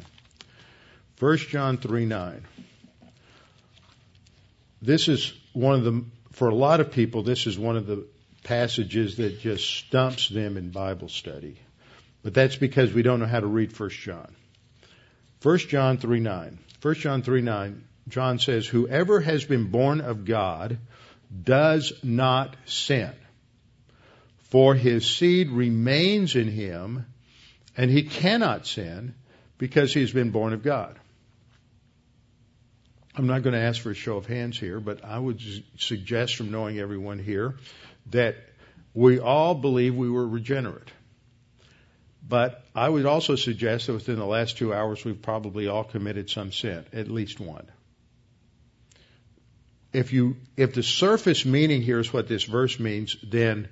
1 1.20 1.38
John 1.38 1.78
3 1.78 2.06
9. 2.06 2.46
This 4.82 5.10
is 5.10 5.34
one 5.52 5.76
of 5.76 5.84
the, 5.84 6.06
for 6.32 6.48
a 6.48 6.56
lot 6.56 6.80
of 6.80 6.94
people, 6.94 7.24
this 7.24 7.46
is 7.46 7.60
one 7.60 7.76
of 7.76 7.88
the 7.88 8.08
passages 8.44 9.18
that 9.18 9.42
just 9.42 9.70
stumps 9.70 10.30
them 10.30 10.56
in 10.56 10.70
Bible 10.70 11.10
study. 11.10 11.58
But 12.24 12.34
that's 12.34 12.56
because 12.56 12.94
we 12.94 13.02
don't 13.02 13.20
know 13.20 13.26
how 13.26 13.40
to 13.40 13.48
read 13.48 13.78
1 13.78 13.90
John. 13.90 14.36
1 15.42 15.58
John 15.60 15.98
3 15.98 16.20
9. 16.20 16.60
1 16.82 16.96
John 16.96 17.22
3 17.22 17.42
9, 17.42 17.84
John 18.08 18.40
says, 18.40 18.68
Whoever 18.68 19.20
has 19.20 19.46
been 19.46 19.66
born 19.66 20.02
of 20.02 20.26
God 20.26 20.78
does 21.44 21.94
not 22.04 22.56
sin. 22.66 23.12
For 24.40 24.76
his 24.76 25.10
seed 25.10 25.50
remains 25.50 26.36
in 26.36 26.50
him, 26.50 27.06
and 27.78 27.90
he 27.90 28.04
cannot 28.04 28.68
sin 28.68 29.16
because 29.58 29.94
he's 29.94 30.12
been 30.12 30.32
born 30.32 30.54
of 30.54 30.64
God. 30.64 31.00
I'm 33.16 33.28
not 33.28 33.44
going 33.44 33.54
to 33.54 33.62
ask 33.62 33.82
for 33.82 33.92
a 33.92 33.96
show 33.96 34.18
of 34.18 34.26
hands 34.26 34.60
here, 34.60 34.80
but 34.80 35.04
I 35.06 35.18
would 35.20 35.42
suggest 35.78 36.36
from 36.36 36.52
knowing 36.52 36.80
everyone 36.80 37.20
here 37.20 37.56
that 38.10 38.36
we 38.94 39.20
all 39.20 39.54
believe 39.54 39.96
we 39.96 40.10
were 40.10 40.28
regenerate. 40.28 40.92
But 42.32 42.64
I 42.74 42.88
would 42.88 43.06
also 43.06 43.36
suggest 43.36 43.88
that 43.88 43.94
within 43.94 44.16
the 44.16 44.26
last 44.26 44.58
two 44.58 44.74
hours, 44.74 45.04
we've 45.04 45.22
probably 45.22 45.68
all 45.68 45.84
committed 45.84 46.30
some 46.30 46.54
sin, 46.54 46.86
at 46.94 47.10
least 47.10 47.42
one. 47.42 47.68
If 49.92 50.14
you, 50.14 50.38
if 50.56 50.74
the 50.74 50.82
surface 50.82 51.44
meaning 51.44 51.82
here 51.82 52.00
is 52.00 52.14
what 52.14 52.30
this 52.30 52.46
verse 52.46 52.80
means, 52.80 53.18
then 53.22 53.68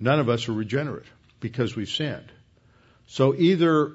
none 0.00 0.18
of 0.18 0.28
us 0.28 0.48
are 0.48 0.52
regenerate 0.52 1.06
because 1.38 1.76
we've 1.76 1.88
sinned. 1.88 2.32
So 3.06 3.32
either 3.32 3.92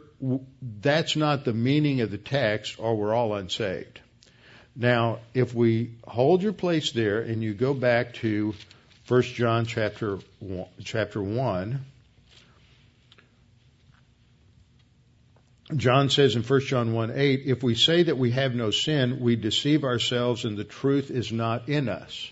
that's 0.62 1.18
not 1.18 1.44
the 1.44 1.54
meaning 1.54 2.00
of 2.00 2.10
the 2.10 2.18
text 2.18 2.80
or 2.80 2.96
we're 2.96 3.14
all 3.14 3.34
unsaved. 3.34 4.00
Now, 4.78 5.20
if 5.34 5.54
we 5.54 5.96
hold 6.06 6.42
your 6.42 6.54
place 6.54 6.94
there 6.94 7.20
and 7.20 7.44
you 7.44 7.54
go 7.54 7.74
back 7.74 8.14
to 8.14 8.56
1 9.10 9.22
John 9.24 9.66
chapter 9.66 10.20
1, 10.40 10.68
chapter 10.86 11.22
1 11.22 11.86
John 15.76 16.10
says 16.10 16.36
in 16.36 16.42
1 16.42 16.62
John 16.62 16.94
1 16.94 17.12
8, 17.16 17.42
if 17.46 17.62
we 17.62 17.76
say 17.76 18.04
that 18.04 18.18
we 18.18 18.32
have 18.32 18.56
no 18.56 18.72
sin, 18.72 19.20
we 19.20 19.36
deceive 19.36 19.84
ourselves 19.84 20.46
and 20.46 20.58
the 20.58 20.64
truth 20.64 21.12
is 21.12 21.32
not 21.32 21.70
in 21.70 21.90
us. 21.90 22.32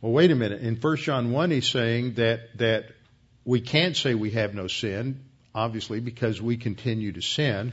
Well, 0.00 0.12
wait 0.12 0.30
a 0.30 0.34
minute. 0.34 0.62
In 0.62 0.76
1 0.76 0.96
John 0.96 1.30
1, 1.30 1.50
he's 1.50 1.68
saying 1.68 2.14
that, 2.14 2.58
that 2.58 2.86
we 3.44 3.60
can't 3.60 3.96
say 3.96 4.14
we 4.14 4.30
have 4.32 4.54
no 4.54 4.66
sin, 4.66 5.24
obviously, 5.54 6.00
because 6.00 6.42
we 6.42 6.56
continue 6.56 7.12
to 7.12 7.22
sin. 7.22 7.72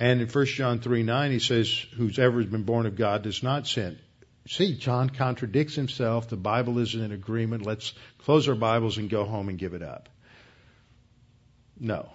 And 0.00 0.20
in 0.20 0.28
1 0.28 0.46
John 0.46 0.80
3 0.80 1.02
9, 1.02 1.30
he 1.30 1.38
says, 1.38 1.70
Who's 1.96 2.18
ever 2.18 2.42
been 2.44 2.64
born 2.64 2.86
of 2.86 2.96
God 2.96 3.22
does 3.22 3.42
not 3.42 3.66
sin. 3.66 3.98
See, 4.48 4.76
John 4.76 5.08
contradicts 5.08 5.74
himself. 5.74 6.28
The 6.28 6.36
Bible 6.36 6.78
isn't 6.78 7.00
in 7.00 7.12
agreement. 7.12 7.64
Let's 7.64 7.94
close 8.18 8.48
our 8.48 8.54
Bibles 8.54 8.98
and 8.98 9.08
go 9.08 9.24
home 9.24 9.48
and 9.48 9.58
give 9.58 9.72
it 9.72 9.82
up. 9.82 10.08
No. 11.78 12.10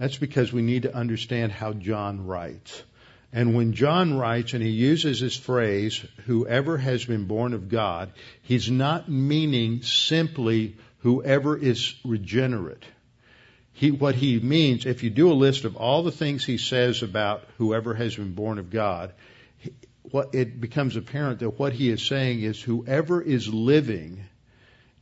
That's 0.00 0.16
because 0.16 0.50
we 0.50 0.62
need 0.62 0.84
to 0.84 0.96
understand 0.96 1.52
how 1.52 1.74
John 1.74 2.26
writes. 2.26 2.82
And 3.34 3.54
when 3.54 3.74
John 3.74 4.16
writes 4.16 4.54
and 4.54 4.62
he 4.62 4.70
uses 4.70 5.20
this 5.20 5.36
phrase, 5.36 6.02
whoever 6.24 6.78
has 6.78 7.04
been 7.04 7.26
born 7.26 7.52
of 7.52 7.68
God, 7.68 8.10
he's 8.40 8.70
not 8.70 9.10
meaning 9.10 9.82
simply 9.82 10.78
whoever 11.00 11.54
is 11.54 11.94
regenerate. 12.02 12.82
He, 13.74 13.90
what 13.90 14.14
he 14.14 14.40
means, 14.40 14.86
if 14.86 15.02
you 15.02 15.10
do 15.10 15.30
a 15.30 15.34
list 15.34 15.66
of 15.66 15.76
all 15.76 16.02
the 16.02 16.10
things 16.10 16.46
he 16.46 16.56
says 16.56 17.02
about 17.02 17.44
whoever 17.58 17.92
has 17.92 18.16
been 18.16 18.32
born 18.32 18.58
of 18.58 18.70
God, 18.70 19.12
what, 20.10 20.34
it 20.34 20.62
becomes 20.62 20.96
apparent 20.96 21.40
that 21.40 21.58
what 21.58 21.74
he 21.74 21.90
is 21.90 22.06
saying 22.06 22.40
is 22.40 22.58
whoever 22.58 23.20
is 23.20 23.52
living 23.52 24.24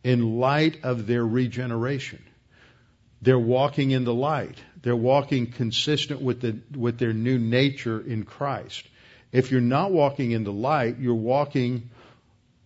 in 0.03 0.40
light 0.40 0.82
of 0.82 1.07
their 1.07 1.24
regeneration. 1.24 2.20
They're 3.22 3.38
walking 3.38 3.92
in 3.92 4.03
the 4.03 4.14
light. 4.14 4.59
They're 4.83 4.97
walking 4.97 5.51
consistent 5.51 6.20
with 6.20 6.41
the, 6.41 6.59
with 6.76 6.99
their 6.99 7.12
new 7.12 7.39
nature 7.39 8.01
in 8.01 8.24
Christ. 8.24 8.87
If 9.33 9.51
you're 9.51 9.61
not 9.61 9.93
walking 9.93 10.31
in 10.31 10.45
the 10.45 10.53
light, 10.53 10.99
you're 10.99 11.14
walking 11.14 11.91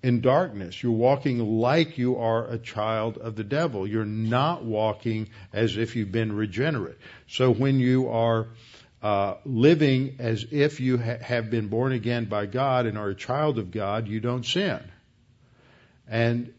in 0.03 0.21
darkness. 0.21 0.83
You're 0.83 0.93
walking 0.93 1.39
like 1.39 1.97
you 1.97 2.17
are 2.17 2.47
a 2.49 2.59
child 2.59 3.19
of 3.19 3.37
the 3.37 3.45
devil. 3.45 3.87
You're 3.87 4.05
not 4.05 4.65
walking 4.65 5.29
as 5.53 5.77
if 5.77 5.97
you've 5.97 6.13
been 6.13 6.33
regenerate. 6.33 6.99
So 7.29 7.53
when 7.53 7.79
you 7.79 8.11
are 8.11 8.49
uh, 9.03 9.35
living 9.45 10.17
as 10.19 10.45
if 10.51 10.81
you 10.81 10.99
ha- 10.99 11.19
have 11.21 11.51
been 11.51 11.69
born 11.69 11.93
again 11.93 12.27
by 12.27 12.47
God 12.47 12.87
and 12.87 12.99
are 12.99 13.09
a 13.09 13.15
child 13.15 13.59
of 13.59 13.71
God, 13.71 14.07
you 14.09 14.21
don't 14.21 14.45
sin. 14.45 14.81
And 16.09 16.53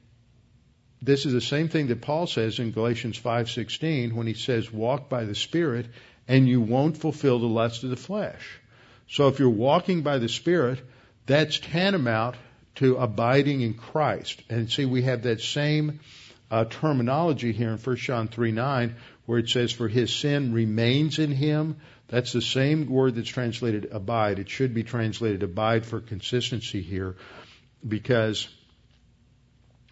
this 1.04 1.26
is 1.26 1.34
the 1.34 1.42
same 1.42 1.68
thing 1.68 1.88
that 1.88 2.02
Paul 2.02 2.28
says 2.28 2.60
in 2.60 2.72
Galatians 2.72 3.20
5:16 3.20 4.14
when 4.14 4.26
he 4.26 4.34
says 4.34 4.72
walk 4.72 5.10
by 5.10 5.26
the 5.26 5.36
spirit 5.36 5.88
and 6.30 6.48
you 6.48 6.62
won't 6.62 6.98
fulfill 6.98 7.40
the 7.40 7.46
lust 7.46 7.84
of 7.84 7.90
the 7.90 7.98
flesh. 7.98 8.60
So 9.10 9.28
if 9.28 9.38
you're 9.38 9.50
walking 9.50 10.02
by 10.02 10.18
the 10.20 10.30
spirit, 10.30 10.82
that's 11.26 11.60
tantamount 11.60 12.38
to 12.76 12.96
abiding 12.96 13.62
in 13.62 13.74
Christ. 13.74 14.42
And 14.50 14.72
see 14.72 14.86
we 14.86 15.02
have 15.02 15.24
that 15.24 15.42
same 15.42 16.00
uh, 16.50 16.66
terminology 16.66 17.52
here 17.52 17.72
in 17.72 17.78
1 17.78 17.96
John 17.98 18.30
3:9 18.30 18.94
where 19.26 19.40
it 19.40 19.50
says 19.50 19.74
for 19.74 19.90
his 19.90 20.14
sin 20.16 20.54
remains 20.54 21.20
in 21.20 21.32
him. 21.32 21.78
That's 22.08 22.32
the 22.32 22.42
same 22.42 22.88
word 22.88 23.16
that's 23.16 23.30
translated 23.30 23.90
abide. 23.92 24.40
It 24.40 24.50
should 24.50 24.74
be 24.74 24.84
translated 24.84 25.44
abide 25.44 25.86
for 25.86 26.00
consistency 26.00 26.82
here 26.82 27.18
because 27.86 28.48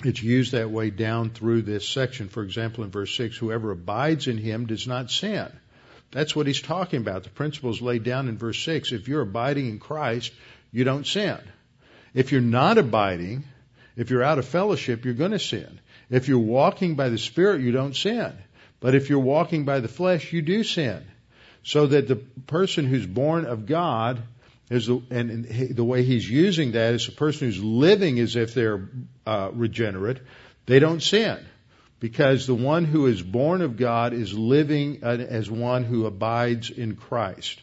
it's 0.06 0.22
used 0.22 0.54
that 0.54 0.72
way 0.72 0.90
down 0.90 1.30
through 1.30 1.64
this 1.64 1.88
section. 1.88 2.30
For 2.30 2.44
example, 2.44 2.84
in 2.84 2.92
verse 2.92 3.16
6, 3.16 3.38
whoever 3.38 3.72
abides 3.72 4.28
in 4.28 4.38
him 4.38 4.66
does 4.66 4.88
not 4.88 5.12
sin. 5.12 5.52
That's 6.12 6.36
what 6.36 6.48
he's 6.48 6.62
talking 6.62 7.00
about. 7.00 7.24
The 7.24 7.30
principle 7.30 7.72
is 7.72 7.82
laid 7.82 8.04
down 8.04 8.28
in 8.28 8.38
verse 8.38 8.62
6. 8.64 8.92
If 8.92 9.08
you're 9.08 9.22
abiding 9.22 9.70
in 9.70 9.80
Christ, 9.80 10.34
you 10.72 10.84
don't 10.84 11.08
sin. 11.08 11.40
If 12.14 12.32
you're 12.32 12.42
not 12.42 12.78
abiding, 12.78 13.46
if 13.96 14.10
you're 14.10 14.24
out 14.24 14.40
of 14.40 14.46
fellowship, 14.46 15.06
you're 15.06 15.14
going 15.14 15.32
to 15.32 15.40
sin. 15.40 15.80
If 16.10 16.28
you're 16.28 16.40
walking 16.40 16.96
by 16.96 17.10
the 17.10 17.18
Spirit, 17.18 17.62
you 17.62 17.72
don't 17.72 17.96
sin. 17.96 18.34
But 18.82 18.96
if 18.96 19.10
you're 19.10 19.20
walking 19.20 19.64
by 19.64 19.80
the 19.80 19.88
flesh, 19.88 20.34
you 20.34 20.42
do 20.42 20.64
sin. 20.64 21.06
So 21.64 21.88
that 21.88 22.08
the 22.08 22.16
person 22.16 22.86
who's 22.86 23.06
born 23.06 23.46
of 23.46 23.66
God 23.66 24.22
the, 24.72 25.02
and 25.12 25.46
the 25.46 25.84
way 25.84 26.04
he's 26.04 26.30
using 26.30 26.72
that 26.72 26.94
is 26.94 27.08
a 27.10 27.12
person 27.12 27.48
who's 27.48 27.62
living 27.62 28.20
as 28.20 28.38
if 28.38 28.54
they're 28.54 28.90
uh, 29.26 29.52
regenerate. 29.54 30.20
They 30.66 30.80
don't 30.80 31.04
sin 31.04 31.46
because 32.00 32.48
the 32.48 32.56
one 32.56 32.86
who 32.86 33.08
is 33.08 33.22
born 33.22 33.62
of 33.62 33.76
God 33.76 34.14
is 34.14 34.34
living 34.34 35.04
as 35.04 35.52
one 35.52 35.84
who 35.84 36.06
abides 36.06 36.70
in 36.70 36.96
Christ. 36.96 37.60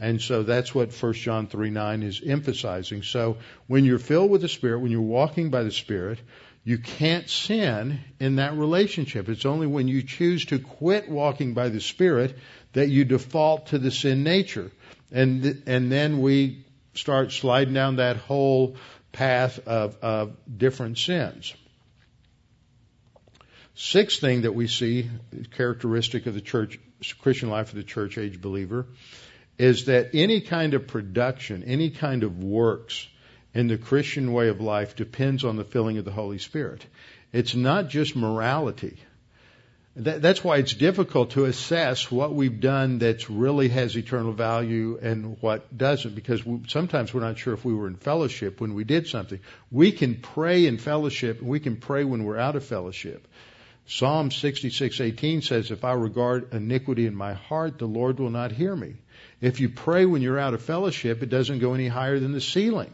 And 0.00 0.20
so 0.20 0.42
that's 0.42 0.74
what 0.74 0.92
1 0.92 1.12
John 1.12 1.46
3 1.46 1.70
9 1.70 2.02
is 2.02 2.20
emphasizing. 2.24 3.04
So 3.04 3.36
when 3.68 3.84
you're 3.84 4.00
filled 4.00 4.30
with 4.30 4.40
the 4.40 4.48
Spirit, 4.48 4.80
when 4.80 4.90
you're 4.90 5.00
walking 5.00 5.50
by 5.50 5.62
the 5.62 5.70
Spirit, 5.70 6.18
you 6.64 6.78
can't 6.78 7.30
sin 7.30 8.00
in 8.18 8.36
that 8.36 8.54
relationship. 8.56 9.28
It's 9.28 9.46
only 9.46 9.68
when 9.68 9.86
you 9.86 10.02
choose 10.02 10.46
to 10.46 10.58
quit 10.58 11.08
walking 11.08 11.54
by 11.54 11.68
the 11.68 11.80
Spirit 11.80 12.36
that 12.72 12.88
you 12.88 13.04
default 13.04 13.66
to 13.66 13.78
the 13.78 13.92
sin 13.92 14.24
nature 14.24 14.72
and 15.14 15.62
and 15.66 15.90
then 15.90 16.20
we 16.20 16.66
start 16.94 17.32
sliding 17.32 17.72
down 17.72 17.96
that 17.96 18.16
whole 18.16 18.76
path 19.12 19.60
of, 19.66 19.96
of 20.02 20.36
different 20.58 20.98
sins. 20.98 21.54
Sixth 23.76 24.20
thing 24.20 24.42
that 24.42 24.54
we 24.54 24.66
see, 24.68 25.10
characteristic 25.56 26.26
of 26.26 26.34
the 26.34 26.40
church, 26.40 26.78
Christian 27.20 27.48
life 27.48 27.70
of 27.70 27.76
the 27.76 27.82
church 27.82 28.18
age 28.18 28.40
believer, 28.40 28.86
is 29.58 29.86
that 29.86 30.10
any 30.14 30.40
kind 30.40 30.74
of 30.74 30.86
production, 30.86 31.64
any 31.64 31.90
kind 31.90 32.22
of 32.22 32.42
works 32.42 33.08
in 33.52 33.68
the 33.68 33.78
Christian 33.78 34.32
way 34.32 34.48
of 34.48 34.60
life 34.60 34.96
depends 34.96 35.44
on 35.44 35.56
the 35.56 35.64
filling 35.64 35.98
of 35.98 36.04
the 36.04 36.12
Holy 36.12 36.38
Spirit. 36.38 36.84
It's 37.32 37.54
not 37.54 37.88
just 37.88 38.16
morality. 38.16 38.98
That, 39.96 40.22
that's 40.22 40.42
why 40.42 40.56
it's 40.56 40.74
difficult 40.74 41.30
to 41.32 41.44
assess 41.44 42.10
what 42.10 42.34
we've 42.34 42.60
done 42.60 42.98
that 42.98 43.28
really 43.28 43.68
has 43.68 43.96
eternal 43.96 44.32
value 44.32 44.98
and 45.00 45.36
what 45.40 45.76
doesn't, 45.76 46.16
because 46.16 46.44
we, 46.44 46.62
sometimes 46.66 47.14
we're 47.14 47.20
not 47.20 47.38
sure 47.38 47.54
if 47.54 47.64
we 47.64 47.72
were 47.72 47.86
in 47.86 47.94
fellowship 47.94 48.60
when 48.60 48.74
we 48.74 48.82
did 48.82 49.06
something. 49.06 49.38
We 49.70 49.92
can 49.92 50.16
pray 50.16 50.66
in 50.66 50.78
fellowship, 50.78 51.40
and 51.40 51.48
we 51.48 51.60
can 51.60 51.76
pray 51.76 52.02
when 52.02 52.24
we're 52.24 52.38
out 52.38 52.56
of 52.56 52.64
fellowship. 52.64 53.28
Psalm 53.86 54.30
66:18 54.30 55.42
says, 55.42 55.70
"If 55.70 55.84
I 55.84 55.92
regard 55.92 56.52
iniquity 56.52 57.06
in 57.06 57.14
my 57.14 57.34
heart, 57.34 57.78
the 57.78 57.86
Lord 57.86 58.18
will 58.18 58.30
not 58.30 58.50
hear 58.50 58.74
me." 58.74 58.94
If 59.40 59.60
you 59.60 59.68
pray 59.68 60.06
when 60.06 60.22
you're 60.22 60.38
out 60.38 60.54
of 60.54 60.62
fellowship, 60.62 61.22
it 61.22 61.28
doesn't 61.28 61.60
go 61.60 61.74
any 61.74 61.86
higher 61.86 62.18
than 62.18 62.32
the 62.32 62.40
ceiling. 62.40 62.90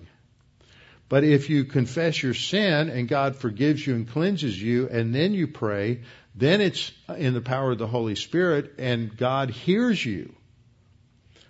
But 1.10 1.24
if 1.24 1.50
you 1.50 1.64
confess 1.64 2.22
your 2.22 2.34
sin 2.34 2.88
and 2.88 3.08
God 3.08 3.34
forgives 3.34 3.84
you 3.84 3.96
and 3.96 4.08
cleanses 4.08 4.60
you, 4.62 4.88
and 4.88 5.12
then 5.12 5.34
you 5.34 5.48
pray, 5.48 6.02
then 6.36 6.60
it's 6.60 6.92
in 7.14 7.34
the 7.34 7.40
power 7.40 7.72
of 7.72 7.78
the 7.78 7.88
Holy 7.88 8.14
Spirit 8.14 8.74
and 8.78 9.14
God 9.16 9.50
hears 9.50 10.02
you. 10.02 10.32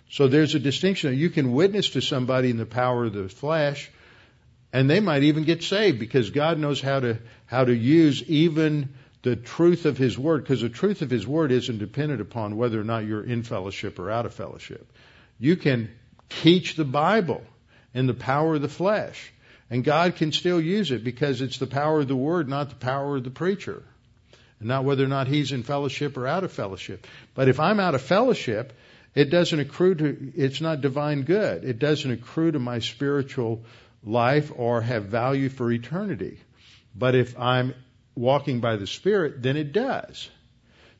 So 0.09 0.27
there's 0.27 0.55
a 0.55 0.59
distinction. 0.59 1.15
You 1.15 1.29
can 1.29 1.53
witness 1.53 1.91
to 1.91 2.01
somebody 2.01 2.49
in 2.49 2.57
the 2.57 2.65
power 2.65 3.05
of 3.05 3.13
the 3.13 3.29
flesh, 3.29 3.89
and 4.73 4.89
they 4.89 4.99
might 4.99 5.23
even 5.23 5.43
get 5.43 5.63
saved 5.63 5.99
because 5.99 6.31
God 6.31 6.57
knows 6.57 6.81
how 6.81 6.99
to 6.99 7.19
how 7.45 7.63
to 7.63 7.73
use 7.73 8.23
even 8.23 8.93
the 9.21 9.35
truth 9.35 9.85
of 9.85 9.97
His 9.97 10.17
Word, 10.17 10.43
because 10.43 10.61
the 10.61 10.69
truth 10.69 11.01
of 11.01 11.11
His 11.11 11.27
Word 11.27 11.51
isn't 11.51 11.77
dependent 11.77 12.19
upon 12.19 12.57
whether 12.57 12.81
or 12.81 12.83
not 12.83 13.05
you're 13.05 13.23
in 13.23 13.43
fellowship 13.43 13.99
or 13.99 14.09
out 14.09 14.25
of 14.25 14.33
fellowship. 14.33 14.91
You 15.39 15.55
can 15.55 15.91
teach 16.29 16.75
the 16.75 16.83
Bible 16.83 17.43
in 17.93 18.07
the 18.07 18.13
power 18.13 18.55
of 18.55 18.61
the 18.61 18.67
flesh, 18.67 19.31
and 19.71 19.85
God 19.85 20.17
can 20.17 20.33
still 20.33 20.59
use 20.59 20.91
it 20.91 21.03
because 21.03 21.41
it's 21.41 21.57
the 21.57 21.65
power 21.65 22.01
of 22.01 22.09
the 22.09 22.15
Word, 22.15 22.49
not 22.49 22.69
the 22.69 22.75
power 22.75 23.15
of 23.15 23.23
the 23.23 23.31
preacher, 23.31 23.81
and 24.59 24.67
not 24.67 24.83
whether 24.83 25.05
or 25.05 25.07
not 25.07 25.27
he's 25.27 25.53
in 25.53 25.63
fellowship 25.63 26.17
or 26.17 26.27
out 26.27 26.43
of 26.43 26.51
fellowship. 26.51 27.07
But 27.33 27.47
if 27.47 27.59
I'm 27.59 27.79
out 27.79 27.95
of 27.95 28.01
fellowship, 28.01 28.73
it 29.15 29.29
doesn't 29.29 29.59
accrue 29.59 29.95
to, 29.95 30.33
it's 30.35 30.59
not 30.59 30.81
divine 30.81 31.23
good. 31.23 31.63
It 31.63 31.79
doesn't 31.79 32.11
accrue 32.11 32.51
to 32.51 32.59
my 32.59 32.79
spiritual 32.79 33.63
life 34.03 34.51
or 34.53 34.81
have 34.81 35.05
value 35.05 35.47
for 35.47 35.71
eternity. 35.71 36.37
But 36.93 37.15
if 37.15 37.39
I'm 37.39 37.73
walking 38.13 38.59
by 38.59 38.75
the 38.75 38.87
Spirit, 38.87 39.41
then 39.41 39.55
it 39.55 39.71
does. 39.71 40.29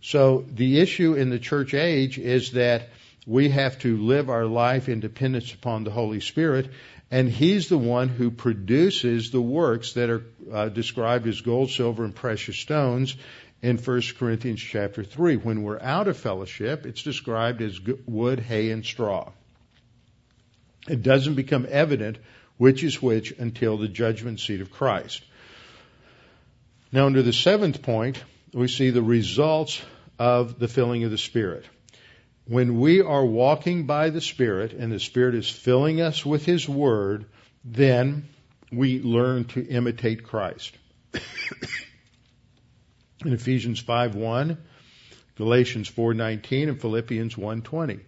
So 0.01 0.45
the 0.47 0.79
issue 0.79 1.13
in 1.15 1.29
the 1.29 1.39
church 1.39 1.73
age 1.73 2.17
is 2.17 2.53
that 2.53 2.87
we 3.27 3.49
have 3.49 3.77
to 3.79 3.97
live 3.97 4.29
our 4.29 4.45
life 4.45 4.87
in 4.87 5.01
dependence 5.01 5.53
upon 5.53 5.83
the 5.83 5.91
Holy 5.91 6.21
Spirit, 6.21 6.69
and 7.11 7.29
He's 7.29 7.67
the 7.67 7.77
one 7.77 8.07
who 8.07 8.31
produces 8.31 9.29
the 9.29 9.41
works 9.41 9.93
that 9.93 10.09
are 10.09 10.23
uh, 10.51 10.69
described 10.69 11.27
as 11.27 11.41
gold, 11.41 11.69
silver, 11.69 12.05
and 12.05 12.15
precious 12.15 12.57
stones 12.57 13.15
in 13.61 13.77
1 13.77 14.01
Corinthians 14.17 14.61
chapter 14.61 15.03
3. 15.03 15.35
When 15.35 15.61
we're 15.63 15.81
out 15.81 16.07
of 16.07 16.17
fellowship, 16.17 16.85
it's 16.85 17.03
described 17.03 17.61
as 17.61 17.79
wood, 18.07 18.39
hay, 18.39 18.71
and 18.71 18.85
straw. 18.85 19.31
It 20.87 21.03
doesn't 21.03 21.35
become 21.35 21.67
evident 21.69 22.17
which 22.57 22.83
is 22.83 23.01
which 23.01 23.31
until 23.31 23.77
the 23.77 23.87
judgment 23.87 24.39
seat 24.39 24.61
of 24.61 24.71
Christ. 24.71 25.23
Now, 26.91 27.05
under 27.05 27.21
the 27.21 27.33
seventh 27.33 27.81
point, 27.81 28.23
we 28.53 28.67
see 28.67 28.89
the 28.89 29.01
results 29.01 29.81
of 30.19 30.59
the 30.59 30.67
filling 30.67 31.03
of 31.03 31.11
the 31.11 31.17
Spirit. 31.17 31.65
When 32.51 32.81
we 32.81 32.99
are 32.99 33.25
walking 33.25 33.85
by 33.85 34.09
the 34.09 34.19
Spirit 34.19 34.73
and 34.73 34.91
the 34.91 34.99
Spirit 34.99 35.35
is 35.35 35.49
filling 35.49 36.01
us 36.01 36.25
with 36.25 36.43
His 36.43 36.67
Word, 36.67 37.27
then 37.63 38.27
we 38.73 39.01
learn 39.01 39.45
to 39.55 39.65
imitate 39.65 40.25
Christ. 40.25 40.77
in 43.25 43.31
Ephesians 43.31 43.81
5:1, 43.81 44.57
Galatians 45.37 45.89
4:19 45.89 46.67
and 46.67 46.81
Philippians 46.81 47.35
1:20. 47.35 48.01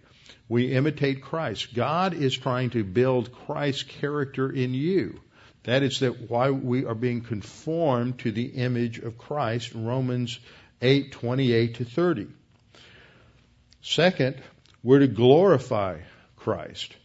We 0.50 0.72
imitate 0.74 1.22
Christ. 1.22 1.72
God 1.72 2.12
is 2.12 2.36
trying 2.36 2.68
to 2.70 2.84
build 2.84 3.32
Christ's 3.32 3.84
character 3.84 4.50
in 4.50 4.74
you. 4.74 5.22
That 5.62 5.82
is 5.82 6.00
that 6.00 6.28
why 6.30 6.50
we 6.50 6.84
are 6.84 6.94
being 6.94 7.22
conformed 7.22 8.18
to 8.18 8.30
the 8.30 8.44
image 8.44 8.98
of 8.98 9.16
Christ, 9.16 9.72
Romans 9.74 10.38
8:28 10.82 11.76
to 11.76 11.86
30. 11.86 12.26
Second, 13.86 14.36
we're 14.82 15.00
to 15.00 15.06
glorify 15.06 15.98
Christ. 16.36 16.96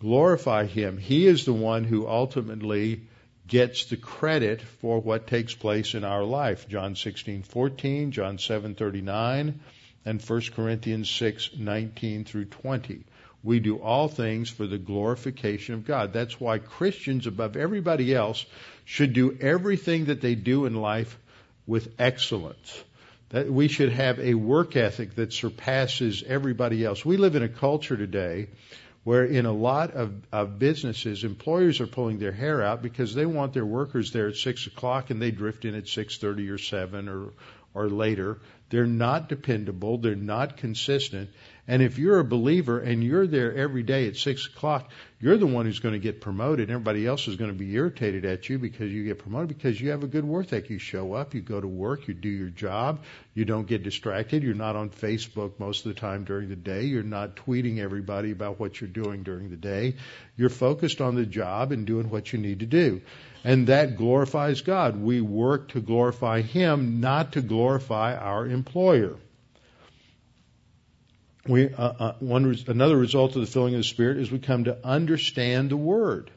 Glorify 0.00 0.66
him. 0.66 0.98
He 0.98 1.26
is 1.26 1.46
the 1.46 1.54
one 1.54 1.82
who 1.82 2.06
ultimately 2.06 3.00
gets 3.48 3.86
the 3.86 3.96
credit 3.96 4.60
for 4.60 5.00
what 5.00 5.28
takes 5.28 5.54
place 5.54 5.94
in 5.94 6.04
our 6.04 6.24
life. 6.24 6.68
John 6.68 6.94
16:14, 6.94 8.10
John 8.10 8.36
7:39, 8.36 9.60
and 10.04 10.20
1 10.20 10.52
Corinthians 10.52 11.08
6:19 11.08 12.24
through 12.24 12.44
20. 12.44 13.04
We 13.42 13.58
do 13.58 13.78
all 13.78 14.08
things 14.08 14.50
for 14.50 14.66
the 14.66 14.76
glorification 14.76 15.74
of 15.74 15.86
God. 15.86 16.12
That's 16.12 16.38
why 16.38 16.58
Christians 16.58 17.26
above 17.26 17.56
everybody 17.56 18.14
else 18.14 18.44
should 18.84 19.14
do 19.14 19.38
everything 19.40 20.04
that 20.06 20.20
they 20.20 20.34
do 20.34 20.66
in 20.66 20.74
life 20.74 21.18
with 21.66 21.94
excellence. 21.98 22.84
That 23.30 23.50
we 23.50 23.68
should 23.68 23.92
have 23.92 24.20
a 24.20 24.34
work 24.34 24.76
ethic 24.76 25.16
that 25.16 25.32
surpasses 25.32 26.22
everybody 26.26 26.84
else. 26.84 27.04
We 27.04 27.16
live 27.16 27.34
in 27.34 27.42
a 27.42 27.48
culture 27.48 27.96
today 27.96 28.48
where 29.02 29.24
in 29.24 29.46
a 29.46 29.52
lot 29.52 29.92
of, 29.92 30.12
of 30.32 30.58
businesses, 30.58 31.22
employers 31.22 31.80
are 31.80 31.86
pulling 31.86 32.18
their 32.18 32.32
hair 32.32 32.62
out 32.62 32.82
because 32.82 33.14
they 33.14 33.26
want 33.26 33.52
their 33.52 33.66
workers 33.66 34.10
there 34.12 34.28
at 34.28 34.36
six 34.36 34.66
o'clock 34.66 35.10
and 35.10 35.22
they 35.22 35.30
drift 35.30 35.64
in 35.64 35.74
at 35.74 35.88
six 35.88 36.18
thirty 36.18 36.48
or 36.50 36.58
seven 36.58 37.08
or 37.08 37.32
or 37.74 37.88
later. 37.88 38.38
They're 38.70 38.86
not 38.86 39.28
dependable. 39.28 39.98
They're 39.98 40.16
not 40.16 40.56
consistent. 40.56 41.30
And 41.68 41.82
if 41.82 41.98
you're 41.98 42.20
a 42.20 42.24
believer 42.24 42.78
and 42.78 43.02
you're 43.02 43.26
there 43.26 43.54
every 43.54 43.82
day 43.82 44.06
at 44.06 44.16
six 44.16 44.46
o'clock, 44.46 44.90
you're 45.18 45.36
the 45.36 45.46
one 45.46 45.66
who's 45.66 45.80
going 45.80 45.94
to 45.94 45.98
get 45.98 46.20
promoted. 46.20 46.70
Everybody 46.70 47.06
else 47.06 47.26
is 47.26 47.36
going 47.36 47.50
to 47.50 47.56
be 47.58 47.74
irritated 47.74 48.24
at 48.24 48.48
you 48.48 48.58
because 48.58 48.92
you 48.92 49.04
get 49.04 49.18
promoted 49.18 49.48
because 49.48 49.80
you 49.80 49.90
have 49.90 50.04
a 50.04 50.06
good 50.06 50.24
work 50.24 50.46
ethic. 50.46 50.70
You 50.70 50.78
show 50.78 51.14
up, 51.14 51.34
you 51.34 51.40
go 51.40 51.60
to 51.60 51.66
work, 51.66 52.06
you 52.06 52.14
do 52.14 52.28
your 52.28 52.50
job, 52.50 53.00
you 53.34 53.44
don't 53.44 53.66
get 53.66 53.82
distracted. 53.82 54.42
You're 54.42 54.54
not 54.54 54.76
on 54.76 54.90
Facebook 54.90 55.58
most 55.58 55.86
of 55.86 55.94
the 55.94 56.00
time 56.00 56.24
during 56.24 56.48
the 56.48 56.56
day. 56.56 56.84
You're 56.84 57.02
not 57.02 57.36
tweeting 57.36 57.78
everybody 57.78 58.30
about 58.30 58.60
what 58.60 58.80
you're 58.80 58.88
doing 58.88 59.24
during 59.24 59.50
the 59.50 59.56
day. 59.56 59.96
You're 60.36 60.50
focused 60.50 61.00
on 61.00 61.16
the 61.16 61.26
job 61.26 61.72
and 61.72 61.86
doing 61.86 62.10
what 62.10 62.32
you 62.32 62.38
need 62.38 62.60
to 62.60 62.66
do. 62.66 63.00
And 63.42 63.66
that 63.68 63.96
glorifies 63.96 64.60
God. 64.60 65.00
We 65.00 65.20
work 65.20 65.70
to 65.70 65.80
glorify 65.80 66.42
Him, 66.42 67.00
not 67.00 67.32
to 67.32 67.40
glorify 67.40 68.16
our 68.16 68.46
employer 68.46 69.16
we, 71.48 71.72
uh, 71.72 71.92
uh, 71.98 72.12
one, 72.20 72.56
another 72.66 72.96
result 72.96 73.34
of 73.36 73.40
the 73.40 73.46
filling 73.46 73.74
of 73.74 73.80
the 73.80 73.84
Spirit 73.84 74.18
is 74.18 74.30
we 74.30 74.38
come 74.38 74.64
to 74.64 74.78
understand 74.86 75.70
the 75.70 75.76
Word. 75.76 76.30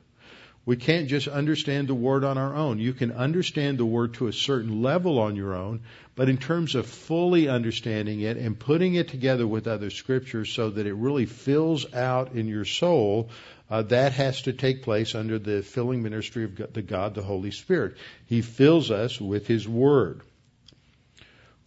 We 0.66 0.76
can't 0.76 1.08
just 1.08 1.28
understand 1.28 1.88
the 1.88 1.96
Word 1.96 2.24
on 2.24 2.38
our 2.38 2.54
own. 2.54 2.80
You 2.80 2.94
can 2.94 3.12
understand 3.12 3.78
the 3.78 3.86
Word 3.86 4.14
to 4.16 4.28
a 4.28 4.34
certain 4.34 4.84
level 4.84 5.18
on 5.18 5.36
your 5.36 5.56
own, 5.56 5.82
but 6.16 6.30
in 6.30 6.38
terms 6.38 6.76
of 6.76 6.86
fully 6.86 7.48
understanding 7.48 8.22
it 8.22 8.38
and 8.38 8.60
putting 8.60 8.96
it 8.96 9.08
together 9.08 9.48
with 9.48 9.68
other 9.68 9.90
scriptures 9.90 10.52
so 10.54 10.70
that 10.70 10.86
it 10.86 10.94
really 10.94 11.26
fills 11.26 11.92
out 11.94 12.34
in 12.34 12.48
your 12.48 12.66
soul, 12.66 13.30
uh, 13.70 13.82
that 13.84 14.14
has 14.14 14.44
to 14.44 14.54
take 14.54 14.84
place 14.84 15.16
under 15.16 15.40
the 15.40 15.64
filling 15.64 16.04
ministry 16.04 16.44
of 16.44 16.56
God, 16.56 16.74
the 16.74 16.82
God, 16.82 17.16
the 17.16 17.24
Holy 17.24 17.52
Spirit. 17.52 17.98
He 18.26 18.42
fills 18.42 18.92
us 18.92 19.20
with 19.20 19.48
His 19.48 19.68
Word. 19.68 20.22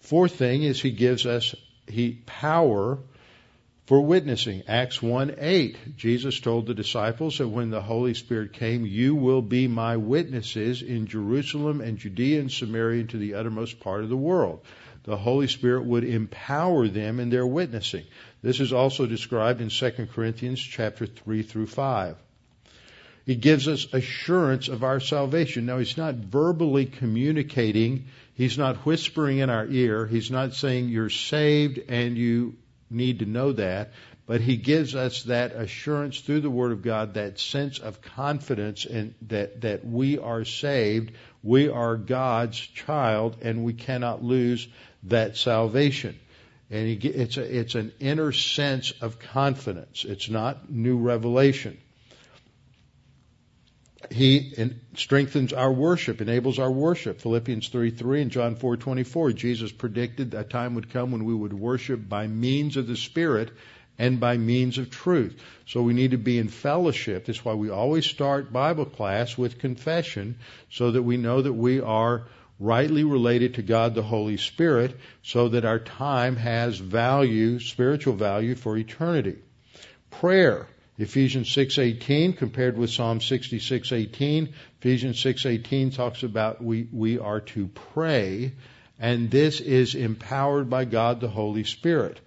Fourth 0.01 0.36
thing 0.36 0.62
is 0.62 0.80
He 0.80 0.90
gives 0.90 1.26
us 1.26 1.55
He 1.88 2.22
power 2.26 2.99
for 3.93 4.01
witnessing. 4.01 4.62
Acts 4.68 5.03
1 5.03 5.34
8, 5.36 5.99
Jesus 5.99 6.40
told 6.40 6.64
the 6.64 6.72
disciples 6.72 7.36
that 7.36 7.49
when 7.49 7.68
the 7.68 7.82
Holy 7.82 8.14
Spirit 8.14 8.55
came, 8.55 8.86
you 8.86 9.14
will 9.14 9.43
be 9.43 9.68
my 9.68 9.99
witnesses 9.99 10.80
in 10.80 11.07
Jerusalem 11.07 11.82
and 11.82 11.99
Judea 11.99 12.40
and 12.40 12.51
Samaria 12.51 13.01
and 13.01 13.11
to 13.11 13.18
the 13.18 13.34
uttermost 13.34 13.80
part 13.80 14.03
of 14.03 14.09
the 14.09 14.16
world. 14.16 14.64
The 15.05 15.18
Holy 15.18 15.47
Spirit 15.47 15.84
would 15.84 16.05
empower 16.05 16.88
them 16.88 17.20
in 17.20 17.28
their 17.28 17.47
witnessing. 17.47 18.07
This 18.40 18.61
is 18.61 18.72
also 18.72 19.05
described 19.05 19.61
in 19.61 19.68
2 19.68 20.09
Corinthians 20.14 20.59
chapter 20.59 21.05
3 21.05 21.43
through 21.43 21.66
5. 21.66 22.16
He 23.26 23.34
gives 23.34 23.68
us 23.68 23.93
assurance 23.93 24.68
of 24.68 24.84
our 24.84 25.01
salvation. 25.01 25.66
Now, 25.66 25.76
he's 25.76 25.99
not 25.99 26.14
verbally 26.14 26.86
communicating. 26.86 28.07
He's 28.32 28.57
not 28.57 28.86
whispering 28.86 29.36
in 29.36 29.51
our 29.51 29.66
ear. 29.66 30.07
He's 30.07 30.30
not 30.30 30.55
saying 30.55 30.88
you're 30.88 31.11
saved 31.11 31.78
and 31.90 32.16
you 32.16 32.57
need 32.93 33.20
to 33.20 33.26
know 33.26 33.53
that, 33.53 33.93
but 34.26 34.40
he 34.40 34.57
gives 34.57 34.95
us 34.95 35.24
that 35.24 35.53
assurance 35.53 36.20
through 36.20 36.40
the 36.40 36.51
Word 36.51 36.72
of 36.72 36.82
God, 36.82 37.14
that 37.14 37.38
sense 37.38 37.78
of 37.78 38.01
confidence 38.01 38.84
in 38.84 39.14
that, 39.28 39.62
that 39.62 39.84
we 39.84 40.18
are 40.18 40.45
saved, 40.45 41.12
we 41.43 41.68
are 41.68 41.97
God's 41.97 42.59
child, 42.59 43.36
and 43.43 43.64
we 43.64 43.72
cannot 43.72 44.22
lose 44.22 44.68
that 45.05 45.36
salvation. 45.36 46.18
And 46.70 46.86
he, 46.86 47.09
it's, 47.09 47.36
a, 47.36 47.59
it's 47.59 47.74
an 47.74 47.93
inner 48.01 48.32
sense 48.32 48.93
of 49.01 49.18
confidence. 49.18 50.05
It's 50.07 50.30
not 50.30 50.70
new 50.70 50.99
revelation. 50.99 51.78
He 54.12 54.52
strengthens 54.94 55.52
our 55.52 55.72
worship, 55.72 56.20
enables 56.20 56.58
our 56.58 56.70
worship. 56.70 57.20
Philippians 57.20 57.68
3:3 57.68 58.22
and 58.22 58.30
John 58.30 58.56
4:24. 58.56 59.32
Jesus 59.32 59.72
predicted 59.72 60.34
a 60.34 60.44
time 60.44 60.74
would 60.74 60.90
come 60.90 61.12
when 61.12 61.24
we 61.24 61.34
would 61.34 61.52
worship 61.52 62.08
by 62.08 62.26
means 62.26 62.76
of 62.76 62.86
the 62.86 62.96
Spirit 62.96 63.50
and 63.98 64.20
by 64.20 64.36
means 64.36 64.78
of 64.78 64.90
truth. 64.90 65.34
So 65.66 65.82
we 65.82 65.94
need 65.94 66.10
to 66.12 66.18
be 66.18 66.38
in 66.38 66.48
fellowship. 66.48 67.26
That's 67.26 67.44
why 67.44 67.54
we 67.54 67.70
always 67.70 68.06
start 68.06 68.52
Bible 68.52 68.84
class 68.84 69.38
with 69.38 69.58
confession 69.58 70.36
so 70.70 70.90
that 70.90 71.02
we 71.02 71.16
know 71.16 71.42
that 71.42 71.52
we 71.52 71.80
are 71.80 72.26
rightly 72.58 73.04
related 73.04 73.54
to 73.54 73.62
God 73.62 73.94
the 73.94 74.02
Holy 74.02 74.36
Spirit, 74.36 74.96
so 75.22 75.48
that 75.48 75.64
our 75.64 75.78
time 75.78 76.36
has 76.36 76.78
value, 76.78 77.58
spiritual 77.58 78.14
value 78.14 78.54
for 78.54 78.76
eternity. 78.76 79.36
Prayer. 80.10 80.68
Ephesians 81.03 81.48
6:18 81.48 82.36
compared 82.36 82.78
with 82.78 82.88
Psalm 82.88 83.18
66:18, 83.18 84.50
Ephesians 84.78 85.18
6:18 85.20 85.92
talks 85.92 86.22
about 86.22 86.62
we 86.62 86.86
we 86.92 87.18
are 87.18 87.40
to 87.40 87.66
pray 87.66 88.53
and 89.00 89.28
this 89.28 89.61
is 89.61 89.96
empowered 89.96 90.70
by 90.70 90.84
God 90.84 91.20
the 91.20 91.28
Holy 91.28 91.64
Spirit. 91.64 92.20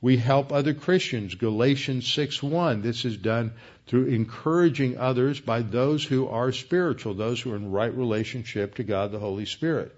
We 0.00 0.16
help 0.16 0.50
other 0.50 0.72
Christians, 0.72 1.34
Galatians 1.34 2.06
6:1. 2.06 2.82
This 2.82 3.04
is 3.04 3.18
done 3.18 3.52
through 3.86 4.06
encouraging 4.06 4.96
others 4.96 5.38
by 5.38 5.60
those 5.60 6.02
who 6.02 6.26
are 6.26 6.52
spiritual, 6.52 7.12
those 7.12 7.40
who 7.42 7.52
are 7.52 7.56
in 7.56 7.70
right 7.70 7.94
relationship 7.94 8.76
to 8.76 8.82
God 8.82 9.12
the 9.12 9.18
Holy 9.18 9.44
Spirit. 9.44 9.94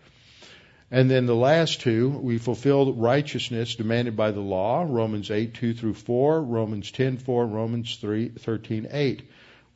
And 0.90 1.10
then 1.10 1.26
the 1.26 1.36
last 1.36 1.82
two, 1.82 2.08
we 2.08 2.38
fulfill 2.38 2.94
righteousness 2.94 3.74
demanded 3.74 4.16
by 4.16 4.30
the 4.30 4.40
law, 4.40 4.86
Romans 4.88 5.30
8, 5.30 5.52
2 5.52 5.74
through 5.74 5.94
4, 5.94 6.42
Romans 6.42 6.90
10, 6.90 7.18
4, 7.18 7.46
Romans 7.46 7.96
3, 7.96 8.30
13, 8.30 8.88
8. 8.90 9.22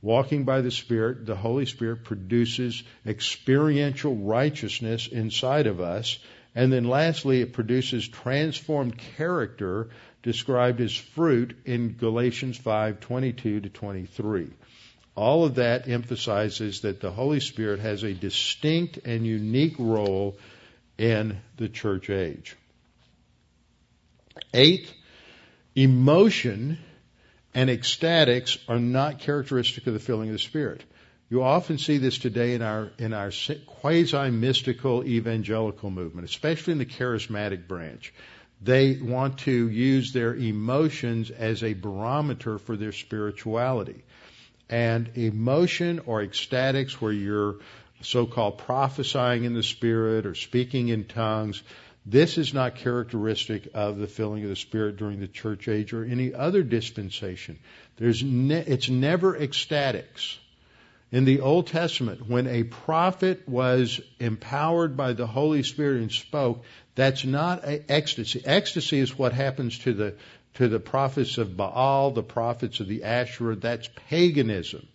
Walking 0.01 0.45
by 0.45 0.63
the 0.63 0.71
Spirit, 0.71 1.27
the 1.27 1.37
Holy 1.37 1.67
Spirit 1.67 2.05
produces 2.05 2.83
experiential 3.07 4.17
righteousness 4.17 5.07
inside 5.07 5.67
of 5.67 5.81
us. 5.81 6.19
And 6.55 6.73
then 6.73 6.85
lastly, 6.85 7.43
it 7.43 7.53
produces 7.53 8.09
transformed 8.09 8.97
character 9.17 9.91
described 10.23 10.81
as 10.81 10.95
fruit 10.95 11.55
in 11.67 11.97
Galatians 11.97 12.57
5, 12.57 13.01
22 13.01 13.61
to 13.61 13.69
23. 13.69 14.51
All 15.15 15.45
of 15.45 15.57
that 15.57 15.89
emphasizes 15.89 16.81
that 16.81 17.01
the 17.01 17.11
Holy 17.11 17.41
Spirit 17.41 17.81
has 17.81 18.03
a 18.03 18.15
distinct 18.15 18.99
and 19.05 19.27
unique 19.27 19.77
role 19.79 20.39
in 21.03 21.41
the 21.57 21.69
church 21.69 22.09
age. 22.11 22.57
Eighth, 24.55 24.95
emotion 25.75 26.79
and 27.55 27.69
ecstatics 27.69 28.57
are 28.69 28.79
not 28.79 29.19
characteristic 29.19 29.89
of 29.89 29.95
the 29.95 29.99
filling 29.99 30.29
of 30.29 30.35
the 30.35 30.39
Spirit. 30.39 30.85
You 31.29 31.43
often 31.43 31.79
see 31.79 31.99
this 31.99 32.19
today 32.19 32.55
in 32.55 32.63
our 32.63 32.93
in 32.99 33.13
our 33.13 33.33
quasi 33.67 34.31
mystical 34.31 35.05
evangelical 35.05 35.91
movement, 35.91 36.29
especially 36.29 36.73
in 36.73 36.79
the 36.79 36.87
charismatic 36.87 37.67
branch. 37.67 38.15
They 38.61 38.97
want 39.03 39.39
to 39.39 39.69
use 39.69 40.13
their 40.13 40.37
emotions 40.37 41.33
as 41.33 41.65
a 41.65 41.75
barometer 41.75 42.59
for 42.59 42.77
their 42.77 42.93
spirituality. 42.93 44.05
And 44.71 45.11
emotion 45.17 46.01
or 46.07 46.23
ecstatics, 46.23 46.93
where 46.93 47.13
you're 47.13 47.57
so 48.03 48.27
called 48.27 48.59
prophesying 48.59 49.45
in 49.45 49.55
the 49.55 49.63
Spirit 49.63 50.27
or 50.27 50.35
speaking 50.35 50.89
in 50.89 51.05
tongues. 51.05 51.63
This 52.05 52.37
is 52.37 52.53
not 52.53 52.77
characteristic 52.77 53.69
of 53.75 53.99
the 53.99 54.09
filling 54.09 54.43
of 54.43 54.49
the 54.49 54.57
Spirit 54.57 54.97
during 54.97 55.21
the 55.21 55.29
church 55.29 55.69
age 55.69 55.93
or 55.93 56.05
any 56.05 56.35
other 56.35 56.63
dispensation. 56.63 57.59
There's 57.97 58.23
ne- 58.23 58.65
it's 58.67 58.89
never 58.89 59.39
ecstatics. 59.39 60.37
In 61.13 61.27
the 61.27 61.41
Old 61.41 61.67
Testament, 61.67 62.27
when 62.27 62.47
a 62.47 62.65
prophet 62.65 63.47
was 63.47 64.01
empowered 64.19 64.97
by 64.97 65.13
the 65.13 65.27
Holy 65.27 65.63
Spirit 65.63 66.01
and 66.01 66.11
spoke, 66.11 66.65
that's 66.95 67.25
not 67.25 67.61
ecstasy. 67.65 68.43
Ecstasy 68.45 68.99
is 68.99 69.17
what 69.17 69.33
happens 69.33 69.79
to 69.81 69.93
the 69.93 70.15
to 70.55 70.69
the 70.69 70.81
prophets 70.81 71.39
of 71.39 71.57
Baal, 71.57 72.11
the 72.11 72.23
prophets 72.23 72.81
of 72.81 72.89
the 72.89 73.05
Asherah. 73.05 73.57
That's 73.57 73.89
paganism. 74.09 74.87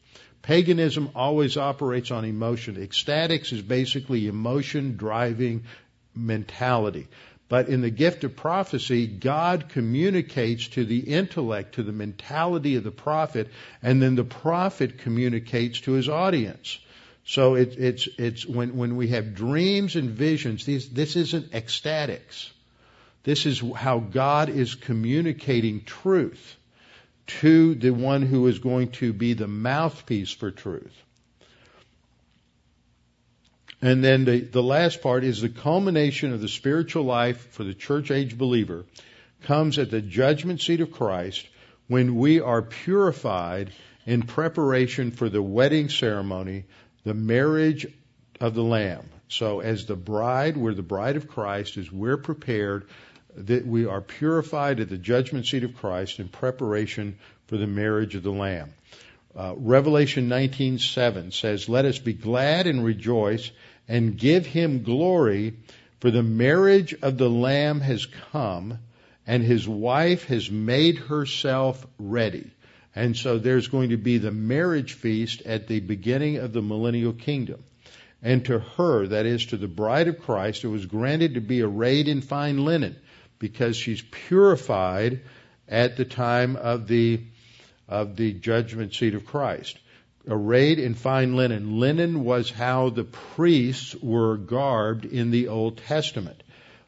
Paganism 0.47 1.09
always 1.13 1.57
operates 1.57 2.09
on 2.09 2.23
emotion. 2.23 2.77
Ecstatics 2.77 3.51
is 3.51 3.61
basically 3.61 4.27
emotion 4.27 4.95
driving 4.95 5.65
mentality. 6.15 7.09
But 7.49 7.67
in 7.67 7.81
the 7.81 7.89
gift 7.89 8.23
of 8.23 8.37
prophecy, 8.37 9.07
God 9.07 9.67
communicates 9.67 10.69
to 10.69 10.85
the 10.85 10.99
intellect, 10.99 11.75
to 11.75 11.83
the 11.83 11.91
mentality 11.91 12.77
of 12.77 12.85
the 12.85 12.91
prophet, 12.91 13.49
and 13.83 14.01
then 14.01 14.15
the 14.15 14.23
prophet 14.23 14.99
communicates 14.99 15.81
to 15.81 15.91
his 15.91 16.07
audience. 16.07 16.79
So 17.25 17.55
it, 17.55 17.77
it's 17.77 18.07
it's 18.17 18.45
when 18.45 18.77
when 18.77 18.95
we 18.95 19.09
have 19.09 19.35
dreams 19.35 19.97
and 19.97 20.11
visions, 20.11 20.65
these, 20.65 20.87
this 20.87 21.17
isn't 21.17 21.51
ecstatics. 21.51 22.51
This 23.23 23.45
is 23.45 23.61
how 23.75 23.99
God 23.99 24.47
is 24.47 24.75
communicating 24.75 25.83
truth 25.83 26.55
to 27.27 27.75
the 27.75 27.91
one 27.91 28.21
who 28.21 28.47
is 28.47 28.59
going 28.59 28.91
to 28.91 29.13
be 29.13 29.33
the 29.33 29.47
mouthpiece 29.47 30.31
for 30.31 30.51
truth. 30.51 30.95
And 33.81 34.03
then 34.03 34.25
the, 34.25 34.39
the 34.39 34.63
last 34.63 35.01
part 35.01 35.23
is 35.23 35.41
the 35.41 35.49
culmination 35.49 36.33
of 36.33 36.41
the 36.41 36.47
spiritual 36.47 37.03
life 37.03 37.51
for 37.51 37.63
the 37.63 37.75
church 37.75 38.09
age 38.09 38.37
believer 38.37 38.85
comes 39.43 39.77
at 39.77 39.91
the 39.91 40.01
judgment 40.01 40.61
seat 40.61 40.81
of 40.81 40.91
Christ 40.91 41.47
when 41.87 42.15
we 42.15 42.39
are 42.39 42.61
purified 42.61 43.71
in 44.05 44.23
preparation 44.23 45.11
for 45.11 45.29
the 45.29 45.43
wedding 45.43 45.89
ceremony, 45.89 46.65
the 47.03 47.13
marriage 47.13 47.85
of 48.41 48.55
the 48.55 48.63
Lamb. 48.63 49.09
So 49.29 49.59
as 49.59 49.85
the 49.85 49.95
bride, 49.95 50.57
we're 50.57 50.73
the 50.73 50.81
bride 50.81 51.17
of 51.17 51.27
Christ, 51.27 51.77
as 51.77 51.91
we're 51.91 52.17
prepared 52.17 52.87
that 53.37 53.67
we 53.67 53.85
are 53.85 54.01
purified 54.01 54.79
at 54.79 54.89
the 54.89 54.97
judgment 54.97 55.45
seat 55.45 55.63
of 55.63 55.75
Christ 55.75 56.19
in 56.19 56.27
preparation 56.27 57.17
for 57.45 57.57
the 57.57 57.67
marriage 57.67 58.15
of 58.15 58.23
the 58.23 58.31
Lamb. 58.31 58.73
Uh, 59.35 59.53
Revelation 59.55 60.27
19:7 60.27 61.31
says, 61.31 61.69
"Let 61.69 61.85
us 61.85 61.99
be 61.99 62.13
glad 62.13 62.65
and 62.65 62.83
rejoice 62.83 63.51
and 63.87 64.17
give 64.17 64.47
him 64.47 64.81
glory, 64.81 65.53
for 65.99 66.09
the 66.09 66.23
marriage 66.23 66.95
of 67.03 67.19
the 67.19 67.29
Lamb 67.29 67.79
has 67.81 68.07
come, 68.31 68.79
and 69.27 69.43
his 69.43 69.67
wife 69.67 70.25
has 70.25 70.49
made 70.49 70.97
herself 70.97 71.85
ready." 71.99 72.49
And 72.95 73.15
so 73.15 73.37
there's 73.37 73.67
going 73.67 73.91
to 73.91 73.97
be 73.97 74.17
the 74.17 74.31
marriage 74.31 74.93
feast 74.93 75.43
at 75.45 75.67
the 75.67 75.79
beginning 75.79 76.37
of 76.37 76.53
the 76.53 76.63
millennial 76.63 77.13
kingdom. 77.13 77.63
And 78.23 78.43
to 78.45 78.57
her, 78.57 79.05
that 79.05 79.27
is 79.27 79.45
to 79.47 79.57
the 79.57 79.67
bride 79.67 80.07
of 80.07 80.17
Christ, 80.17 80.63
it 80.63 80.69
was 80.69 80.87
granted 80.87 81.35
to 81.35 81.41
be 81.41 81.61
arrayed 81.61 82.07
in 82.07 82.21
fine 82.21 82.65
linen 82.65 82.95
because 83.39 83.75
she's 83.75 84.01
purified 84.01 85.21
at 85.67 85.97
the 85.97 86.05
time 86.05 86.55
of 86.55 86.87
the 86.87 87.21
of 87.87 88.15
the 88.15 88.33
judgment 88.33 88.93
seat 88.93 89.15
of 89.15 89.25
Christ. 89.25 89.77
Arrayed 90.27 90.77
in 90.77 90.93
fine 90.93 91.35
linen. 91.35 91.79
Linen 91.79 92.25
was 92.25 92.49
how 92.49 92.89
the 92.89 93.05
priests 93.05 93.95
were 93.95 94.35
garbed 94.35 95.05
in 95.05 95.31
the 95.31 95.47
Old 95.47 95.77
Testament. 95.77 96.43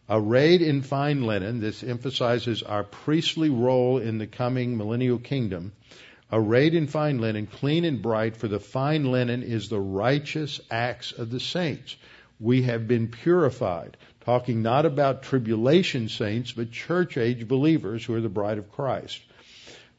Arrayed 0.09 0.61
in 0.61 0.81
fine 0.81 1.21
linen, 1.21 1.61
this 1.61 1.83
emphasizes 1.83 2.63
our 2.63 2.83
priestly 2.83 3.49
role 3.49 3.97
in 3.97 4.17
the 4.17 4.27
coming 4.27 4.75
millennial 4.75 5.19
kingdom. 5.19 5.71
Arrayed 6.31 6.75
in 6.75 6.87
fine 6.87 7.19
linen, 7.19 7.47
clean 7.47 7.85
and 7.85 8.01
bright, 8.01 8.35
for 8.35 8.47
the 8.47 8.59
fine 8.59 9.09
linen 9.11 9.41
is 9.41 9.69
the 9.69 9.79
righteous 9.79 10.59
acts 10.69 11.11
of 11.11 11.29
the 11.29 11.39
saints. 11.39 11.95
We 12.39 12.63
have 12.63 12.87
been 12.87 13.07
purified 13.07 13.97
talking 14.21 14.61
not 14.61 14.85
about 14.85 15.23
tribulation 15.23 16.09
saints, 16.09 16.51
but 16.51 16.71
church 16.71 17.17
age 17.17 17.47
believers 17.47 18.03
who 18.03 18.15
are 18.15 18.21
the 18.21 18.29
bride 18.29 18.57
of 18.57 18.71
Christ. 18.71 19.21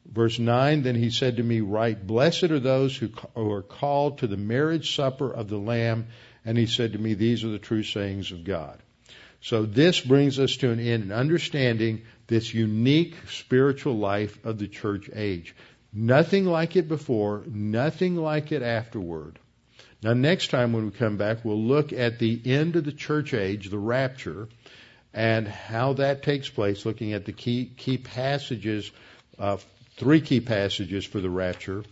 Verse 0.07 0.39
9, 0.39 0.83
then 0.83 0.95
he 0.95 1.11
said 1.11 1.37
to 1.37 1.43
me, 1.43 1.61
Write, 1.61 2.07
blessed 2.07 2.45
are 2.45 2.61
those 2.61 2.97
who 2.97 3.11
are 3.37 3.63
called 3.63 4.19
to 4.19 4.27
the 4.27 4.37
marriage 4.37 4.95
supper 4.97 5.31
of 5.31 5.49
the 5.49 5.59
Lamb. 5.59 6.09
And 6.45 6.57
he 6.57 6.67
said 6.67 6.93
to 6.93 6.99
me, 6.99 7.15
These 7.15 7.45
are 7.45 7.51
the 7.51 7.59
true 7.59 7.83
sayings 7.83 8.33
of 8.33 8.45
God. 8.45 8.79
So 9.43 9.65
this 9.65 10.01
brings 10.01 10.39
us 10.39 10.57
to 10.57 10.71
an 10.71 10.81
end 10.81 11.05
in 11.05 11.13
understanding 11.13 12.03
this 12.27 12.53
unique 12.53 13.17
spiritual 13.29 13.97
life 13.97 14.45
of 14.45 14.59
the 14.59 14.69
church 14.69 15.09
age. 15.15 15.55
Nothing 15.93 16.45
like 16.45 16.77
it 16.77 16.89
before, 16.89 17.43
nothing 17.47 18.17
like 18.17 18.53
it 18.53 18.63
afterward. 18.63 19.39
Now, 20.03 20.15
next 20.15 20.49
time 20.49 20.73
when 20.73 20.87
we 20.87 20.91
come 20.93 21.19
back, 21.19 21.45
we'll 21.45 21.63
look 21.63 21.93
at 21.93 22.19
the 22.19 22.41
end 22.47 22.77
of 22.77 22.85
the 22.85 22.93
church 22.93 23.35
age, 23.35 23.69
the 23.69 23.79
rapture, 23.79 24.49
and 25.13 25.47
how 25.47 25.95
that 25.95 26.23
takes 26.23 26.49
place, 26.49 26.87
looking 26.87 27.13
at 27.13 27.27
the 27.27 27.33
key, 27.33 27.71
key 27.77 27.99
passages, 27.99 28.91
uh, 29.39 29.59
three 29.97 30.23
key 30.23 30.41
passages 30.41 31.05
for 31.05 31.21
the 31.21 31.29
rapture. 31.29 31.85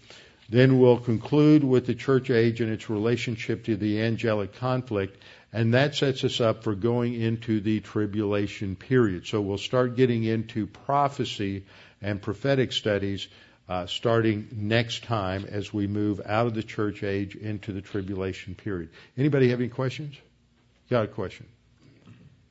Then 0.49 0.79
we'll 0.79 0.99
conclude 0.99 1.63
with 1.63 1.85
the 1.85 1.95
church 1.95 2.31
age 2.31 2.63
and 2.63 2.73
its 2.73 2.89
relationship 2.89 3.65
to 3.65 3.77
the 3.77 4.01
angelic 4.01 4.55
conflict, 4.55 5.23
and 5.53 5.75
that 5.75 5.95
sets 5.95 6.25
us 6.25 6.41
up 6.41 6.65
for 6.65 6.75
going 6.75 7.13
into 7.13 7.61
the 7.61 7.81
tribulation 7.81 8.75
period. 8.75 9.27
So 9.27 9.43
we'll 9.43 9.59
start 9.59 9.97
getting 9.97 10.25
into 10.25 10.67
prophecy 10.67 11.65
and 12.01 12.23
prophetic 12.23 12.73
studies 12.73 13.29
uh, 13.69 13.87
starting 13.87 14.49
next 14.53 15.05
time 15.05 15.45
as 15.45 15.73
we 15.73 15.87
move 15.87 16.21
out 16.25 16.47
of 16.47 16.55
the 16.55 16.63
church 16.63 17.03
age 17.03 17.35
into 17.35 17.73
the 17.73 17.81
tribulation 17.81 18.55
period. 18.55 18.89
Anybody 19.17 19.51
have 19.51 19.61
any 19.61 19.69
questions? 19.69 20.17
Got 20.91 21.05
a 21.05 21.09
question? 21.09 21.47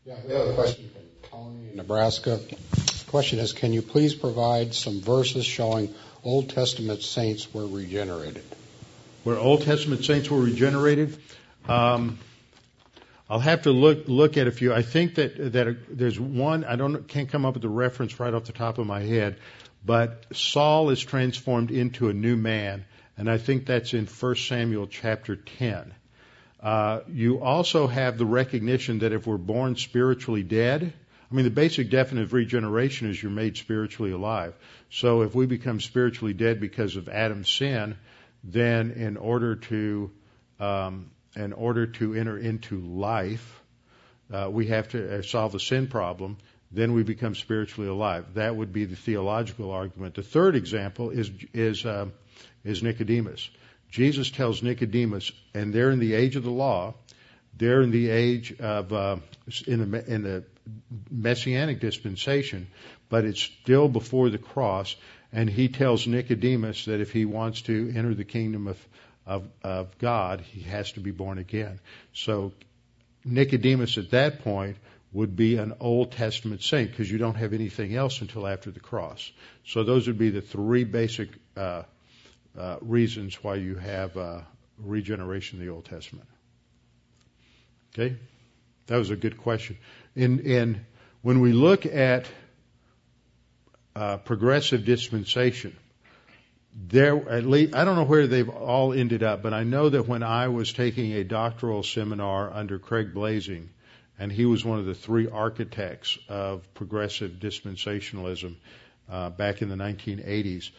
Yeah, 0.05 0.15
we 0.25 0.33
have 0.33 0.47
a 0.47 0.53
question 0.53 0.89
from 1.29 1.67
in 1.71 1.77
Nebraska. 1.77 2.37
The 2.37 3.05
question 3.07 3.39
is, 3.39 3.53
can 3.53 3.73
you 3.73 3.81
please 3.81 4.13
provide 4.13 4.73
some 4.73 5.01
verses 5.01 5.45
showing 5.45 5.93
Old 6.23 6.49
Testament 6.49 7.01
saints 7.01 7.53
were 7.53 7.65
regenerated? 7.65 8.43
Where 9.23 9.37
Old 9.37 9.63
Testament 9.63 10.05
saints 10.05 10.29
were 10.29 10.39
regenerated? 10.39 11.17
Um, 11.67 12.19
I'll 13.29 13.39
have 13.39 13.63
to 13.63 13.71
look 13.71 14.07
look 14.07 14.37
at 14.37 14.47
a 14.47 14.51
few. 14.51 14.73
I 14.73 14.81
think 14.81 15.15
that 15.15 15.53
that 15.53 15.77
there's 15.89 16.19
one. 16.19 16.63
I 16.63 16.77
don't 16.77 17.07
can't 17.07 17.29
come 17.29 17.45
up 17.45 17.55
with 17.55 17.63
the 17.63 17.69
reference 17.69 18.19
right 18.19 18.33
off 18.33 18.45
the 18.45 18.53
top 18.53 18.77
of 18.77 18.87
my 18.87 19.01
head, 19.01 19.37
but 19.85 20.25
Saul 20.33 20.89
is 20.89 21.01
transformed 21.01 21.71
into 21.71 22.09
a 22.09 22.13
new 22.13 22.35
man, 22.35 22.85
and 23.17 23.29
I 23.29 23.37
think 23.37 23.65
that's 23.65 23.93
in 23.93 24.05
1 24.05 24.35
Samuel 24.35 24.87
chapter 24.87 25.35
10. 25.35 25.93
Uh, 26.61 27.01
you 27.07 27.39
also 27.41 27.87
have 27.87 28.17
the 28.17 28.25
recognition 28.25 28.99
that 28.99 29.13
if 29.13 29.27
we're 29.27 29.37
born 29.37 29.75
spiritually 29.75 30.43
dead, 30.43 30.93
I 31.29 31.35
mean, 31.35 31.45
the 31.45 31.51
basic 31.51 31.89
definition 31.89 32.23
of 32.23 32.33
regeneration 32.33 33.09
is 33.09 33.21
you're 33.21 33.31
made 33.31 33.57
spiritually 33.57 34.11
alive. 34.11 34.53
So 34.89 35.21
if 35.21 35.35
we 35.35 35.45
become 35.45 35.81
spiritually 35.81 36.33
dead 36.33 36.59
because 36.59 36.95
of 36.95 37.09
Adam's 37.09 37.49
sin, 37.49 37.97
then 38.43 38.91
in 38.91 39.17
order 39.17 39.55
to 39.55 40.11
um, 40.59 41.11
in 41.35 41.53
order 41.53 41.85
to 41.85 42.15
enter 42.15 42.37
into 42.37 42.79
life, 42.79 43.61
uh, 44.33 44.49
we 44.51 44.67
have 44.67 44.89
to 44.89 45.19
uh, 45.19 45.21
solve 45.21 45.51
the 45.51 45.59
sin 45.59 45.87
problem. 45.87 46.37
Then 46.71 46.93
we 46.93 47.03
become 47.03 47.35
spiritually 47.35 47.89
alive. 47.89 48.33
That 48.33 48.55
would 48.55 48.73
be 48.73 48.85
the 48.85 48.95
theological 48.95 49.71
argument. 49.71 50.15
The 50.15 50.23
third 50.23 50.55
example 50.55 51.11
is 51.11 51.31
is 51.53 51.85
uh, 51.85 52.07
is 52.63 52.83
Nicodemus. 52.83 53.49
Jesus 53.89 54.29
tells 54.29 54.61
Nicodemus, 54.61 55.31
and 55.53 55.73
they're 55.73 55.91
in 55.91 55.99
the 55.99 56.13
age 56.13 56.35
of 56.35 56.43
the 56.43 56.51
law. 56.51 56.93
They're 57.57 57.81
in 57.81 57.91
the 57.91 58.09
age 58.09 58.53
of 58.59 58.91
uh, 58.91 59.17
in 59.65 59.91
the 59.91 60.13
in 60.13 60.23
the 60.23 60.43
messianic 61.09 61.79
dispensation, 61.79 62.67
but 63.09 63.25
it's 63.25 63.41
still 63.41 63.87
before 63.87 64.29
the 64.29 64.37
cross. 64.37 64.95
And 65.31 65.49
he 65.49 65.67
tells 65.67 66.07
Nicodemus 66.07 66.85
that 66.85 67.01
if 67.01 67.11
he 67.11 67.25
wants 67.25 67.61
to 67.63 67.93
enter 67.95 68.13
the 68.13 68.23
kingdom 68.23 68.67
of, 68.67 68.87
of, 69.25 69.47
of 69.61 69.97
God, 69.97 70.41
he 70.41 70.61
has 70.61 70.93
to 70.93 71.01
be 71.01 71.11
born 71.11 71.37
again. 71.37 71.79
So 72.13 72.53
Nicodemus 73.25 73.97
at 73.97 74.11
that 74.11 74.43
point 74.43 74.77
would 75.13 75.35
be 75.35 75.57
an 75.57 75.73
Old 75.79 76.11
Testament 76.11 76.61
saint 76.61 76.91
because 76.91 77.09
you 77.09 77.17
don't 77.17 77.35
have 77.35 77.53
anything 77.53 77.95
else 77.95 78.21
until 78.21 78.45
after 78.45 78.71
the 78.71 78.79
cross. 78.79 79.31
So 79.65 79.83
those 79.83 80.07
would 80.07 80.17
be 80.17 80.29
the 80.29 80.41
three 80.41 80.83
basic 80.83 81.29
uh, 81.55 81.83
uh, 82.57 82.77
reasons 82.81 83.41
why 83.43 83.55
you 83.55 83.75
have 83.75 84.17
uh, 84.17 84.41
regeneration 84.77 85.59
in 85.59 85.65
the 85.65 85.71
Old 85.71 85.85
Testament. 85.85 86.27
Okay, 87.93 88.17
that 88.87 88.97
was 88.97 89.09
a 89.09 89.15
good 89.15 89.37
question. 89.37 89.77
And 90.15 90.41
in 90.41 90.85
when 91.21 91.39
we 91.39 91.51
look 91.51 91.85
at 91.85 92.27
uh, 93.97 94.17
progressive 94.17 94.85
dispensation. 94.85 95.75
There, 96.71 97.27
at 97.29 97.45
least, 97.45 97.75
I 97.75 97.83
don't 97.83 97.95
know 97.95 98.03
where 98.03 98.27
they've 98.27 98.47
all 98.47 98.93
ended 98.93 99.23
up, 99.23 99.41
but 99.41 99.55
I 99.55 99.63
know 99.63 99.89
that 99.89 100.07
when 100.07 100.21
I 100.21 100.49
was 100.49 100.71
taking 100.71 101.13
a 101.13 101.23
doctoral 101.23 101.81
seminar 101.81 102.53
under 102.53 102.77
Craig 102.77 103.15
Blaising, 103.15 103.69
and 104.19 104.31
he 104.31 104.45
was 104.45 104.65
one 104.65 104.79
of 104.79 104.85
the 104.85 104.95
three 104.95 105.27
architects 105.29 106.17
of 106.27 106.73
progressive 106.73 107.33
dispensationalism 107.33 108.55
uh, 109.09 109.29
back 109.29 109.61
in 109.61 109.69
the 109.69 109.75
1980s, 109.75 110.71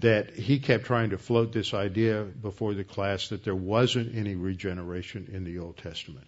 that 0.00 0.34
he 0.34 0.58
kept 0.58 0.84
trying 0.84 1.10
to 1.10 1.18
float 1.18 1.52
this 1.52 1.72
idea 1.72 2.22
before 2.24 2.74
the 2.74 2.84
class 2.84 3.28
that 3.28 3.44
there 3.44 3.54
wasn't 3.54 4.14
any 4.16 4.34
regeneration 4.34 5.30
in 5.32 5.44
the 5.44 5.58
Old 5.58 5.76
Testament. 5.76 6.26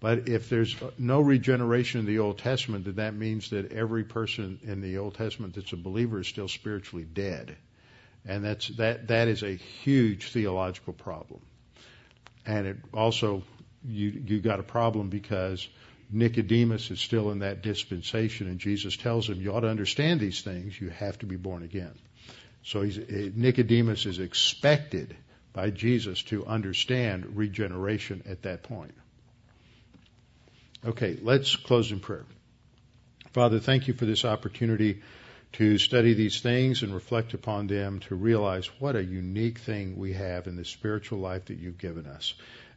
But 0.00 0.28
if 0.28 0.48
there's 0.48 0.76
no 0.98 1.20
regeneration 1.20 2.00
in 2.00 2.06
the 2.06 2.18
Old 2.18 2.38
Testament, 2.38 2.84
then 2.84 2.96
that 2.96 3.14
means 3.14 3.50
that 3.50 3.72
every 3.72 4.04
person 4.04 4.58
in 4.62 4.80
the 4.80 4.98
Old 4.98 5.14
Testament 5.14 5.54
that's 5.54 5.72
a 5.72 5.76
believer 5.76 6.20
is 6.20 6.26
still 6.26 6.48
spiritually 6.48 7.06
dead. 7.10 7.56
And 8.26 8.44
that's, 8.44 8.68
that, 8.76 9.08
that 9.08 9.28
is 9.28 9.42
a 9.42 9.54
huge 9.54 10.30
theological 10.32 10.92
problem. 10.92 11.40
And 12.44 12.66
it 12.66 12.76
also, 12.92 13.42
you, 13.86 14.22
you 14.26 14.40
got 14.40 14.60
a 14.60 14.64
problem 14.64 15.08
because 15.08 15.66
Nicodemus 16.14 16.90
is 16.90 17.00
still 17.00 17.30
in 17.32 17.40
that 17.40 17.62
dispensation 17.62 18.46
and 18.46 18.58
Jesus 18.58 18.96
tells 18.96 19.28
him, 19.28 19.40
you 19.40 19.52
ought 19.52 19.60
to 19.60 19.68
understand 19.68 20.20
these 20.20 20.42
things. 20.42 20.80
You 20.80 20.90
have 20.90 21.18
to 21.18 21.26
be 21.26 21.36
born 21.36 21.62
again. 21.62 21.92
So 22.62 22.82
he's, 22.82 22.98
eh, 22.98 23.30
Nicodemus 23.34 24.06
is 24.06 24.20
expected 24.20 25.16
by 25.52 25.70
Jesus 25.70 26.22
to 26.24 26.46
understand 26.46 27.36
regeneration 27.36 28.22
at 28.26 28.42
that 28.42 28.62
point. 28.62 28.94
Okay, 30.84 31.18
let's 31.22 31.56
close 31.56 31.90
in 31.90 32.00
prayer. 32.00 32.26
Father, 33.32 33.58
thank 33.58 33.88
you 33.88 33.94
for 33.94 34.04
this 34.04 34.24
opportunity 34.24 35.02
to 35.54 35.78
study 35.78 36.14
these 36.14 36.40
things 36.40 36.82
and 36.82 36.94
reflect 36.94 37.34
upon 37.34 37.66
them, 37.66 38.00
to 38.00 38.14
realize 38.14 38.66
what 38.80 38.96
a 38.96 39.04
unique 39.04 39.58
thing 39.58 39.96
we 39.96 40.12
have 40.12 40.46
in 40.46 40.56
the 40.56 40.64
spiritual 40.64 41.18
life 41.18 41.46
that 41.46 41.58
you've 41.58 41.78
given 41.78 42.06
us, 42.06 42.34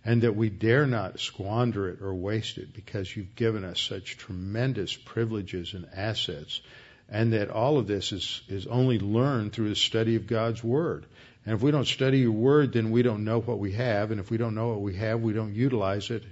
and 0.07 0.21
that 0.21 0.37
we 0.37 0.49
dare 0.49 0.87
not 0.87 1.19
squander 1.19 1.89
it 1.89 2.01
or 2.01 2.15
waste 2.15 2.57
it 2.57 2.73
because 2.73 3.13
you've 3.13 3.35
given 3.35 3.65
us 3.65 3.81
such 3.81 4.15
tremendous 4.15 4.95
privileges 4.95 5.73
and 5.73 5.85
assets, 5.93 6.61
and 7.09 7.33
that 7.33 7.49
all 7.49 7.77
of 7.77 7.87
this 7.87 8.13
is, 8.13 8.41
is 8.47 8.67
only 8.67 8.99
learned 8.99 9.51
through 9.51 9.67
the 9.67 9.75
study 9.75 10.15
of 10.15 10.25
God's 10.25 10.63
Word. 10.63 11.05
And 11.45 11.53
if 11.53 11.61
we 11.61 11.71
don't 11.71 11.85
study 11.85 12.19
your 12.19 12.31
Word, 12.31 12.71
then 12.71 12.91
we 12.91 13.01
don't 13.01 13.25
know 13.25 13.41
what 13.41 13.59
we 13.59 13.73
have, 13.73 14.11
and 14.11 14.21
if 14.21 14.31
we 14.31 14.37
don't 14.37 14.55
know 14.55 14.69
what 14.69 14.79
we 14.79 14.95
have, 14.95 15.19
we 15.19 15.33
don't 15.33 15.53
utilize 15.53 16.09
it, 16.09 16.23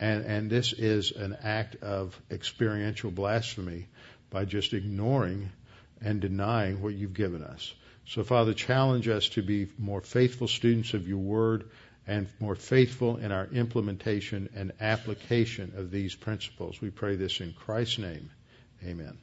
and, 0.00 0.24
and 0.24 0.50
this 0.50 0.72
is 0.72 1.12
an 1.12 1.36
act 1.44 1.76
of 1.76 2.20
experiential 2.28 3.12
blasphemy 3.12 3.86
by 4.30 4.44
just 4.46 4.72
ignoring 4.72 5.48
and 6.00 6.20
denying 6.20 6.82
what 6.82 6.94
you've 6.94 7.14
given 7.14 7.44
us. 7.44 7.72
So, 8.04 8.24
Father, 8.24 8.52
challenge 8.52 9.06
us 9.06 9.28
to 9.30 9.42
be 9.42 9.68
more 9.78 10.00
faithful 10.00 10.48
students 10.48 10.92
of 10.92 11.06
your 11.06 11.18
word 11.18 11.70
and 12.06 12.26
more 12.40 12.54
faithful 12.54 13.16
in 13.16 13.30
our 13.30 13.46
implementation 13.46 14.48
and 14.54 14.72
application 14.80 15.72
of 15.76 15.90
these 15.90 16.14
principles. 16.14 16.80
We 16.80 16.90
pray 16.90 17.16
this 17.16 17.40
in 17.40 17.52
Christ's 17.52 17.98
name. 17.98 18.30
Amen. 18.84 19.18